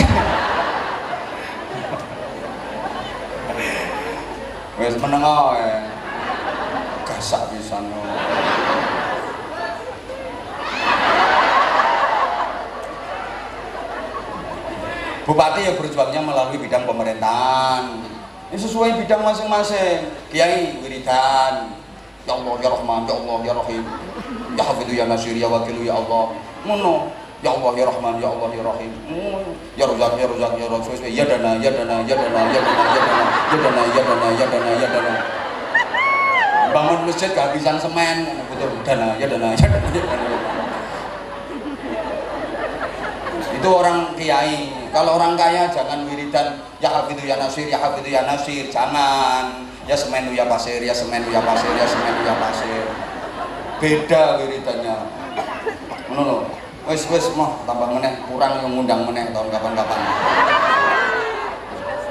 [4.78, 6.03] wes menengah ya
[7.14, 7.86] gasak pisan
[15.24, 17.96] Bupati ya berjuangnya melalui bidang pemerintahan.
[18.52, 20.12] Ini sesuai bidang masing-masing.
[20.28, 21.72] Kiai wiridan.
[22.28, 23.84] Ya Allah ya Rahman ya Allah ya Rahim.
[24.60, 26.36] Ya Hafidhu ya Nasir ya Wakilu ya Allah.
[26.68, 27.08] Ngono.
[27.40, 28.92] Ya Allah ya Rahman ya Allah ya Rahim.
[29.80, 33.00] Ya Razak ya Razak ya Razak ya dana ya dana ya dana ya dana ya
[33.00, 35.43] dana ya dana ya dana ya dana ya dana
[36.74, 39.78] bangun masjid kehabisan semen betul dana ya dana dana
[43.64, 44.76] itu orang kiai.
[44.92, 48.68] Kalau orang kaya jangan wiridan ya hafidhu ya nasir ya hafidhu ya nasir.
[48.68, 49.72] Jangan.
[49.88, 52.84] Ya semenu ya pasir ya semenu ya pasir ya semenu ya pasir.
[53.80, 54.96] Beda wiridannya.
[56.12, 56.44] Lho.
[56.84, 60.00] Wis wis mah tambah meneh kurang yang ngundang meneh tahun kapan-kapan.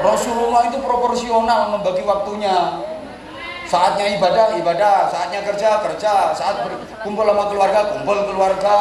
[0.00, 2.80] Rasulullah itu proporsional membagi waktunya
[3.68, 5.10] saatnya ibadah ibadah.
[5.10, 6.14] Saatnya kerja kerja.
[6.34, 6.66] Saat
[7.02, 8.78] kumpul sama keluarga kumpul keluarga.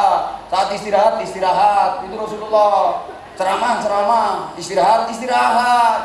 [0.48, 2.06] Saat istirahat istirahat.
[2.06, 3.06] Itu Rasulullah.
[3.34, 4.32] Ceramah ceramah.
[4.56, 6.00] Istirahat istirahat.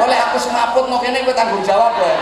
[0.00, 2.16] Boleh aku semaput no kene gue tanggung jawab ya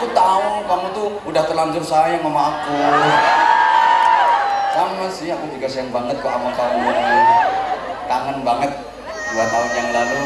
[0.00, 2.80] aku tahu kamu tuh udah terlanjur sayang sama aku.
[4.72, 6.88] Sama sih aku juga sayang banget kok sama kamu.
[8.08, 8.72] Kangen banget
[9.30, 10.22] dua tahun yang lalu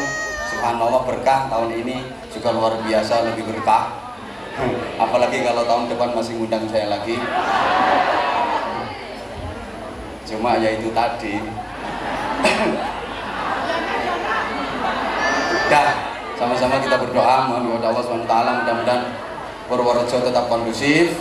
[0.49, 1.45] subhanallah berkah.
[1.49, 1.97] Tahun ini
[2.33, 3.93] juga luar biasa lebih berkah.
[4.95, 7.19] Apalagi kalau tahun depan masih ngundang saya lagi.
[10.25, 11.37] Cuma ya itu tadi.
[15.69, 15.89] Dah
[16.39, 17.51] sama-sama kita berdoa.
[17.51, 18.33] Mohon kepada Allah SWT
[18.63, 19.03] mudah-mudahan
[19.69, 21.13] Purworejo tetap kondusif.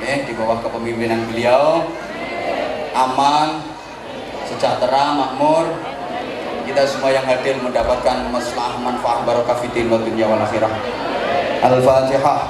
[0.00, 1.84] Eh, di bawah kepemimpinan beliau.
[2.90, 3.62] Aman
[4.50, 5.89] sejahtera makmur
[6.70, 10.70] kita semua yang hadir mendapatkan masalah manfaat barokah fitin wa dunya wal akhirah.
[11.66, 12.46] Al-Fatihah.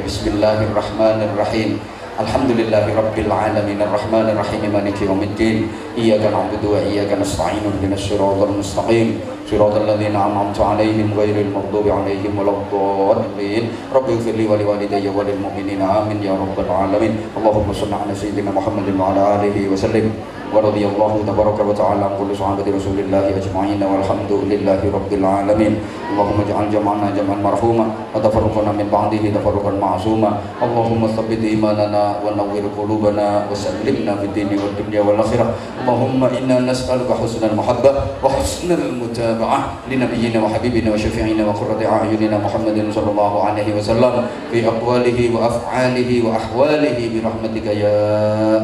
[0.00, 1.76] Bismillahirrahmanirrahim.
[2.16, 3.76] Alhamdulillahi Rabbil Alamin.
[3.76, 5.68] Ar-Rahman Ar-Rahim Maliki Yawmiddin.
[5.92, 7.60] Iyaka na'budu wa iyaka nasta'in.
[7.60, 9.20] Ihdinas siratal mustaqim.
[9.44, 13.68] Siratal ladzina an'amta 'alaihim ghairil maghdubi 'alaihim waladdallin.
[13.92, 16.08] Rabbi ighfir li wa liwalidayya wa lil mu'minina.
[16.08, 17.20] Amin ya rabbal alamin.
[17.36, 20.08] Allahumma shalli 'ala sayyidina Muhammadin wa 'ala alihi wa sallim
[20.52, 25.74] ورضي الله تبارك وتعالى عن كل صحابة رسول الله أجمعين والحمد لله رب العالمين.
[26.12, 30.30] اللهم اجعل جمعنا جمعا مرحوما وتفرقنا من بعده تفرقا معصوما.
[30.62, 35.46] اللهم ثبت إيماننا ونور قلوبنا وسلمنا في الدين والدنيا والآخرة.
[35.80, 37.90] اللهم إنا نسألك حسن المحبة
[38.24, 39.58] وحسن المتابعة
[39.88, 44.14] لنبينا وحبيبنا وشفيعنا وقرة أعيننا محمد صلى الله عليه وسلم.
[44.52, 47.98] في أقواله وأفعاله وأحواله برحمتك يا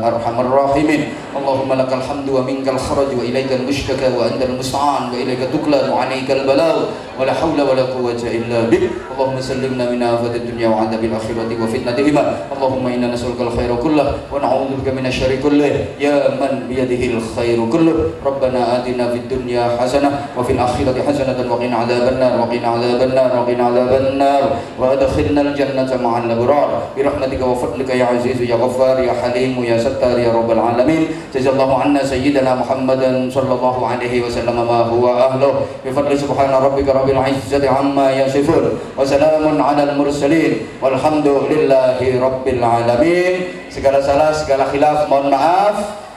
[0.04, 1.02] أرحم الراحمين.
[1.38, 6.76] اللهم لك الحمد ومنك الخرج وإليك المشتكى وأنت المستعان وإليك تكلى وعليك البلاء
[7.20, 8.84] ولا حول ولا قوة إلا بك.
[9.14, 12.22] اللهم سلمنا من آفة الدنيا وعذاب الآخرة وفتنتهما.
[12.54, 15.98] اللهم إنا نسألك الخير كله ونعوذ بك من الشر كله.
[15.98, 17.96] يا من بيده الخير كله.
[18.26, 23.62] ربنا آتنا في الدنيا حسنة وفي الآخرة حسنة وقنا عذاب النار وقنا عذاب النار وقنا
[23.66, 24.42] عذاب النار.
[24.78, 26.70] وأدخلنا الجنة مع الأبرار.
[26.96, 31.02] برحمتك وفضلك يا عزيز يا غفار يا حليم يا ستار يا رب العالمين.
[31.34, 35.54] جزا الله عنا سيدنا محمدا صلى الله عليه وسلم ما هو أهله
[35.86, 38.64] بفضل سبحان ربك رب العزة عما يصفون
[38.98, 43.34] وسلام على المرسلين والحمد لله رب العالمين
[43.68, 46.08] segala salah segala khilaf mohon maaf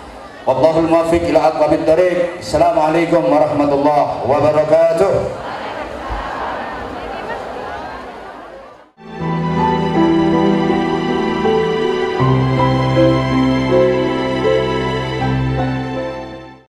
[0.41, 2.41] Wallahul muwaffiq ila aqwamit thariq.
[2.41, 5.50] Assalamualaikum warahmatullahi wabarakatuh.